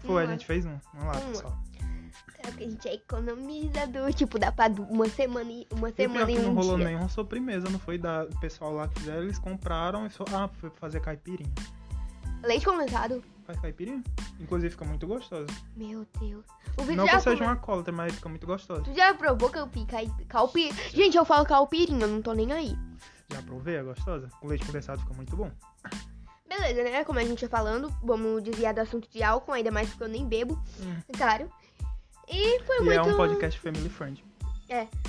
Foi, 0.05 0.23
a 0.23 0.27
gente 0.27 0.45
fez 0.45 0.65
um, 0.65 0.77
uma 0.93 1.05
lata 1.05 1.25
Uma. 1.25 1.35
só. 1.35 1.57
É 2.43 2.47
porque 2.47 2.63
a 2.63 2.69
gente 2.69 2.87
é 2.87 2.95
economizador. 2.95 4.11
Tipo, 4.13 4.39
dá 4.39 4.51
pra 4.51 4.67
uma 4.89 5.07
semana 5.07 5.51
e 5.51 5.67
uma 5.71 5.89
E 5.89 5.91
o 5.91 5.93
pior 5.93 6.07
semana 6.09 6.25
que 6.25 6.31
e 6.33 6.39
não 6.39 6.51
um 6.51 6.55
rolou 6.55 6.75
dia. 6.77 6.85
nenhuma 6.87 7.07
sobremesa, 7.09 7.69
não 7.69 7.77
foi 7.79 7.97
da 7.99 8.23
o 8.23 8.39
pessoal 8.39 8.73
lá 8.73 8.87
que 8.87 8.99
fizeram, 8.99 9.23
eles 9.23 9.37
compraram 9.37 10.07
e 10.07 10.09
só. 10.09 10.23
Ah, 10.33 10.47
foi 10.47 10.69
fazer 10.71 10.99
caipirinha. 11.01 11.53
Leite 12.43 12.65
condensado? 12.65 13.23
Faz 13.45 13.59
caipirinha? 13.59 14.03
Inclusive 14.39 14.71
fica 14.71 14.85
muito 14.85 15.05
gostosa. 15.05 15.45
Meu 15.75 16.07
Deus. 16.19 16.43
O 16.77 16.81
Vitor 16.81 16.95
Não 16.95 17.05
que 17.05 17.19
seja 17.19 17.35
come- 17.35 17.41
uma 17.41 17.51
alcoólatra, 17.51 17.93
mas 17.93 18.15
fica 18.15 18.29
muito 18.29 18.47
gostosa. 18.47 18.81
Tu 18.81 18.93
já 18.95 19.13
provou 19.13 19.49
calpi, 19.49 19.85
calpi... 20.27 20.71
Gente, 20.91 21.15
eu 21.17 21.25
falo 21.25 21.45
calpirinha, 21.45 22.01
eu 22.05 22.07
não 22.07 22.21
tô 22.23 22.33
nem 22.33 22.51
aí. 22.51 22.75
Já 23.31 23.41
provei, 23.43 23.75
é 23.75 23.83
gostosa? 23.83 24.27
Com 24.39 24.47
leite 24.47 24.65
condensado 24.65 24.99
fica 25.01 25.13
muito 25.13 25.35
bom. 25.35 25.51
Beleza, 26.57 26.83
né? 26.83 27.03
Como 27.05 27.17
a 27.19 27.23
gente 27.23 27.41
ia 27.43 27.49
falando, 27.49 27.89
vamos 28.03 28.43
desviar 28.43 28.73
do 28.73 28.81
assunto 28.81 29.07
de 29.09 29.23
álcool, 29.23 29.53
ainda 29.53 29.71
mais 29.71 29.87
porque 29.89 30.03
eu 30.03 30.09
nem 30.09 30.27
bebo, 30.27 30.61
claro. 31.17 31.49
E 32.27 32.59
foi 32.63 32.77
E 32.77 32.81
muito... 32.81 32.99
é 32.99 33.01
um 33.03 33.15
podcast 33.15 33.59
family 33.59 33.89
friend. 33.89 34.23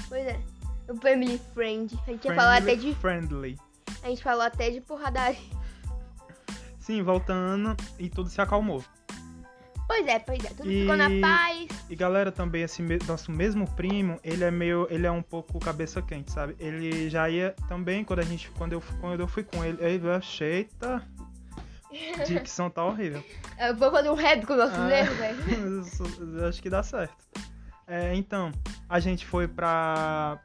Pois 0.09 0.27
é. 0.27 0.41
O 0.89 0.97
Family 1.01 1.41
Friend. 1.55 1.97
A 2.07 2.11
gente 2.11 2.25
ia 2.27 2.35
falar 2.35 2.57
até 2.59 2.75
de... 2.75 2.95
friendly. 2.97 3.57
A 4.03 4.09
gente 4.09 4.23
falou 4.23 4.43
até 4.43 4.71
de 4.71 4.81
porradaria. 4.81 5.39
Sim, 6.81 7.03
voltando 7.03 7.77
e 7.99 8.09
tudo 8.11 8.29
se 8.29 8.41
acalmou. 8.41 8.85
Pois 9.87 10.07
é, 10.07 10.19
pois 10.19 10.45
é. 10.45 10.49
Tudo 10.49 10.71
E- 10.71 10.81
ficou 10.81 10.97
na 10.97 11.09
paz. 11.21 11.69
E 11.89 11.95
galera, 11.95 12.33
também 12.33 12.63
esse 12.63 12.83
me- 12.83 12.99
nosso 13.07 13.31
mesmo 13.31 13.71
primo, 13.73 14.19
ele 14.25 14.43
é 14.43 14.51
meio, 14.51 14.87
ele 14.91 15.07
é 15.07 15.11
um 15.11 15.23
pouco 15.23 15.61
cabeça 15.61 16.03
quente, 16.03 16.33
sabe? 16.33 16.57
Ele 16.59 17.09
já 17.09 17.29
ia 17.31 17.55
também 17.69 18.03
quando 18.03 18.19
a 18.21 18.25
gente, 18.25 18.51
quando 18.53 18.73
eu, 18.73 18.83
quando 19.01 19.21
eu 19.21 19.29
fui 19.29 19.45
com 19.45 19.65
ele, 19.65 19.79
ele 19.85 20.11
achei, 20.11 20.53
eita, 20.53 21.07
dicção 22.27 22.71
tá 22.71 22.85
horrível. 22.85 23.23
Eu 23.59 23.77
vou 23.77 23.91
fazer 23.91 24.11
um 24.11 24.15
rap 24.15 24.47
com 24.47 24.57
nossos 24.57 24.79
Ah. 24.79 24.91
erros, 24.91 25.17
velho. 25.17 25.81
Isso, 25.83 26.03
eu 26.21 26.49
Acho 26.49 26.63
que 26.63 26.71
dá 26.71 26.83
certo. 26.83 27.15
É, 27.87 28.15
então, 28.15 28.51
a 28.89 28.99
gente 29.01 29.27
foi 29.27 29.47
pra 29.49 30.39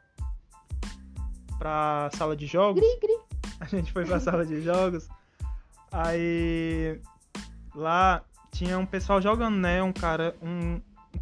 pra 1.58 2.08
sala 2.14 2.36
de 2.36 2.46
jogos. 2.46 2.80
Gri, 2.80 3.00
gri. 3.00 3.18
A 3.60 3.64
gente 3.64 3.92
foi 3.92 4.04
pra 4.04 4.20
sala 4.20 4.44
de 4.46 4.60
jogos. 4.62 5.08
Aí 5.90 7.00
lá 7.74 8.22
tinha 8.52 8.78
um 8.78 8.86
pessoal 8.86 9.20
jogando, 9.20 9.56
né? 9.56 9.82
Um 9.82 9.92
cara, 9.92 10.36
um, 10.42 10.80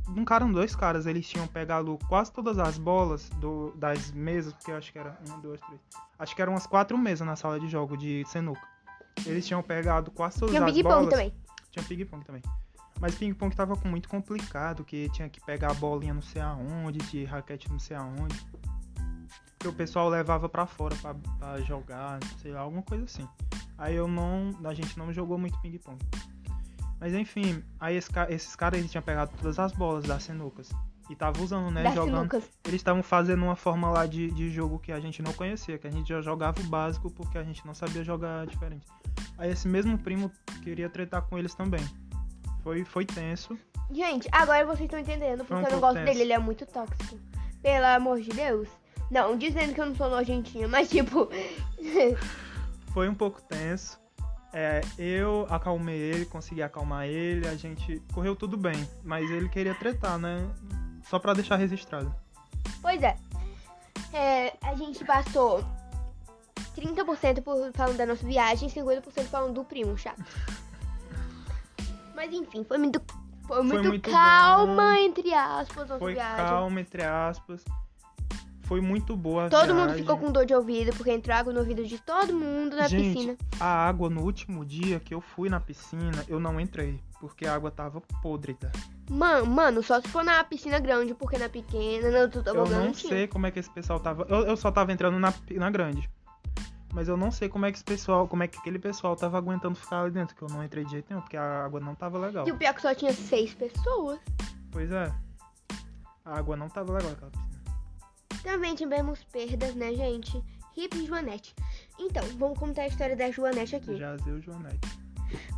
um 0.08 0.24
cara, 0.24 0.44
um, 0.44 0.52
dois 0.52 0.74
caras, 0.76 1.06
eles 1.06 1.28
tinham 1.28 1.46
pegado 1.46 1.98
quase 2.08 2.32
todas 2.32 2.58
as 2.58 2.76
bolas 2.76 3.28
do, 3.40 3.72
das 3.76 4.10
mesas, 4.12 4.52
porque 4.52 4.70
eu 4.70 4.76
acho 4.76 4.92
que 4.92 4.98
era 4.98 5.16
um, 5.30 5.40
dois, 5.40 5.60
três. 5.60 5.80
Acho 6.18 6.34
que 6.34 6.42
eram 6.42 6.52
umas 6.54 6.66
quatro 6.66 6.96
mesas 6.98 7.26
na 7.26 7.36
sala 7.36 7.60
de 7.60 7.68
jogo 7.68 7.96
de 7.96 8.24
sinuca. 8.26 8.60
Eles 9.24 9.46
tinham 9.46 9.62
pegado 9.62 10.10
quase 10.10 10.38
todas 10.38 10.54
Tinha 10.54 10.64
as 10.64 10.80
bolas. 10.80 10.98
Pong 10.98 11.10
também. 11.10 11.32
Tinha 11.70 11.84
ping-pong 11.84 12.24
também. 12.24 12.42
Mas 13.00 13.14
ping-pong 13.14 13.54
tava 13.54 13.76
com 13.76 13.88
muito 13.88 14.08
complicado, 14.08 14.84
que 14.84 15.08
tinha 15.10 15.28
que 15.28 15.40
pegar 15.40 15.70
a 15.70 15.74
bolinha 15.74 16.14
não 16.14 16.22
sei 16.22 16.40
aonde, 16.42 16.98
de 16.98 17.24
raquete 17.24 17.70
não 17.70 17.78
sei 17.78 17.96
aonde. 17.96 18.40
Que 19.58 19.68
o 19.68 19.72
pessoal 19.72 20.08
levava 20.08 20.48
pra 20.48 20.66
fora 20.66 20.94
pra, 20.96 21.14
pra 21.14 21.60
jogar, 21.60 22.18
sei 22.40 22.52
lá, 22.52 22.60
alguma 22.60 22.82
coisa 22.82 23.04
assim. 23.04 23.26
Aí 23.78 23.94
eu 23.94 24.08
não. 24.08 24.50
A 24.64 24.74
gente 24.74 24.98
não 24.98 25.12
jogou 25.12 25.38
muito 25.38 25.58
ping-pong. 25.60 25.98
Mas 26.98 27.12
enfim, 27.12 27.62
aí 27.78 27.96
esses 27.96 28.56
caras 28.56 28.78
eles 28.78 28.90
tinham 28.90 29.02
pegado 29.02 29.30
todas 29.36 29.58
as 29.58 29.72
bolas 29.72 30.04
das 30.04 30.22
sinucas. 30.22 30.70
E 31.08 31.14
tava 31.14 31.40
usando, 31.40 31.70
né? 31.70 31.84
jogando. 31.94 32.16
sinucas. 32.16 32.50
Eles 32.64 32.80
estavam 32.80 33.02
fazendo 33.02 33.44
uma 33.44 33.54
forma 33.54 33.88
lá 33.88 34.06
de, 34.06 34.30
de 34.30 34.50
jogo 34.50 34.78
que 34.78 34.90
a 34.90 34.98
gente 34.98 35.22
não 35.22 35.32
conhecia, 35.32 35.78
que 35.78 35.86
a 35.86 35.90
gente 35.90 36.08
já 36.08 36.20
jogava 36.20 36.60
o 36.60 36.64
básico 36.64 37.10
porque 37.10 37.38
a 37.38 37.44
gente 37.44 37.64
não 37.64 37.74
sabia 37.74 38.02
jogar 38.02 38.46
diferente. 38.46 38.86
Aí 39.38 39.50
esse 39.50 39.68
mesmo 39.68 39.96
primo 39.98 40.30
queria 40.62 40.88
tretar 40.88 41.22
com 41.22 41.38
eles 41.38 41.54
também. 41.54 41.84
Foi, 42.62 42.84
foi 42.84 43.04
tenso. 43.04 43.56
Gente, 43.92 44.28
agora 44.32 44.66
vocês 44.66 44.86
estão 44.86 44.98
entendendo 44.98 45.44
Foi 45.44 45.56
um 45.56 45.60
porque 45.60 45.72
eu 45.72 45.76
não 45.76 45.80
gosto 45.80 45.94
tenso. 45.94 46.06
dele, 46.06 46.22
ele 46.22 46.32
é 46.32 46.38
muito 46.38 46.66
tóxico. 46.66 47.18
Pelo 47.62 47.86
amor 47.86 48.20
de 48.20 48.30
Deus. 48.30 48.68
Não, 49.10 49.36
dizendo 49.38 49.72
que 49.72 49.80
eu 49.80 49.86
não 49.86 49.94
sou 49.94 50.10
nojentinha, 50.10 50.66
mas 50.66 50.88
tipo. 50.88 51.28
Foi 52.92 53.08
um 53.08 53.14
pouco 53.14 53.40
tenso. 53.42 54.00
É, 54.52 54.80
eu 54.98 55.46
acalmei 55.50 55.96
ele, 55.96 56.24
consegui 56.24 56.62
acalmar 56.62 57.06
ele, 57.06 57.46
a 57.46 57.54
gente 57.54 58.02
correu 58.12 58.34
tudo 58.34 58.56
bem. 58.56 58.88
Mas 59.04 59.30
ele 59.30 59.48
queria 59.48 59.74
tretar, 59.74 60.18
né? 60.18 60.48
Só 61.08 61.18
pra 61.18 61.32
deixar 61.34 61.56
registrado. 61.56 62.14
pois 62.82 63.02
é. 63.02 63.16
É, 64.12 64.56
A 64.62 64.74
gente 64.74 65.04
passou 65.04 65.64
30% 66.76 67.42
por, 67.42 67.70
falando 67.74 67.96
da 67.96 68.06
nossa 68.06 68.24
viagem 68.26 68.68
e 68.68 68.72
50% 68.72 69.24
falando 69.24 69.54
do 69.54 69.64
primo, 69.64 69.96
chato. 69.96 70.22
Mas 72.14 72.32
enfim, 72.32 72.64
foi 72.64 72.78
muito. 72.78 73.00
Foi 73.46 73.62
muito, 73.62 73.88
muito 73.88 74.10
calma, 74.10 74.74
bom. 74.74 74.92
entre 74.94 75.32
aspas, 75.32 75.88
nossa 75.88 75.98
Foi 76.00 76.14
viagem. 76.14 76.44
calma, 76.44 76.80
entre 76.80 77.04
aspas. 77.04 77.64
Foi 78.66 78.80
muito 78.80 79.16
boa 79.16 79.46
a 79.46 79.48
Todo 79.48 79.68
mundo 79.74 79.86
viagem. 79.86 80.02
ficou 80.02 80.18
com 80.18 80.32
dor 80.32 80.44
de 80.44 80.52
ouvido, 80.52 80.92
porque 80.96 81.12
entrou 81.12 81.36
água 81.36 81.52
no 81.52 81.60
ouvido 81.60 81.84
de 81.84 81.98
todo 82.00 82.34
mundo 82.34 82.74
na 82.74 82.88
Gente, 82.88 83.14
piscina. 83.14 83.36
A 83.60 83.88
água 83.88 84.10
no 84.10 84.22
último 84.22 84.64
dia 84.64 84.98
que 84.98 85.14
eu 85.14 85.20
fui 85.20 85.48
na 85.48 85.60
piscina, 85.60 86.24
eu 86.26 86.40
não 86.40 86.60
entrei. 86.60 87.00
Porque 87.20 87.46
a 87.46 87.54
água 87.54 87.70
tava 87.70 88.00
podrida. 88.20 88.72
Mano, 89.08 89.46
mano, 89.46 89.82
só 89.84 90.00
se 90.00 90.08
for 90.08 90.24
na 90.24 90.42
piscina 90.42 90.80
grande, 90.80 91.14
porque 91.14 91.38
na 91.38 91.48
pequena, 91.48 92.10
no 92.10 92.16
Eu 92.16 92.28
tobogã 92.28 92.84
não 92.84 92.92
sei 92.92 93.28
como 93.28 93.46
é 93.46 93.52
que 93.52 93.60
esse 93.60 93.70
pessoal 93.70 94.00
tava. 94.00 94.26
Eu, 94.28 94.46
eu 94.46 94.56
só 94.56 94.72
tava 94.72 94.92
entrando 94.92 95.18
na, 95.18 95.32
na 95.52 95.70
grande. 95.70 96.10
Mas 96.92 97.06
eu 97.06 97.16
não 97.16 97.30
sei 97.30 97.48
como 97.48 97.66
é 97.66 97.70
que 97.70 97.78
esse 97.78 97.84
pessoal, 97.84 98.26
como 98.26 98.42
é 98.42 98.48
que 98.48 98.58
aquele 98.58 98.80
pessoal 98.80 99.14
tava 99.14 99.38
aguentando 99.38 99.76
ficar 99.76 100.02
ali 100.02 100.10
dentro, 100.10 100.34
que 100.34 100.42
eu 100.42 100.48
não 100.48 100.64
entrei 100.64 100.84
de 100.84 100.90
jeito 100.90 101.06
nenhum, 101.08 101.20
porque 101.20 101.36
a 101.36 101.64
água 101.64 101.78
não 101.78 101.94
tava 101.94 102.18
legal. 102.18 102.48
E 102.48 102.50
o 102.50 102.56
pior 102.56 102.70
é 102.70 102.72
que 102.72 102.82
só 102.82 102.94
tinha 102.94 103.12
seis 103.12 103.54
pessoas. 103.54 104.18
Pois 104.72 104.90
é. 104.90 105.12
A 106.24 106.38
água 106.38 106.56
não 106.56 106.68
tava 106.68 106.92
legal 106.92 107.12
aquela 107.12 107.30
piscina. 107.30 107.45
Também 108.46 108.76
tivemos 108.76 109.24
perdas, 109.24 109.74
né, 109.74 109.92
gente? 109.92 110.40
Hip 110.76 111.04
Joanete. 111.04 111.52
Então, 111.98 112.22
vamos 112.38 112.56
contar 112.56 112.82
a 112.82 112.86
história 112.86 113.16
da 113.16 113.28
Joanete 113.28 113.74
aqui. 113.74 113.96
Jazeu 113.96 114.40
Joanete. 114.40 114.88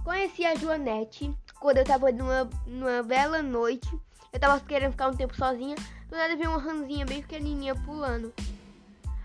Conheci 0.03 0.43
a 0.47 0.55
Joanete 0.55 1.31
quando 1.61 1.77
eu 1.77 1.85
tava 1.85 2.11
numa, 2.11 2.49
numa 2.67 3.03
bela 3.03 3.43
noite. 3.43 3.87
Eu 4.33 4.41
tava 4.41 4.59
querendo 4.61 4.93
ficar 4.93 5.09
um 5.09 5.15
tempo 5.15 5.37
sozinha. 5.37 5.77
Do 6.09 6.17
nada 6.17 6.35
veio 6.35 6.49
uma 6.49 6.59
ranzinha 6.59 7.05
bem 7.05 7.21
pequenininha 7.21 7.75
pulando. 7.75 8.33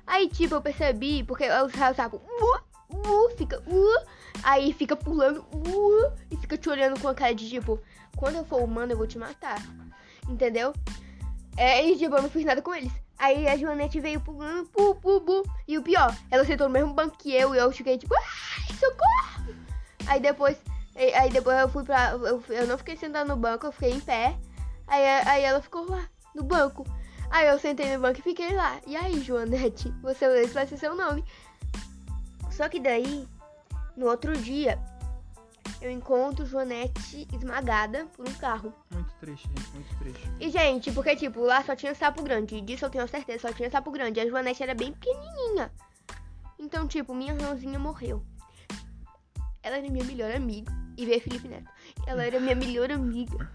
Aí, 0.05 0.27
tipo, 0.27 0.55
eu 0.55 0.61
percebi, 0.61 1.23
porque 1.23 1.45
os 1.45 1.71
raios 1.71 1.91
estavam. 1.91 2.19
Uh, 2.19 2.97
uh, 2.97 3.29
fica. 3.37 3.61
Uh, 3.61 4.05
aí 4.43 4.73
fica 4.73 4.93
pulando. 4.93 5.39
Uh, 5.53 6.11
e 6.29 6.35
fica 6.35 6.57
te 6.57 6.67
olhando 6.69 6.99
com 6.99 7.07
a 7.07 7.15
cara 7.15 7.33
de 7.33 7.47
tipo: 7.47 7.79
quando 8.17 8.35
eu 8.35 8.43
for 8.43 8.61
humano, 8.61 8.91
eu 8.91 8.97
vou 8.97 9.07
te 9.07 9.17
matar. 9.17 9.65
Entendeu? 10.27 10.73
É, 11.55 11.87
e 11.87 11.97
tipo, 11.97 12.13
eu 12.13 12.21
não 12.21 12.29
fiz 12.29 12.43
nada 12.43 12.61
com 12.61 12.75
eles. 12.75 12.91
Aí 13.17 13.47
a 13.47 13.55
Joanete 13.57 13.99
veio 13.99 14.19
pulando, 14.19 14.67
pu, 14.67 14.95
pu, 14.95 15.21
pu. 15.21 15.43
E 15.67 15.77
o 15.77 15.83
pior, 15.83 16.15
ela 16.29 16.43
sentou 16.45 16.67
no 16.67 16.73
mesmo 16.73 16.93
banco 16.93 17.17
que 17.17 17.33
eu 17.33 17.55
e 17.55 17.57
eu 17.57 17.71
fiquei 17.71 17.97
tipo, 17.97 18.13
ai, 18.15 18.75
socorro! 18.75 19.55
Aí 20.07 20.19
depois, 20.19 20.57
aí 20.95 21.29
depois 21.29 21.57
eu 21.59 21.69
fui 21.69 21.83
pra. 21.83 22.11
Eu, 22.11 22.43
eu 22.49 22.67
não 22.67 22.77
fiquei 22.77 22.97
sentada 22.97 23.25
no 23.25 23.35
banco, 23.37 23.65
eu 23.65 23.71
fiquei 23.71 23.91
em 23.91 23.99
pé. 23.99 24.37
Aí, 24.87 25.05
aí 25.25 25.43
ela 25.43 25.61
ficou 25.61 25.89
lá, 25.89 26.07
no 26.35 26.43
banco. 26.43 26.85
Aí 27.29 27.47
eu 27.47 27.57
sentei 27.57 27.95
no 27.95 28.01
banco 28.01 28.19
e 28.19 28.23
fiquei 28.23 28.53
lá. 28.53 28.79
E 28.85 28.95
aí, 28.95 29.21
Joanete, 29.21 29.89
você, 30.01 30.25
esse 30.41 30.53
vai 30.53 30.67
ser 30.67 30.77
seu 30.77 30.95
nome. 30.95 31.23
Só 32.51 32.69
que 32.69 32.79
daí, 32.79 33.27
no 33.97 34.07
outro 34.07 34.37
dia, 34.37 34.77
eu 35.81 35.91
encontro 35.91 36.45
Joanete 36.45 37.27
esmagada 37.33 38.05
por 38.15 38.27
um 38.27 38.33
carro. 38.33 38.73
Muito 38.91 39.13
triste, 39.15 39.47
gente, 39.47 39.71
muito 39.73 39.97
triste. 39.99 40.31
E, 40.39 40.49
gente, 40.49 40.91
porque, 40.91 41.15
tipo, 41.15 41.41
lá 41.41 41.63
só 41.63 41.75
tinha 41.75 41.93
sapo 41.93 42.23
grande. 42.23 42.61
Disso 42.61 42.85
eu 42.85 42.89
tenho 42.89 43.07
certeza, 43.07 43.47
só 43.47 43.53
tinha 43.53 43.69
sapo 43.69 43.91
grande. 43.91 44.19
A 44.19 44.27
Joanete 44.27 44.63
era 44.63 44.73
bem 44.73 44.93
pequenininha. 44.93 45.71
Então, 46.59 46.87
tipo, 46.87 47.13
minha 47.13 47.33
rãozinha 47.33 47.77
morreu. 47.77 48.23
Ela 49.61 49.77
era 49.77 49.89
minha 49.89 50.05
melhor 50.05 50.31
amiga. 50.35 50.71
E 50.97 51.05
veio 51.05 51.21
Felipe 51.21 51.47
Neto. 51.47 51.69
Ela 52.05 52.23
era 52.25 52.39
minha 52.39 52.55
melhor 52.55 52.91
amiga. 52.91 53.49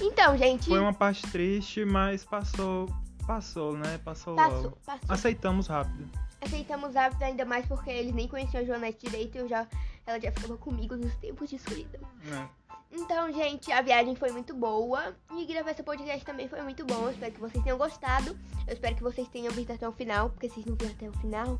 Então, 0.00 0.36
gente. 0.36 0.68
Foi 0.68 0.80
uma 0.80 0.92
parte 0.92 1.22
triste, 1.30 1.84
mas 1.84 2.24
passou. 2.24 2.88
Passou, 3.26 3.76
né? 3.76 3.98
Passou, 4.04 4.36
Passou, 4.36 4.62
logo. 4.62 4.78
passou. 4.84 5.06
Aceitamos 5.08 5.66
rápido. 5.66 6.08
Aceitamos 6.44 6.94
rápido, 6.94 7.22
ainda 7.22 7.44
mais 7.44 7.64
porque 7.66 7.90
eles 7.90 8.14
nem 8.14 8.28
conheciam 8.28 8.62
a 8.62 8.66
Joanete 8.66 9.06
direito. 9.06 9.36
Eu 9.36 9.48
já, 9.48 9.66
ela 10.06 10.20
já 10.20 10.30
ficava 10.30 10.56
comigo 10.56 10.94
nos 10.96 11.14
tempos 11.16 11.48
de 11.48 11.56
escuridão. 11.56 12.02
né? 12.24 12.48
Então, 12.92 13.32
gente, 13.32 13.72
a 13.72 13.82
viagem 13.82 14.14
foi 14.14 14.30
muito 14.30 14.54
boa. 14.54 15.16
E 15.36 15.44
gravar 15.46 15.72
esse 15.72 15.82
podcast 15.82 16.24
também 16.24 16.48
foi 16.48 16.62
muito 16.62 16.84
bom. 16.84 17.04
Eu 17.04 17.10
espero 17.10 17.32
que 17.32 17.40
vocês 17.40 17.64
tenham 17.64 17.78
gostado. 17.78 18.38
Eu 18.66 18.72
espero 18.72 18.94
que 18.94 19.02
vocês 19.02 19.26
tenham 19.28 19.52
visto 19.52 19.72
até 19.72 19.88
o 19.88 19.92
final. 19.92 20.30
Porque 20.30 20.48
se 20.48 20.54
vocês 20.54 20.66
não 20.66 20.76
viram 20.76 20.92
até 20.92 21.08
o 21.08 21.12
final, 21.14 21.58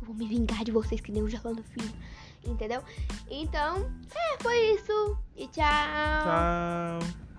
eu 0.00 0.06
vou 0.06 0.14
me 0.14 0.26
vingar 0.26 0.64
de 0.64 0.72
vocês 0.72 1.00
que 1.00 1.12
nem 1.12 1.22
o 1.22 1.28
Jalando 1.28 1.62
Filho. 1.62 1.94
Entendeu? 2.44 2.82
Então, 3.30 3.88
é, 4.14 4.42
foi 4.42 4.58
isso. 4.74 5.16
E 5.36 5.46
tchau. 5.46 5.62
Tchau. 5.62 7.31